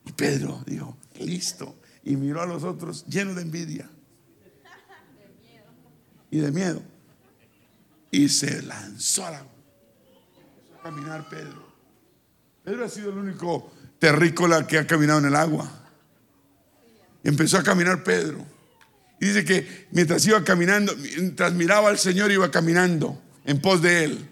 Y 0.05 0.11
Pedro 0.11 0.61
dijo, 0.65 0.97
listo. 1.17 1.77
Y 2.03 2.17
miró 2.17 2.41
a 2.41 2.45
los 2.45 2.65
otros 2.65 3.05
lleno 3.05 3.33
de 3.33 3.43
envidia 3.43 3.89
y 6.29 6.39
de 6.39 6.51
miedo. 6.51 6.83
Y 8.11 8.27
se 8.27 8.61
lanzó 8.61 9.25
a 9.25 9.45
caminar 10.83 11.29
Pedro. 11.29 11.70
Pedro 12.63 12.85
ha 12.85 12.89
sido 12.89 13.11
el 13.11 13.17
único 13.17 13.71
terrícola 13.99 14.65
que 14.67 14.77
ha 14.77 14.87
caminado 14.87 15.19
en 15.19 15.25
el 15.25 15.35
agua. 15.35 15.71
Empezó 17.23 17.57
a 17.57 17.63
caminar 17.63 18.03
Pedro. 18.03 18.45
Y 19.19 19.27
dice 19.27 19.45
que 19.45 19.87
mientras 19.91 20.25
iba 20.25 20.43
caminando, 20.43 20.95
mientras 20.95 21.53
miraba 21.53 21.89
al 21.89 21.99
Señor, 21.99 22.31
iba 22.31 22.49
caminando 22.49 23.21
en 23.45 23.61
pos 23.61 23.81
de 23.81 24.05
él. 24.05 24.29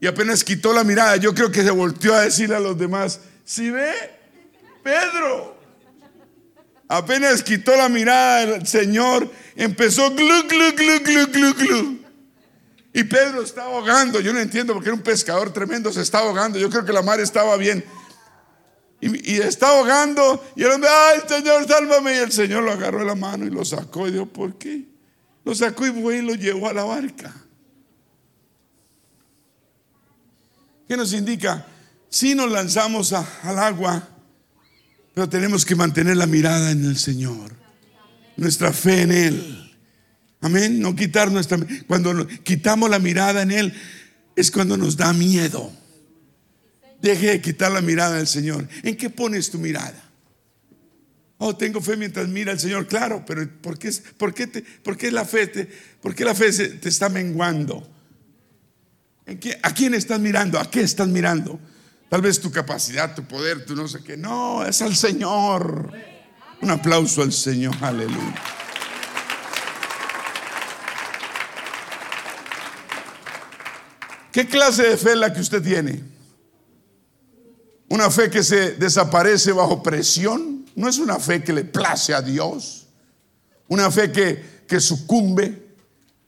Y 0.00 0.06
apenas 0.06 0.42
quitó 0.42 0.72
la 0.72 0.82
mirada, 0.82 1.16
yo 1.16 1.32
creo 1.34 1.50
que 1.52 1.62
se 1.62 1.70
volteó 1.70 2.14
a 2.14 2.22
decirle 2.22 2.56
a 2.56 2.60
los 2.60 2.76
demás, 2.76 3.20
si 3.44 3.70
ve, 3.70 3.92
Pedro, 4.82 5.62
Apenas 6.92 7.42
quitó 7.42 7.74
la 7.74 7.88
mirada 7.88 8.44
del 8.44 8.66
Señor, 8.66 9.30
empezó 9.56 10.10
glu, 10.10 10.42
glu, 10.46 10.72
glu, 10.76 11.00
glu, 11.02 11.26
glu, 11.32 11.54
glu. 11.54 12.01
Y 12.92 13.04
Pedro 13.04 13.42
estaba 13.42 13.74
ahogando. 13.74 14.20
Yo 14.20 14.32
no 14.32 14.40
entiendo 14.40 14.74
porque 14.74 14.88
era 14.90 14.96
un 14.96 15.02
pescador 15.02 15.52
tremendo, 15.52 15.92
se 15.92 16.02
estaba 16.02 16.26
ahogando. 16.28 16.58
Yo 16.58 16.68
creo 16.68 16.84
que 16.84 16.92
la 16.92 17.02
mar 17.02 17.20
estaba 17.20 17.56
bien. 17.56 17.84
Y, 19.00 19.32
y 19.32 19.36
estaba 19.40 19.78
ahogando. 19.78 20.44
Y 20.56 20.62
el 20.62 20.72
hombre, 20.72 20.90
ay, 20.90 21.20
Señor, 21.26 21.66
sálvame. 21.66 22.14
Y 22.14 22.18
el 22.18 22.32
Señor 22.32 22.62
lo 22.62 22.72
agarró 22.72 23.00
de 23.00 23.06
la 23.06 23.14
mano 23.14 23.46
y 23.46 23.50
lo 23.50 23.64
sacó. 23.64 24.08
Y 24.08 24.12
dijo, 24.12 24.26
¿por 24.26 24.58
qué? 24.58 24.86
Lo 25.44 25.54
sacó 25.54 25.86
y 25.86 25.90
fue 25.90 26.18
y 26.18 26.22
lo 26.22 26.34
llevó 26.34 26.68
a 26.68 26.72
la 26.72 26.84
barca. 26.84 27.34
¿Qué 30.86 30.96
nos 30.96 31.12
indica? 31.14 31.66
Si 32.10 32.34
nos 32.34 32.50
lanzamos 32.50 33.12
al 33.12 33.58
agua, 33.58 34.06
pero 35.14 35.28
tenemos 35.28 35.64
que 35.64 35.74
mantener 35.74 36.16
la 36.16 36.26
mirada 36.26 36.70
en 36.70 36.84
el 36.84 36.98
Señor, 36.98 37.52
nuestra 38.36 38.72
fe 38.72 39.02
en 39.02 39.12
Él. 39.12 39.61
Amén. 40.42 40.80
No 40.80 40.94
quitar 40.94 41.30
nuestra. 41.30 41.58
Cuando 41.86 42.26
quitamos 42.26 42.90
la 42.90 42.98
mirada 42.98 43.42
en 43.42 43.52
Él, 43.52 43.74
es 44.36 44.50
cuando 44.50 44.76
nos 44.76 44.96
da 44.96 45.12
miedo. 45.12 45.72
Deje 47.00 47.30
de 47.30 47.40
quitar 47.40 47.72
la 47.72 47.80
mirada 47.80 48.16
del 48.16 48.26
Señor. 48.26 48.68
¿En 48.82 48.96
qué 48.96 49.08
pones 49.08 49.50
tu 49.50 49.58
mirada? 49.58 50.10
Oh, 51.38 51.56
tengo 51.56 51.80
fe 51.80 51.96
mientras 51.96 52.28
mira 52.28 52.52
al 52.52 52.60
Señor. 52.60 52.86
Claro, 52.86 53.24
pero 53.26 53.48
¿por 53.60 53.78
qué, 53.78 53.90
por 54.16 54.34
qué, 54.34 54.46
te, 54.46 54.62
por 54.62 54.96
qué 54.96 55.10
la 55.10 55.24
fe, 55.24 55.46
te, 55.48 55.68
por 56.00 56.14
qué 56.14 56.24
la 56.24 56.34
fe 56.34 56.52
te 56.52 56.88
está 56.88 57.08
menguando? 57.08 57.88
¿A 59.62 59.74
quién 59.74 59.94
estás 59.94 60.20
mirando? 60.20 60.58
¿A 60.58 60.70
qué 60.70 60.82
estás 60.82 61.08
mirando? 61.08 61.58
Tal 62.08 62.20
vez 62.20 62.40
tu 62.40 62.50
capacidad, 62.50 63.14
tu 63.14 63.24
poder, 63.24 63.64
tu 63.64 63.74
no 63.74 63.88
sé 63.88 64.02
qué. 64.04 64.16
No, 64.16 64.64
es 64.64 64.82
al 64.82 64.94
Señor. 64.94 65.92
Un 66.60 66.70
aplauso 66.70 67.22
al 67.22 67.32
Señor. 67.32 67.74
Aleluya. 67.80 68.61
¿Qué 74.32 74.48
clase 74.48 74.82
de 74.84 74.96
fe 74.96 75.10
es 75.10 75.18
la 75.18 75.32
que 75.32 75.40
usted 75.40 75.62
tiene? 75.62 76.02
Una 77.88 78.10
fe 78.10 78.30
que 78.30 78.42
se 78.42 78.72
desaparece 78.72 79.52
bajo 79.52 79.82
presión. 79.82 80.64
No 80.74 80.88
es 80.88 80.98
una 80.98 81.18
fe 81.18 81.44
que 81.44 81.52
le 81.52 81.64
place 81.64 82.14
a 82.14 82.22
Dios. 82.22 82.86
Una 83.68 83.90
fe 83.90 84.10
que, 84.10 84.64
que 84.66 84.80
sucumbe 84.80 85.76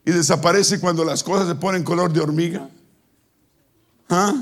y 0.04 0.10
desaparece 0.10 0.78
cuando 0.78 1.02
las 1.02 1.22
cosas 1.22 1.48
se 1.48 1.54
ponen 1.54 1.82
color 1.82 2.12
de 2.12 2.20
hormiga. 2.20 2.68
¿Ah? 4.10 4.34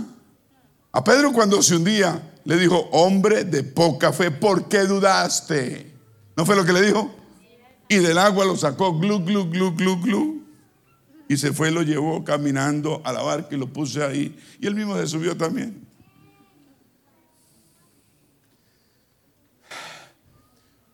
A 0.90 1.04
Pedro 1.04 1.32
cuando 1.32 1.62
se 1.62 1.76
hundía 1.76 2.30
le 2.44 2.56
dijo, 2.56 2.76
hombre 2.90 3.44
de 3.44 3.62
poca 3.62 4.12
fe, 4.12 4.32
¿por 4.32 4.68
qué 4.68 4.80
dudaste? 4.80 5.94
¿No 6.36 6.44
fue 6.44 6.56
lo 6.56 6.64
que 6.64 6.72
le 6.72 6.82
dijo? 6.82 7.14
Y 7.88 7.98
del 7.98 8.18
agua 8.18 8.44
lo 8.44 8.56
sacó, 8.56 8.98
glu, 8.98 9.24
glu, 9.24 9.48
glu, 9.48 9.72
glu, 9.76 10.00
glu. 10.00 10.41
Y 11.28 11.36
se 11.36 11.52
fue, 11.52 11.70
lo 11.70 11.82
llevó 11.82 12.24
caminando 12.24 13.00
a 13.04 13.12
la 13.12 13.22
barca 13.22 13.54
y 13.54 13.58
lo 13.58 13.66
puse 13.66 14.02
ahí. 14.02 14.36
Y 14.60 14.66
él 14.66 14.74
mismo 14.74 14.96
se 14.96 15.06
subió 15.06 15.36
también. 15.36 15.86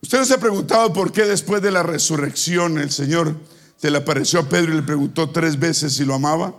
Usted 0.00 0.24
se 0.24 0.34
ha 0.34 0.38
preguntado 0.38 0.92
por 0.92 1.12
qué 1.12 1.24
después 1.24 1.60
de 1.60 1.70
la 1.70 1.82
resurrección 1.82 2.78
el 2.78 2.90
Señor 2.90 3.36
se 3.76 3.90
le 3.90 3.98
apareció 3.98 4.40
a 4.40 4.48
Pedro 4.48 4.72
y 4.72 4.76
le 4.76 4.82
preguntó 4.82 5.30
tres 5.30 5.58
veces 5.58 5.92
si 5.94 6.04
lo 6.04 6.14
amaba. 6.14 6.54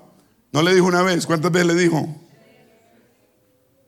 No 0.51 0.61
le 0.61 0.73
dijo 0.73 0.85
una 0.85 1.01
vez, 1.01 1.25
¿cuántas 1.25 1.51
veces 1.51 1.67
le 1.67 1.75
dijo? 1.75 2.15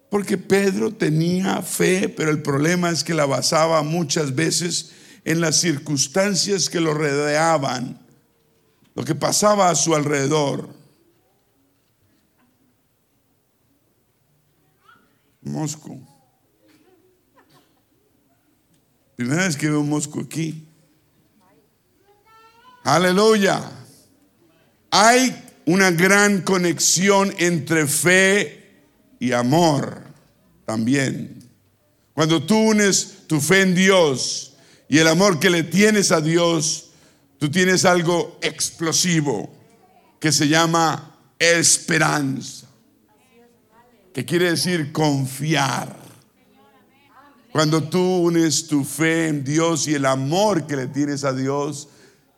Porque 0.09 0.37
Pedro 0.37 0.93
tenía 0.93 1.61
fe, 1.61 2.09
pero 2.09 2.31
el 2.31 2.41
problema 2.41 2.89
es 2.89 3.03
que 3.03 3.13
la 3.13 3.25
basaba 3.25 3.83
muchas 3.83 4.35
veces 4.35 4.91
en 5.23 5.39
las 5.39 5.57
circunstancias 5.57 6.69
que 6.69 6.81
lo 6.81 6.93
rodeaban, 6.93 8.00
lo 8.95 9.03
que 9.03 9.15
pasaba 9.15 9.69
a 9.69 9.75
su 9.75 9.95
alrededor. 9.95 10.69
Mosco. 15.41 15.97
Primera 19.15 19.45
vez 19.45 19.55
que 19.55 19.69
veo 19.69 19.81
un 19.81 19.89
mosco 19.89 20.19
aquí. 20.19 20.67
Aleluya. 22.83 23.61
Hay 24.89 25.49
una 25.65 25.91
gran 25.91 26.41
conexión 26.41 27.33
entre 27.37 27.87
fe 27.87 28.83
y 29.19 29.31
amor 29.31 30.03
también. 30.65 31.49
Cuando 32.13 32.43
tú 32.43 32.57
unes 32.57 33.27
tu 33.27 33.39
fe 33.39 33.61
en 33.61 33.75
Dios 33.75 34.53
y 34.89 34.97
el 34.97 35.07
amor 35.07 35.39
que 35.39 35.49
le 35.49 35.63
tienes 35.63 36.11
a 36.11 36.19
Dios, 36.19 36.90
tú 37.41 37.49
tienes 37.49 37.85
algo 37.85 38.37
explosivo 38.39 39.51
que 40.19 40.31
se 40.31 40.47
llama 40.47 41.17
esperanza, 41.39 42.67
que 44.13 44.23
quiere 44.23 44.51
decir 44.51 44.91
confiar. 44.91 45.95
Cuando 47.51 47.81
tú 47.81 47.99
unes 47.99 48.67
tu 48.67 48.83
fe 48.83 49.29
en 49.29 49.43
Dios 49.43 49.87
y 49.87 49.95
el 49.95 50.05
amor 50.05 50.67
que 50.67 50.75
le 50.75 50.85
tienes 50.85 51.23
a 51.23 51.33
Dios, 51.33 51.87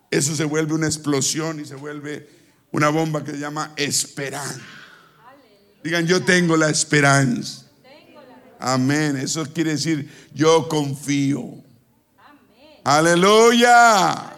eso 0.09 0.37
se 0.37 0.45
vuelve 0.45 0.73
una 0.73 0.87
explosión 0.87 1.59
y 1.59 1.65
se 1.65 1.75
vuelve 1.75 2.29
una 2.71 2.87
bomba 2.87 3.25
que 3.25 3.31
se 3.31 3.39
llama 3.39 3.73
esperanza. 3.75 4.61
Digan, 5.83 6.07
yo 6.07 6.23
tengo 6.23 6.55
la 6.55 6.69
esperanza. 6.69 7.69
Amén. 8.57 9.17
Eso 9.17 9.45
quiere 9.53 9.71
decir, 9.71 10.09
yo 10.33 10.69
confío. 10.69 11.61
Aleluya. 12.85 14.32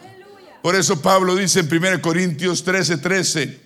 Por 0.66 0.76
eso 0.76 1.00
Pablo 1.00 1.36
dice 1.36 1.60
en 1.60 1.72
1 1.72 2.02
Corintios 2.02 2.64
13, 2.64 2.98
13, 2.98 3.62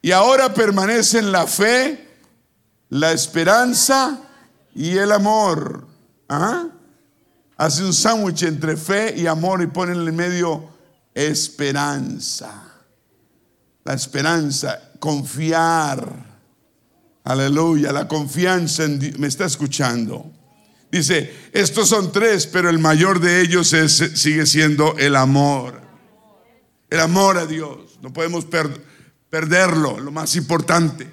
y 0.00 0.10
ahora 0.10 0.54
permanecen 0.54 1.30
la 1.30 1.46
fe, 1.46 2.08
la 2.88 3.12
esperanza 3.12 4.22
y 4.74 4.96
el 4.96 5.12
amor. 5.12 5.86
Hace 7.58 7.84
un 7.84 7.92
sándwich 7.92 8.44
entre 8.44 8.78
fe 8.78 9.12
y 9.14 9.26
amor 9.26 9.60
y 9.60 9.66
pone 9.66 9.92
en 9.92 9.98
el 9.98 10.14
medio 10.14 10.66
esperanza 11.12 12.70
la 13.84 13.92
esperanza, 13.92 14.92
confiar. 14.98 16.08
Aleluya, 17.24 17.92
la 17.92 18.08
confianza 18.08 18.84
en 18.84 18.98
Dios. 18.98 19.18
¿Me 19.18 19.26
está 19.26 19.44
escuchando? 19.44 20.32
Dice, 20.90 21.50
estos 21.52 21.90
son 21.90 22.12
tres, 22.12 22.46
pero 22.46 22.70
el 22.70 22.78
mayor 22.78 23.20
de 23.20 23.42
ellos 23.42 23.76
sigue 24.14 24.46
siendo 24.46 24.96
el 24.96 25.16
amor. 25.16 25.83
El 26.94 27.00
amor 27.00 27.36
a 27.38 27.44
Dios. 27.44 27.98
No 28.02 28.12
podemos 28.12 28.46
perderlo, 29.28 29.98
lo 29.98 30.12
más 30.12 30.36
importante. 30.36 31.10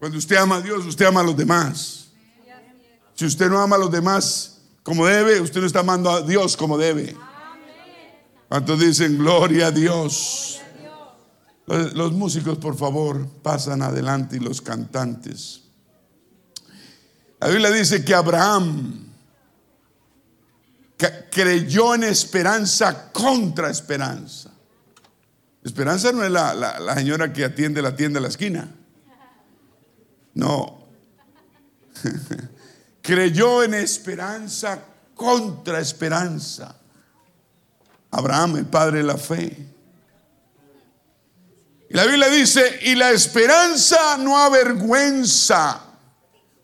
Cuando 0.00 0.18
usted 0.18 0.34
ama 0.34 0.56
a 0.56 0.60
Dios, 0.60 0.84
usted 0.84 1.04
ama 1.04 1.20
a 1.20 1.22
los 1.22 1.36
demás. 1.36 2.08
Si 3.14 3.24
usted 3.24 3.48
no 3.48 3.60
ama 3.60 3.76
a 3.76 3.78
los 3.78 3.92
demás 3.92 4.62
como 4.82 5.06
debe, 5.06 5.40
usted 5.40 5.60
no 5.60 5.68
está 5.68 5.78
amando 5.78 6.10
a 6.10 6.22
Dios 6.22 6.56
como 6.56 6.76
debe. 6.76 7.16
¿Cuántos 8.48 8.80
dicen 8.80 9.16
gloria 9.16 9.68
a 9.68 9.70
Dios? 9.70 10.60
Los 11.68 12.10
músicos, 12.10 12.58
por 12.58 12.76
favor, 12.76 13.28
pasan 13.44 13.82
adelante 13.82 14.38
y 14.38 14.40
los 14.40 14.60
cantantes. 14.60 15.60
La 17.38 17.46
Biblia 17.46 17.70
dice 17.70 18.04
que 18.04 18.12
Abraham 18.12 19.06
creyó 21.30 21.94
en 21.94 22.02
esperanza 22.02 23.12
contra 23.12 23.70
esperanza. 23.70 24.50
Esperanza 25.62 26.12
no 26.12 26.24
es 26.24 26.30
la, 26.30 26.54
la, 26.54 26.94
señora 26.94 27.32
que 27.32 27.44
atiende 27.44 27.82
la 27.82 27.94
tienda 27.94 28.18
a 28.18 28.22
la 28.22 28.28
esquina. 28.28 28.68
No. 30.34 30.88
creyó 33.02 33.62
en 33.62 33.74
esperanza 33.74 34.78
contra 35.14 35.80
esperanza. 35.80 36.76
Abraham, 38.10 38.56
el 38.56 38.66
padre 38.66 38.98
de 38.98 39.04
la 39.04 39.16
fe. 39.16 39.68
Y 41.88 41.94
la 41.94 42.06
Biblia 42.06 42.28
dice, 42.30 42.80
y 42.82 42.94
la 42.94 43.10
esperanza 43.10 44.16
no 44.18 44.38
avergüenza. 44.38 45.80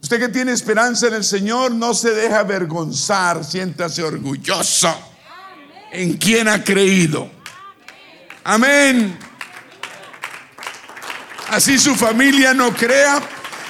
Usted 0.00 0.20
que 0.20 0.28
tiene 0.28 0.52
esperanza 0.52 1.08
en 1.08 1.14
el 1.14 1.24
Señor 1.24 1.72
no 1.72 1.92
se 1.92 2.10
deja 2.10 2.40
avergonzar, 2.40 3.44
siéntase 3.44 4.02
orgulloso 4.02 4.94
en 5.90 6.16
quien 6.16 6.48
ha 6.48 6.62
creído. 6.62 7.35
Amén. 8.48 9.18
Así 11.48 11.80
su 11.80 11.96
familia 11.96 12.54
no 12.54 12.72
crea, 12.72 13.20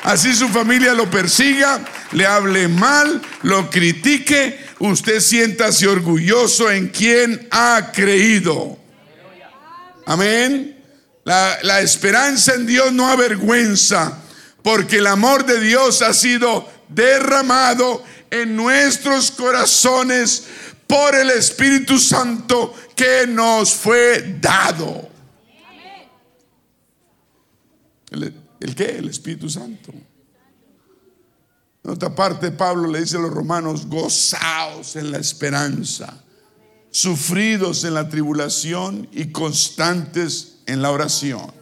así 0.03 0.35
su 0.35 0.51
familia 0.51 0.93
lo 0.93 1.11
persiga, 1.11 1.83
le 2.13 2.27
hable 2.27 2.69
mal, 2.69 3.23
lo 3.41 3.71
critique, 3.71 4.61
usted 4.79 5.21
siéntase 5.21 5.89
orgulloso 5.89 6.71
en 6.71 6.89
quien 6.89 7.49
ha 7.51 7.91
creído. 7.91 8.79
Amén. 10.05 10.79
La, 11.25 11.81
esperanza 11.81 12.53
en 12.53 12.67
Dios 12.67 12.93
no 12.93 13.09
avergüenza, 13.09 14.19
porque 14.63 14.99
el 14.99 15.07
amor 15.07 15.47
de 15.47 15.59
Dios 15.59 16.03
ha 16.03 16.13
sido 16.13 16.71
derramado 16.91 18.05
en 18.31 18.55
nuestros 18.55 19.31
corazones 19.31 20.45
por 20.87 21.15
el 21.15 21.31
Espíritu 21.31 21.99
Santo 21.99 22.75
que 22.97 23.27
nos 23.29 23.75
fue 23.75 24.39
dado. 24.41 25.09
¿El, 28.11 28.35
¿El, 28.61 28.75
qué? 28.75 28.99
El 28.99 29.09
Espíritu 29.09 29.51
Santo. 29.51 29.93
En 31.85 31.91
otra 31.91 32.15
parte, 32.15 32.51
Pablo 32.51 32.91
le 32.91 33.01
dice 33.01 33.17
a 33.17 33.21
los 33.21 33.33
romanos, 33.33 33.87
gozaos 33.87 34.97
en 34.97 35.13
la 35.13 35.19
esperanza, 35.19 36.25
sufridos 36.91 37.85
en 37.85 37.95
la 37.95 38.09
tribulación 38.09 39.09
y 39.13 39.31
constantes 39.31 40.63
en 40.67 40.83
la 40.83 40.91
oración. 40.91 41.53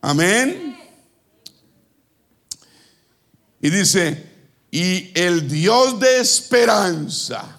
Amén. 0.00 0.78
Y 3.60 3.70
dice, 3.70 4.30
y 4.70 5.12
el 5.14 5.48
Dios 5.48 6.00
de 6.00 6.20
esperanza, 6.20 7.58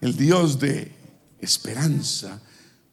el 0.00 0.16
Dios 0.16 0.58
de 0.58 0.92
esperanza 1.40 2.40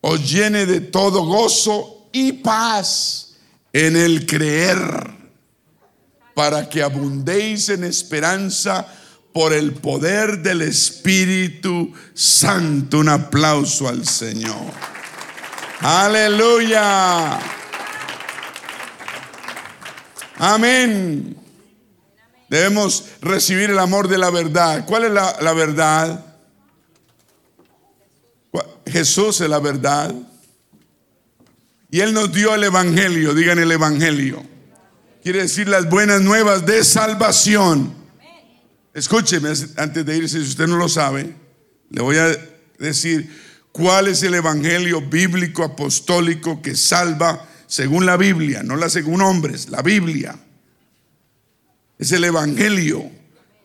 os 0.08 0.32
llene 0.32 0.68
de 0.68 0.82
todo 0.82 1.26
gozo 1.26 2.10
y 2.12 2.32
paz 2.34 3.34
en 3.74 3.97
el 3.97 4.28
creer, 4.28 4.80
para 6.36 6.70
que 6.70 6.84
abundéis 6.84 7.70
en 7.70 7.84
esperanza 7.84 8.86
por 9.34 9.51
el 9.51 9.74
poder 9.74 10.43
del 10.43 10.62
Espíritu 10.62 11.91
Santo. 12.14 12.99
Un 12.99 13.10
aplauso 13.10 13.89
al 13.89 14.08
Señor. 14.08 14.72
Aleluya. 15.80 17.39
Amén. 20.38 21.36
Debemos 22.47 23.06
recibir 23.22 23.72
el 23.72 23.80
amor 23.80 24.08
de 24.08 24.20
la 24.20 24.30
verdad. 24.30 24.86
¿Cuál 24.86 25.06
es 25.06 25.12
la, 25.12 25.36
la 25.41 25.53
verdad? 25.53 26.25
Jesús 28.86 29.42
es 29.42 29.50
la 29.50 29.60
verdad. 29.60 30.14
Y 31.90 32.02
Él 32.02 32.14
nos 32.14 32.32
dio 32.32 32.54
el 32.54 32.64
Evangelio, 32.64 33.34
digan 33.34 33.60
el 33.60 33.72
Evangelio. 33.72 34.44
Quiere 35.24 35.42
decir 35.42 35.68
las 35.68 35.90
buenas 35.90 36.22
nuevas 36.22 36.66
de 36.66 36.84
salvación. 36.84 37.94
Escúcheme 38.94 39.50
antes 39.78 40.06
de 40.06 40.18
irse, 40.18 40.40
si 40.40 40.50
usted 40.50 40.68
no 40.68 40.78
lo 40.78 40.88
sabe, 40.88 41.36
le 41.90 42.02
voy 42.02 42.18
a 42.18 42.38
decir 42.80 43.30
cuál 43.72 44.08
es 44.08 44.24
el 44.24 44.36
Evangelio 44.36 45.02
bíblico 45.02 45.64
apostólico 45.64 46.62
que 46.62 46.76
salva 46.76 47.50
según 47.68 48.06
la 48.06 48.18
Biblia, 48.18 48.64
no 48.64 48.76
la 48.76 48.90
según 48.90 49.22
hombres, 49.22 49.70
la 49.70 49.82
Biblia. 49.82 50.38
Es 51.98 52.12
el 52.12 52.24
Evangelio. 52.24 53.10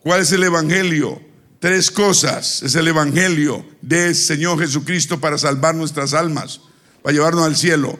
¿Cuál 0.01 0.21
es 0.21 0.31
el 0.31 0.43
Evangelio? 0.43 1.21
Tres 1.61 1.91
cosas 1.91 2.63
es 2.63 2.73
el 2.73 2.87
Evangelio 2.87 3.63
del 3.83 4.15
Señor 4.15 4.59
Jesucristo 4.59 5.21
para 5.21 5.37
salvar 5.37 5.75
nuestras 5.75 6.15
almas, 6.15 6.59
para 7.03 7.13
llevarnos 7.13 7.45
al 7.45 7.55
cielo. 7.55 7.99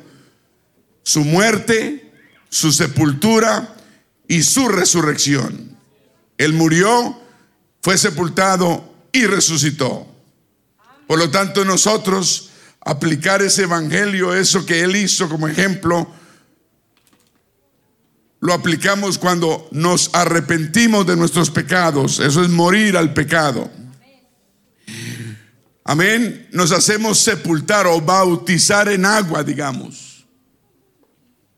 Su 1.04 1.24
muerte, 1.24 2.12
su 2.50 2.72
sepultura 2.72 3.76
y 4.28 4.42
su 4.42 4.68
resurrección. 4.68 5.78
Él 6.40 6.54
murió, 6.54 7.22
fue 7.84 8.00
sepultado 8.00 8.96
y 9.12 9.28
resucitó. 9.28 10.08
Por 11.06 11.20
lo 11.20 11.30
tanto, 11.30 11.64
nosotros 11.64 12.50
aplicar 12.80 13.44
ese 13.44 13.66
Evangelio, 13.66 14.34
eso 14.34 14.66
que 14.66 14.82
Él 14.82 14.96
hizo 14.96 15.30
como 15.30 15.48
ejemplo, 15.48 16.12
lo 18.42 18.54
aplicamos 18.54 19.20
cuando 19.20 19.70
nos 19.72 20.10
arrepentimos 20.14 21.06
de 21.06 21.16
nuestros 21.16 21.52
pecados. 21.52 22.20
Eso 22.20 22.44
es 22.44 22.50
morir 22.50 22.98
al 22.98 23.14
pecado. 23.14 23.72
Amén. 25.84 26.48
Nos 26.52 26.72
hacemos 26.72 27.20
sepultar 27.20 27.86
o 27.86 28.02
bautizar 28.02 28.90
en 28.90 29.06
agua, 29.06 29.44
digamos. 29.44 30.26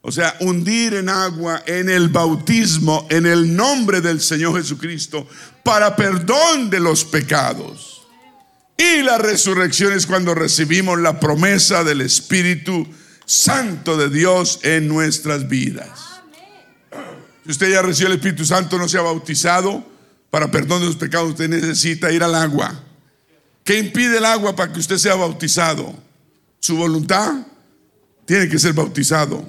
O 0.02 0.12
sea, 0.12 0.36
hundir 0.42 0.96
en 0.96 1.08
agua 1.08 1.64
en 1.66 1.88
el 1.88 2.10
bautismo, 2.10 3.08
en 3.10 3.26
el 3.26 3.56
nombre 3.56 4.02
del 4.02 4.20
Señor 4.20 4.58
Jesucristo, 4.58 5.26
para 5.64 5.96
perdón 5.96 6.70
de 6.70 6.82
los 6.82 7.06
pecados. 7.06 8.02
Y 8.78 9.04
la 9.04 9.18
resurrección 9.18 9.94
es 9.94 10.06
cuando 10.06 10.36
recibimos 10.36 11.00
la 11.00 11.22
promesa 11.22 11.86
del 11.86 12.02
Espíritu 12.02 12.86
Santo 13.26 13.96
de 13.96 14.10
Dios 14.10 14.60
en 14.64 14.90
nuestras 14.90 15.48
vidas. 15.48 16.13
Si 17.46 17.52
usted 17.52 17.72
ya 17.72 17.82
recibió 17.82 18.08
el 18.08 18.18
Espíritu 18.18 18.46
Santo, 18.46 18.78
no 18.78 18.88
se 18.88 18.98
ha 18.98 19.02
bautizado 19.02 19.84
para 20.34 20.50
perdón 20.50 20.80
de 20.82 20.88
los 20.88 20.96
pecados, 20.96 21.30
usted 21.30 21.48
necesita 21.48 22.12
ir 22.12 22.24
al 22.24 22.34
agua. 22.34 22.84
¿Qué 23.64 23.78
impide 23.78 24.18
el 24.18 24.26
agua 24.26 24.56
para 24.56 24.74
que 24.74 24.80
usted 24.80 24.98
sea 24.98 25.14
bautizado? 25.14 25.94
Su 26.60 26.76
voluntad 26.76 27.46
tiene 28.26 28.50
que 28.50 28.58
ser 28.58 28.74
bautizado. 28.74 29.46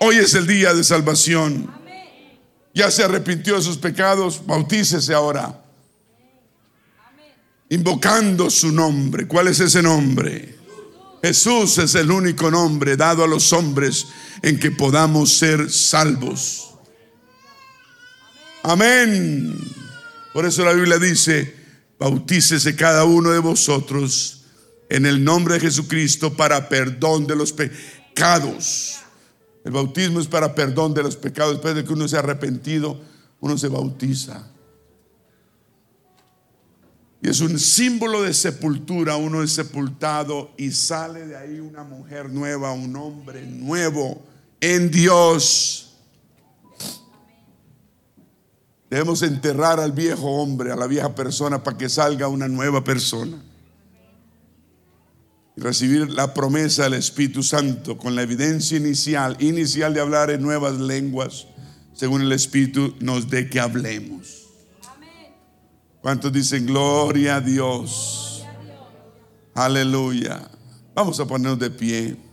Hoy 0.00 0.16
es 0.16 0.34
el 0.34 0.46
día 0.46 0.74
de 0.74 0.82
salvación. 0.82 1.70
Ya 2.74 2.90
se 2.90 3.04
arrepintió 3.04 3.54
de 3.54 3.62
sus 3.62 3.78
pecados, 3.78 4.44
bautícese 4.44 5.14
ahora. 5.14 5.62
Invocando 7.68 8.50
su 8.50 8.72
nombre. 8.72 9.28
¿Cuál 9.28 9.46
es 9.46 9.60
ese 9.60 9.80
nombre? 9.80 10.56
Jesús 11.22 11.78
es 11.78 11.94
el 11.94 12.10
único 12.10 12.50
nombre 12.50 12.96
dado 12.96 13.22
a 13.22 13.28
los 13.28 13.52
hombres 13.52 14.06
en 14.42 14.58
que 14.58 14.72
podamos 14.72 15.38
ser 15.38 15.70
salvos. 15.70 16.65
Amén. 18.68 19.56
Por 20.32 20.44
eso 20.44 20.64
la 20.64 20.72
Biblia 20.72 20.98
dice, 20.98 21.54
bautícese 22.00 22.74
cada 22.74 23.04
uno 23.04 23.30
de 23.30 23.38
vosotros 23.38 24.42
en 24.88 25.06
el 25.06 25.22
nombre 25.22 25.54
de 25.54 25.60
Jesucristo 25.60 26.36
para 26.36 26.68
perdón 26.68 27.28
de 27.28 27.36
los 27.36 27.52
pecados. 27.52 28.96
El 29.64 29.70
bautismo 29.70 30.18
es 30.18 30.26
para 30.26 30.52
perdón 30.52 30.94
de 30.94 31.04
los 31.04 31.14
pecados. 31.14 31.52
Después 31.52 31.76
de 31.76 31.84
que 31.84 31.92
uno 31.92 32.08
se 32.08 32.18
arrepentido, 32.18 33.00
uno 33.38 33.56
se 33.56 33.68
bautiza. 33.68 34.48
Y 37.22 37.28
es 37.28 37.38
un 37.38 37.60
símbolo 37.60 38.22
de 38.24 38.34
sepultura. 38.34 39.14
Uno 39.14 39.44
es 39.44 39.52
sepultado 39.52 40.50
y 40.56 40.72
sale 40.72 41.24
de 41.24 41.36
ahí 41.36 41.60
una 41.60 41.84
mujer 41.84 42.30
nueva, 42.30 42.72
un 42.72 42.96
hombre 42.96 43.46
nuevo 43.46 44.24
en 44.60 44.90
Dios. 44.90 45.85
Debemos 48.88 49.22
enterrar 49.22 49.80
al 49.80 49.92
viejo 49.92 50.30
hombre, 50.30 50.70
a 50.70 50.76
la 50.76 50.86
vieja 50.86 51.14
persona, 51.14 51.62
para 51.62 51.76
que 51.76 51.88
salga 51.88 52.28
una 52.28 52.46
nueva 52.46 52.84
persona. 52.84 53.42
Y 55.56 55.60
recibir 55.60 56.10
la 56.10 56.34
promesa 56.34 56.84
del 56.84 56.94
Espíritu 56.94 57.42
Santo 57.42 57.98
con 57.98 58.14
la 58.14 58.22
evidencia 58.22 58.76
inicial, 58.76 59.36
inicial 59.40 59.92
de 59.94 60.00
hablar 60.00 60.30
en 60.30 60.42
nuevas 60.42 60.78
lenguas, 60.78 61.46
según 61.94 62.22
el 62.22 62.32
Espíritu 62.32 62.94
nos 63.00 63.28
dé 63.28 63.48
que 63.48 63.58
hablemos. 63.58 64.46
¿Cuántos 66.02 66.32
dicen 66.32 66.66
gloria 66.66 67.36
a 67.36 67.40
Dios? 67.40 68.44
Aleluya. 69.54 70.48
Vamos 70.94 71.18
a 71.18 71.26
ponernos 71.26 71.58
de 71.58 71.70
pie. 71.70 72.25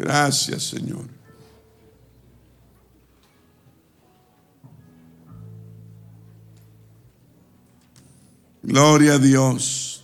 Gracias, 0.00 0.62
Señor. 0.62 1.04
Gloria 8.62 9.14
a 9.14 9.18
Dios. 9.18 10.02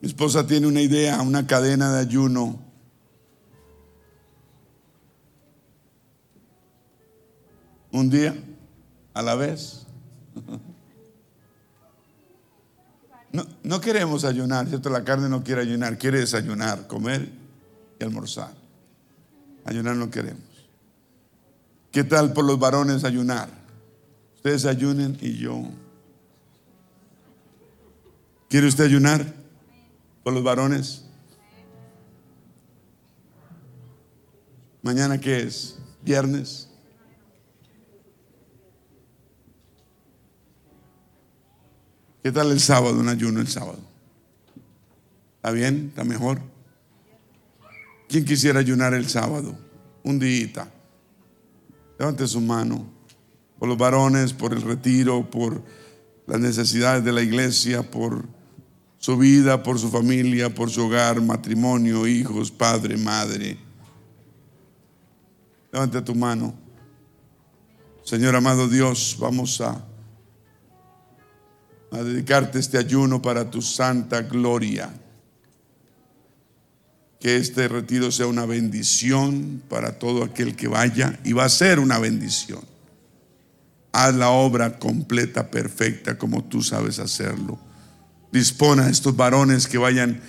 Mi 0.00 0.06
esposa 0.06 0.46
tiene 0.46 0.68
una 0.68 0.80
idea, 0.80 1.20
una 1.20 1.44
cadena 1.44 1.92
de 1.92 1.98
ayuno. 1.98 2.60
Un 7.90 8.08
día 8.08 8.36
a 9.14 9.22
la 9.22 9.34
vez. 9.34 9.84
No, 13.32 13.80
queremos 13.80 14.24
ayunar, 14.24 14.66
¿cierto? 14.66 14.88
La 14.88 15.04
carne 15.04 15.28
no 15.28 15.44
quiere 15.44 15.60
ayunar, 15.60 15.98
quiere 15.98 16.20
desayunar, 16.20 16.86
comer 16.86 17.30
y 18.00 18.04
almorzar. 18.04 18.52
Ayunar 19.64 19.96
no 19.96 20.10
queremos. 20.10 20.42
¿Qué 21.92 22.04
tal 22.04 22.32
por 22.32 22.44
los 22.44 22.58
varones 22.58 23.04
ayunar? 23.04 23.50
Ustedes 24.36 24.64
ayunen 24.64 25.18
y 25.20 25.36
yo. 25.36 25.62
¿Quiere 28.48 28.66
usted 28.66 28.84
ayunar 28.84 29.34
por 30.22 30.32
los 30.32 30.42
varones? 30.42 31.04
¿Mañana 34.80 35.18
qué 35.18 35.42
es? 35.42 35.78
¿Viernes? 36.02 36.67
¿Qué 42.22 42.32
tal 42.32 42.50
el 42.50 42.60
sábado, 42.60 42.98
un 42.98 43.08
ayuno 43.08 43.40
el 43.40 43.48
sábado? 43.48 43.78
¿Está 45.36 45.52
bien? 45.52 45.86
¿Está 45.90 46.04
mejor? 46.04 46.40
¿Quién 48.08 48.24
quisiera 48.24 48.60
ayunar 48.60 48.92
el 48.94 49.08
sábado? 49.08 49.56
Un 50.02 50.18
día. 50.18 50.68
Levante 51.98 52.26
su 52.26 52.40
mano. 52.40 52.86
Por 53.58 53.68
los 53.68 53.78
varones, 53.78 54.32
por 54.32 54.52
el 54.52 54.62
retiro, 54.62 55.30
por 55.30 55.62
las 56.26 56.40
necesidades 56.40 57.04
de 57.04 57.12
la 57.12 57.22
iglesia, 57.22 57.88
por 57.88 58.24
su 58.98 59.16
vida, 59.16 59.62
por 59.62 59.78
su 59.78 59.88
familia, 59.88 60.52
por 60.52 60.70
su 60.70 60.86
hogar, 60.86 61.20
matrimonio, 61.22 62.06
hijos, 62.06 62.50
padre, 62.50 62.96
madre. 62.96 63.58
Levante 65.72 66.02
tu 66.02 66.14
mano. 66.14 66.54
Señor 68.02 68.34
amado 68.34 68.68
Dios, 68.68 69.16
vamos 69.20 69.60
a 69.60 69.87
a 71.90 72.02
dedicarte 72.02 72.58
este 72.58 72.78
ayuno 72.78 73.22
para 73.22 73.50
tu 73.50 73.62
santa 73.62 74.22
gloria. 74.22 74.90
Que 77.20 77.36
este 77.36 77.66
retiro 77.66 78.12
sea 78.12 78.26
una 78.26 78.46
bendición 78.46 79.62
para 79.68 79.98
todo 79.98 80.22
aquel 80.22 80.54
que 80.54 80.68
vaya 80.68 81.18
y 81.24 81.32
va 81.32 81.44
a 81.44 81.48
ser 81.48 81.80
una 81.80 81.98
bendición. 81.98 82.60
Haz 83.92 84.14
la 84.14 84.30
obra 84.30 84.78
completa, 84.78 85.50
perfecta, 85.50 86.18
como 86.18 86.44
tú 86.44 86.62
sabes 86.62 86.98
hacerlo. 86.98 87.58
Dispona 88.30 88.86
a 88.86 88.90
estos 88.90 89.16
varones 89.16 89.66
que 89.66 89.78
vayan 89.78 90.20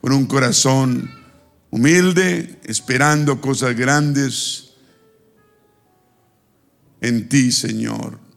con 0.00 0.12
un 0.12 0.26
corazón 0.26 1.10
humilde, 1.70 2.58
esperando 2.64 3.40
cosas 3.40 3.76
grandes 3.76 4.70
en 7.00 7.28
ti, 7.28 7.52
Señor. 7.52 8.27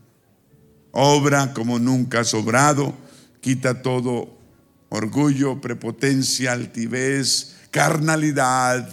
Obra 0.92 1.54
como 1.54 1.80
nunca 1.80 2.20
has 2.22 2.34
obrado, 2.34 2.94
quita 3.40 3.82
todo 3.82 4.38
orgullo, 4.90 5.62
prepotencia, 5.62 6.52
altivez, 6.52 7.56
carnalidad, 7.72 8.90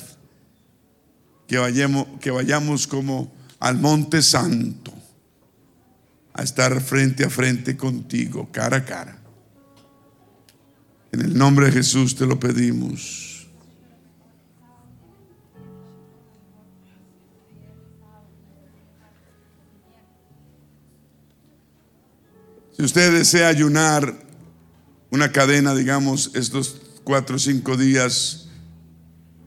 que 1.48 1.58
vayamos, 1.58 2.06
que 2.20 2.30
vayamos 2.30 2.86
como 2.86 3.32
al 3.58 3.78
monte 3.78 4.22
santo, 4.22 4.92
a 6.34 6.42
estar 6.42 6.80
frente 6.80 7.24
a 7.24 7.30
frente 7.30 7.76
contigo, 7.76 8.48
cara 8.52 8.76
a 8.76 8.84
cara. 8.84 9.18
En 11.10 11.22
el 11.22 11.36
nombre 11.36 11.66
de 11.66 11.72
Jesús 11.72 12.14
te 12.14 12.26
lo 12.26 12.38
pedimos. 12.38 13.27
Si 22.78 22.84
usted 22.84 23.12
desea 23.12 23.48
ayunar 23.48 24.14
una 25.10 25.32
cadena, 25.32 25.74
digamos, 25.74 26.30
estos 26.36 26.80
cuatro 27.02 27.34
o 27.34 27.38
cinco 27.40 27.76
días 27.76 28.50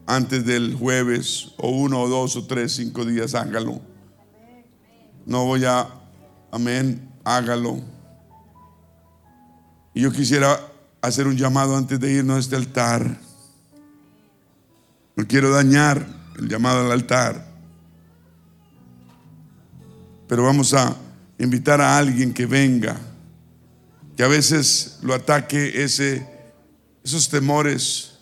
antes 0.05 0.45
del 0.45 0.75
jueves, 0.75 1.53
o 1.55 1.69
uno 1.69 2.01
o 2.01 2.09
dos 2.09 2.35
o 2.35 2.45
tres, 2.45 2.73
cinco 2.73 3.05
días, 3.05 3.33
hágalo. 3.33 3.79
No 5.25 5.45
voy 5.45 5.63
a, 5.63 5.87
amén, 6.51 7.09
hágalo. 7.23 7.79
Y 9.93 10.01
yo 10.01 10.11
quisiera 10.11 10.59
hacer 11.01 11.25
un 11.25 11.37
llamado 11.37 11.77
antes 11.77 12.01
de 12.01 12.11
irnos 12.11 12.35
a 12.35 12.39
este 12.41 12.57
altar. 12.57 13.17
No 15.15 15.25
quiero 15.25 15.51
dañar 15.51 16.05
el 16.37 16.49
llamado 16.49 16.81
al 16.85 16.91
altar. 16.91 17.47
Pero 20.27 20.43
vamos 20.43 20.73
a 20.73 20.97
invitar 21.39 21.79
a 21.79 21.97
alguien 21.97 22.33
que 22.33 22.45
venga 22.45 22.99
que 24.21 24.25
a 24.25 24.27
veces 24.27 24.99
lo 25.01 25.15
ataque 25.15 25.81
ese, 25.83 26.23
esos 27.03 27.27
temores, 27.27 28.19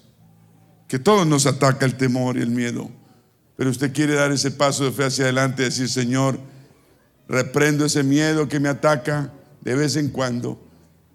que 0.87 0.97
todos 0.97 1.27
nos 1.27 1.45
ataca 1.45 1.85
el 1.85 1.95
temor 1.97 2.37
y 2.37 2.41
el 2.41 2.51
miedo, 2.51 2.89
pero 3.57 3.69
usted 3.69 3.91
quiere 3.91 4.13
dar 4.13 4.31
ese 4.31 4.49
paso 4.49 4.85
de 4.85 4.93
fe 4.93 5.03
hacia 5.03 5.25
adelante 5.25 5.61
y 5.61 5.65
decir, 5.65 5.89
Señor, 5.89 6.39
reprendo 7.27 7.83
ese 7.83 8.03
miedo 8.03 8.47
que 8.47 8.61
me 8.61 8.69
ataca 8.69 9.33
de 9.59 9.75
vez 9.75 9.97
en 9.97 10.07
cuando 10.07 10.65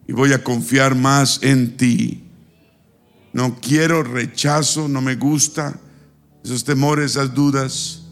y 0.06 0.12
voy 0.12 0.34
a 0.34 0.44
confiar 0.44 0.94
más 0.94 1.42
en 1.42 1.78
ti. 1.78 2.22
No 3.32 3.58
quiero 3.62 4.02
rechazo, 4.02 4.86
no 4.86 5.00
me 5.00 5.14
gusta 5.14 5.80
esos 6.44 6.62
temores, 6.62 7.12
esas 7.12 7.32
dudas. 7.32 8.02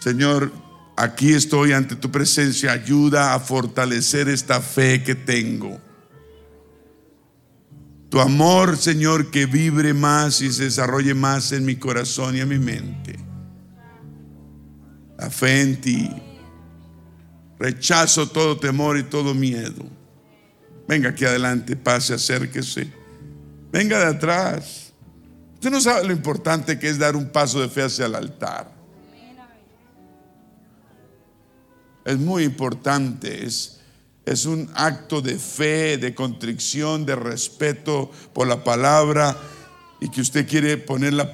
Señor, 0.00 0.50
aquí 0.96 1.32
estoy 1.32 1.72
ante 1.72 1.96
tu 1.96 2.10
presencia, 2.10 2.72
ayuda 2.72 3.34
a 3.34 3.40
fortalecer 3.40 4.28
esta 4.28 4.60
fe 4.60 5.02
que 5.02 5.14
tengo. 5.14 5.80
Tu 8.10 8.20
amor, 8.20 8.76
Señor, 8.76 9.30
que 9.30 9.46
vibre 9.46 9.92
más 9.92 10.40
y 10.40 10.52
se 10.52 10.64
desarrolle 10.64 11.14
más 11.14 11.50
en 11.52 11.64
mi 11.64 11.76
corazón 11.76 12.36
y 12.36 12.40
en 12.40 12.48
mi 12.48 12.58
mente. 12.58 13.18
La 15.18 15.30
fe 15.30 15.62
en 15.62 15.80
ti. 15.80 16.10
Rechazo 17.58 18.28
todo 18.28 18.56
temor 18.58 18.98
y 18.98 19.04
todo 19.04 19.34
miedo. 19.34 19.84
Venga 20.86 21.10
aquí 21.10 21.24
adelante, 21.24 21.76
pase, 21.76 22.14
acérquese. 22.14 22.92
Venga 23.72 23.98
de 23.98 24.06
atrás. 24.06 24.92
Usted 25.54 25.70
no 25.70 25.80
sabe 25.80 26.04
lo 26.06 26.12
importante 26.12 26.78
que 26.78 26.88
es 26.88 26.98
dar 26.98 27.16
un 27.16 27.30
paso 27.30 27.60
de 27.60 27.68
fe 27.68 27.82
hacia 27.82 28.06
el 28.06 28.14
altar. 28.14 28.73
Es 32.04 32.18
muy 32.18 32.44
importante, 32.44 33.44
es, 33.44 33.80
es 34.26 34.46
un 34.46 34.70
acto 34.74 35.20
de 35.20 35.38
fe, 35.38 35.98
de 35.98 36.14
contrición, 36.14 37.06
de 37.06 37.16
respeto 37.16 38.10
por 38.32 38.46
la 38.46 38.64
palabra 38.64 39.36
y 40.00 40.08
que 40.08 40.20
usted 40.20 40.46
quiere 40.46 40.76
poner 40.76 41.14
la, 41.14 41.30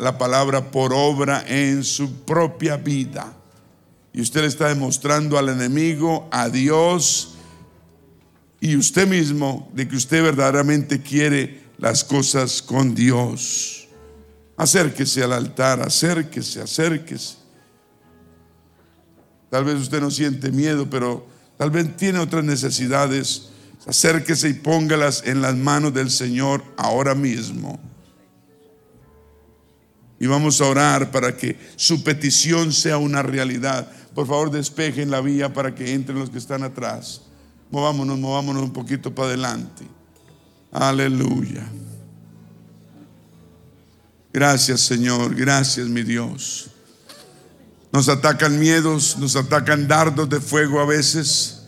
la 0.00 0.18
palabra 0.18 0.70
por 0.70 0.92
obra 0.94 1.44
en 1.48 1.82
su 1.84 2.24
propia 2.24 2.76
vida. 2.76 3.34
Y 4.12 4.20
usted 4.20 4.42
le 4.42 4.46
está 4.46 4.68
demostrando 4.68 5.38
al 5.38 5.48
enemigo, 5.48 6.28
a 6.30 6.48
Dios 6.48 7.34
y 8.60 8.76
usted 8.76 9.06
mismo 9.06 9.68
de 9.74 9.86
que 9.88 9.96
usted 9.96 10.22
verdaderamente 10.22 11.02
quiere 11.02 11.64
las 11.76 12.04
cosas 12.04 12.62
con 12.62 12.94
Dios. 12.94 13.88
Acérquese 14.56 15.22
al 15.22 15.32
altar, 15.32 15.82
acérquese, 15.82 16.62
acérquese. 16.62 17.43
Tal 19.54 19.62
vez 19.62 19.76
usted 19.76 20.00
no 20.00 20.10
siente 20.10 20.50
miedo, 20.50 20.90
pero 20.90 21.24
tal 21.56 21.70
vez 21.70 21.96
tiene 21.96 22.18
otras 22.18 22.42
necesidades. 22.42 23.50
Acérquese 23.86 24.48
y 24.48 24.54
póngalas 24.54 25.22
en 25.26 25.40
las 25.40 25.54
manos 25.54 25.94
del 25.94 26.10
Señor 26.10 26.64
ahora 26.76 27.14
mismo. 27.14 27.78
Y 30.18 30.26
vamos 30.26 30.60
a 30.60 30.64
orar 30.64 31.12
para 31.12 31.36
que 31.36 31.56
su 31.76 32.02
petición 32.02 32.72
sea 32.72 32.98
una 32.98 33.22
realidad. 33.22 33.88
Por 34.12 34.26
favor, 34.26 34.50
despejen 34.50 35.08
la 35.08 35.20
vía 35.20 35.52
para 35.52 35.72
que 35.72 35.94
entren 35.94 36.18
los 36.18 36.30
que 36.30 36.38
están 36.38 36.64
atrás. 36.64 37.20
Movámonos, 37.70 38.18
movámonos 38.18 38.60
un 38.60 38.72
poquito 38.72 39.14
para 39.14 39.28
adelante. 39.28 39.84
Aleluya. 40.72 41.64
Gracias, 44.32 44.80
Señor. 44.80 45.32
Gracias, 45.36 45.86
mi 45.86 46.02
Dios. 46.02 46.73
Nos 47.94 48.08
atacan 48.08 48.58
miedos, 48.58 49.18
nos 49.18 49.36
atacan 49.36 49.86
dardos 49.86 50.28
de 50.28 50.40
fuego 50.40 50.80
a 50.80 50.84
veces. 50.84 51.60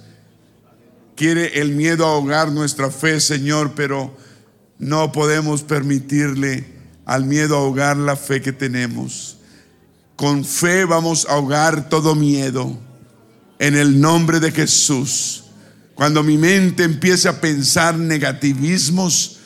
Quiere 1.15 1.61
el 1.61 1.71
miedo 1.71 2.05
ahogar 2.05 2.51
nuestra 2.51 2.91
fe, 2.91 3.21
Señor, 3.21 3.75
pero 3.77 4.13
no 4.81 5.13
podemos 5.13 5.63
permitirle 5.63 6.67
al 7.05 7.27
miedo 7.27 7.57
ahogar 7.57 7.97
la 7.97 8.17
fe 8.17 8.43
que 8.43 8.53
tenemos. 8.53 9.37
Con 10.17 10.45
fe 10.45 10.85
vamos 10.85 11.29
a 11.29 11.35
ahogar 11.35 11.89
todo 11.89 12.17
miedo 12.17 12.77
en 13.61 13.77
el 13.77 14.01
nombre 14.01 14.41
de 14.41 14.51
Jesús. 14.51 15.45
Cuando 15.95 16.25
mi 16.25 16.39
mente 16.39 16.83
empiece 16.83 17.29
a 17.29 17.41
pensar 17.41 17.97
negativismos, 17.97 19.37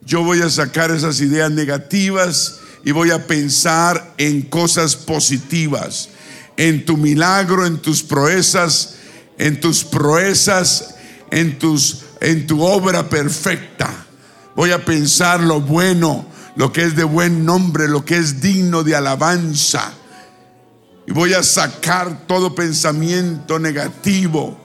yo 0.00 0.24
voy 0.24 0.40
a 0.40 0.48
sacar 0.48 0.92
esas 0.92 1.20
ideas 1.20 1.50
negativas 1.50 2.58
y 2.86 2.92
voy 2.92 3.10
a 3.10 3.26
pensar 3.26 4.14
en 4.16 4.40
cosas 4.40 4.96
positivas 4.96 6.08
en 6.56 6.84
tu 6.84 6.96
milagro, 6.96 7.66
en 7.66 7.78
tus 7.78 8.02
proezas, 8.02 8.96
en 9.38 9.60
tus 9.60 9.84
proezas, 9.84 10.94
en, 11.30 11.58
tus, 11.58 12.02
en 12.20 12.46
tu 12.46 12.62
obra 12.62 13.08
perfecta. 13.08 14.06
Voy 14.54 14.70
a 14.70 14.84
pensar 14.84 15.40
lo 15.40 15.60
bueno, 15.60 16.26
lo 16.56 16.72
que 16.72 16.84
es 16.84 16.94
de 16.94 17.04
buen 17.04 17.44
nombre, 17.44 17.88
lo 17.88 18.04
que 18.04 18.16
es 18.16 18.40
digno 18.40 18.82
de 18.82 18.94
alabanza. 18.94 19.94
Y 21.06 21.12
voy 21.12 21.34
a 21.34 21.42
sacar 21.42 22.26
todo 22.26 22.54
pensamiento 22.54 23.58
negativo. 23.58 24.58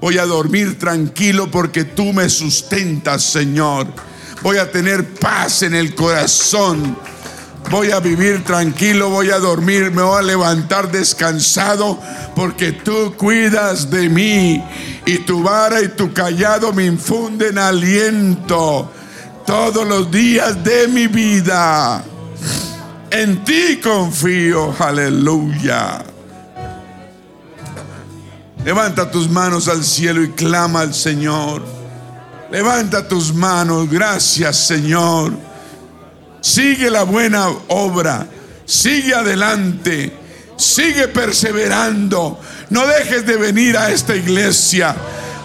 Voy 0.00 0.18
a 0.18 0.26
dormir 0.26 0.78
tranquilo 0.78 1.50
porque 1.50 1.84
tú 1.84 2.12
me 2.12 2.28
sustentas, 2.28 3.22
Señor. 3.22 3.86
Voy 4.42 4.58
a 4.58 4.70
tener 4.70 5.14
paz 5.14 5.62
en 5.62 5.74
el 5.74 5.94
corazón 5.94 6.96
voy 7.70 7.90
a 7.90 8.00
vivir 8.00 8.44
tranquilo, 8.44 9.10
voy 9.10 9.30
a 9.30 9.38
dormir, 9.38 9.90
me 9.90 10.02
voy 10.02 10.18
a 10.18 10.22
levantar 10.22 10.90
descansado, 10.90 11.98
porque 12.34 12.72
tú 12.72 13.14
cuidas 13.16 13.90
de 13.90 14.08
mí 14.08 14.62
y 15.04 15.18
tu 15.18 15.42
vara 15.42 15.82
y 15.82 15.88
tu 15.88 16.12
callado 16.12 16.72
me 16.72 16.86
infunden 16.86 17.58
aliento 17.58 18.90
todos 19.46 19.86
los 19.86 20.10
días 20.10 20.62
de 20.62 20.88
mi 20.88 21.06
vida. 21.06 22.04
En 23.10 23.44
ti 23.44 23.80
confío, 23.82 24.74
aleluya. 24.78 26.04
Levanta 28.64 29.10
tus 29.10 29.30
manos 29.30 29.68
al 29.68 29.82
cielo 29.82 30.22
y 30.22 30.30
clama 30.32 30.80
al 30.80 30.92
Señor. 30.92 31.62
Levanta 32.50 33.08
tus 33.08 33.32
manos, 33.32 33.88
gracias 33.88 34.66
Señor. 34.66 35.47
Sigue 36.40 36.90
la 36.90 37.02
buena 37.02 37.48
obra. 37.68 38.26
Sigue 38.64 39.14
adelante. 39.14 40.12
Sigue 40.56 41.08
perseverando. 41.08 42.40
No 42.70 42.86
dejes 42.86 43.24
de 43.26 43.36
venir 43.36 43.76
a 43.76 43.90
esta 43.90 44.14
iglesia. 44.14 44.94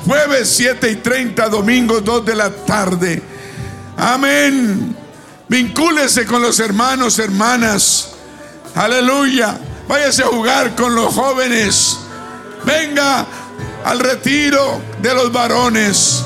Jueves 0.06 0.50
7 0.50 0.92
y 0.92 0.96
30, 0.98 1.50
domingo 1.50 2.02
2 2.02 2.26
de 2.26 2.36
la 2.36 2.50
tarde. 2.50 3.22
Amén. 3.98 4.96
Vincúlese 5.48 6.26
con 6.26 6.42
los 6.42 6.60
hermanos, 6.60 7.20
hermanas. 7.20 8.10
Aleluya. 8.76 9.58
Váyase 9.88 10.24
a 10.24 10.28
jugar 10.28 10.76
con 10.76 10.96
los 10.96 11.14
jóvenes. 11.14 12.00
Venga 12.66 13.26
al 13.86 14.00
retiro 14.00 14.82
de 15.02 15.14
los 15.14 15.32
varones. 15.32 16.24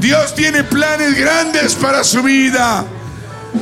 Dios 0.00 0.34
tiene 0.34 0.64
planes 0.64 1.16
grandes 1.16 1.74
para 1.74 2.04
su 2.04 2.22
vida. 2.22 2.84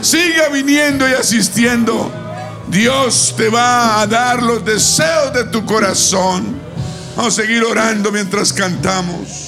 Siga 0.02 0.48
viniendo 0.48 1.08
y 1.08 1.12
asistiendo. 1.12 2.12
Dios 2.68 3.34
te 3.36 3.48
va 3.48 4.00
a 4.00 4.06
dar 4.06 4.42
los 4.42 4.64
deseos 4.64 5.32
de 5.32 5.44
tu 5.44 5.64
corazón. 5.64 6.60
Vamos 7.16 7.38
a 7.38 7.42
seguir 7.42 7.62
orando 7.64 8.12
mientras 8.12 8.52
cantamos. 8.52 9.45